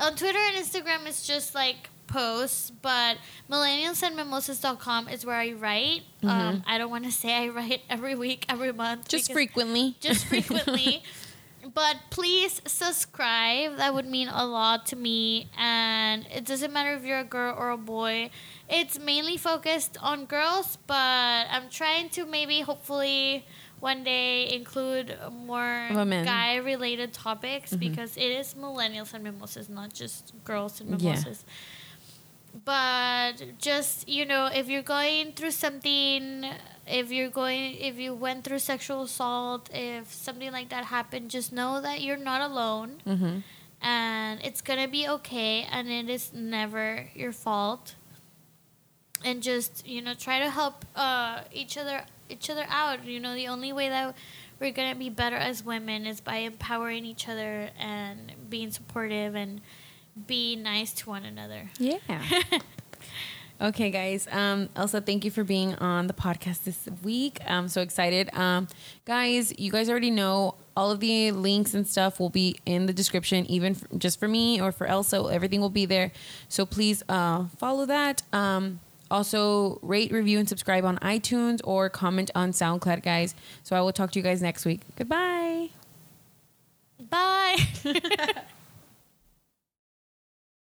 On 0.00 0.14
Twitter 0.14 0.38
and 0.38 0.64
Instagram, 0.64 1.06
it's 1.06 1.26
just 1.26 1.54
like 1.54 1.90
posts, 2.06 2.70
but 2.70 3.18
millennialsandmimosas.com 3.50 5.08
is 5.08 5.24
where 5.26 5.36
I 5.36 5.52
write. 5.52 6.02
Um, 6.22 6.62
I 6.66 6.78
don't 6.78 6.90
want 6.90 7.04
to 7.04 7.12
say 7.12 7.34
I 7.34 7.48
write 7.48 7.82
every 7.90 8.14
week, 8.14 8.46
every 8.48 8.72
month. 8.72 9.02
Mm-hmm. 9.02 9.08
Just 9.16 9.32
frequently. 9.32 9.96
just 10.00 10.24
frequently. 10.32 11.02
but 11.74 11.96
please 12.10 12.60
subscribe. 12.66 13.76
That 13.76 13.92
would 13.94 14.06
mean 14.06 14.28
a 14.28 14.46
lot 14.46 14.86
to 14.86 14.96
me. 14.96 15.48
And 15.58 16.26
it 16.34 16.44
doesn't 16.44 16.72
matter 16.72 16.94
if 16.94 17.04
you're 17.04 17.20
a 17.20 17.24
girl 17.24 17.54
or 17.58 17.70
a 17.70 17.76
boy. 17.76 18.30
It's 18.68 18.98
mainly 18.98 19.36
focused 19.36 19.96
on 20.02 20.24
girls, 20.26 20.78
but 20.86 21.46
I'm 21.50 21.68
trying 21.70 22.08
to 22.10 22.24
maybe 22.24 22.60
hopefully 22.60 23.44
one 23.80 24.02
day 24.04 24.52
include 24.52 25.16
more 25.32 25.88
Of 25.90 25.96
a 25.98 26.04
men. 26.04 26.24
guy 26.24 26.56
related 26.56 27.12
topics 27.12 27.74
because 27.76 28.16
it 28.16 28.30
is 28.30 28.54
millennials 28.54 29.14
and 29.14 29.22
mimosas, 29.24 29.68
not 29.68 29.92
just 29.92 30.32
girls 30.44 30.80
and 30.80 30.90
Yeah. 30.90 30.96
mimosas. 31.12 31.44
But 32.64 33.58
just 33.58 34.08
you 34.08 34.24
know, 34.24 34.46
if 34.46 34.68
you're 34.68 34.82
going 34.82 35.32
through 35.32 35.52
something, 35.52 36.46
if 36.86 37.12
you're 37.12 37.28
going, 37.30 37.74
if 37.76 37.98
you 37.98 38.14
went 38.14 38.44
through 38.44 38.58
sexual 38.60 39.02
assault, 39.02 39.68
if 39.72 40.12
something 40.12 40.50
like 40.50 40.70
that 40.70 40.86
happened, 40.86 41.30
just 41.30 41.52
know 41.52 41.80
that 41.80 42.00
you're 42.00 42.16
not 42.16 42.40
alone, 42.40 43.02
Mm-hmm. 43.06 43.38
and 43.82 44.40
it's 44.42 44.60
gonna 44.62 44.88
be 44.88 45.06
okay, 45.08 45.66
and 45.70 45.88
it 45.88 46.08
is 46.08 46.32
never 46.32 47.10
your 47.14 47.32
fault. 47.32 47.94
And 49.24 49.42
just 49.42 49.86
you 49.86 50.00
know, 50.00 50.14
try 50.14 50.38
to 50.38 50.48
help 50.50 50.84
uh, 50.96 51.42
each 51.52 51.76
other 51.76 52.04
each 52.28 52.50
other 52.50 52.66
out. 52.68 53.04
You 53.04 53.20
know, 53.20 53.34
the 53.34 53.48
only 53.48 53.72
way 53.72 53.88
that 53.88 54.16
we're 54.60 54.72
gonna 54.72 54.94
be 54.94 55.10
better 55.10 55.36
as 55.36 55.64
women 55.64 56.06
is 56.06 56.20
by 56.20 56.36
empowering 56.38 57.04
each 57.04 57.28
other 57.28 57.70
and 57.78 58.32
being 58.48 58.70
supportive 58.70 59.34
and 59.34 59.60
be 60.26 60.56
nice 60.56 60.92
to 60.94 61.08
one 61.08 61.24
another. 61.24 61.70
Yeah. 61.78 61.98
Okay, 63.60 63.90
guys. 63.90 64.28
Um, 64.30 64.68
Elsa, 64.76 65.00
thank 65.00 65.24
you 65.24 65.32
for 65.32 65.42
being 65.42 65.74
on 65.74 66.06
the 66.06 66.12
podcast 66.12 66.62
this 66.62 66.88
week. 67.02 67.40
I'm 67.44 67.66
so 67.66 67.80
excited. 67.80 68.32
Um, 68.32 68.68
guys, 69.04 69.52
you 69.58 69.72
guys 69.72 69.90
already 69.90 70.12
know 70.12 70.54
all 70.76 70.92
of 70.92 71.00
the 71.00 71.32
links 71.32 71.74
and 71.74 71.84
stuff 71.84 72.20
will 72.20 72.30
be 72.30 72.56
in 72.66 72.86
the 72.86 72.92
description, 72.92 73.44
even 73.46 73.72
f 73.72 73.82
just 73.98 74.20
for 74.20 74.28
me 74.28 74.60
or 74.60 74.70
for 74.70 74.86
Elsa. 74.86 75.28
Everything 75.28 75.60
will 75.60 75.70
be 75.70 75.86
there. 75.86 76.12
So 76.48 76.64
please 76.64 77.02
uh, 77.08 77.46
follow 77.58 77.84
that. 77.86 78.22
Um, 78.32 78.78
also, 79.10 79.78
rate, 79.82 80.12
review, 80.12 80.38
and 80.38 80.48
subscribe 80.48 80.84
on 80.84 80.98
iTunes 80.98 81.60
or 81.64 81.88
comment 81.88 82.30
on 82.34 82.52
SoundCloud, 82.52 83.02
guys. 83.02 83.34
So 83.62 83.76
I 83.76 83.80
will 83.80 83.92
talk 83.92 84.12
to 84.12 84.18
you 84.18 84.22
guys 84.22 84.42
next 84.42 84.64
week. 84.64 84.80
Goodbye. 84.96 85.70
Bye. 87.10 87.56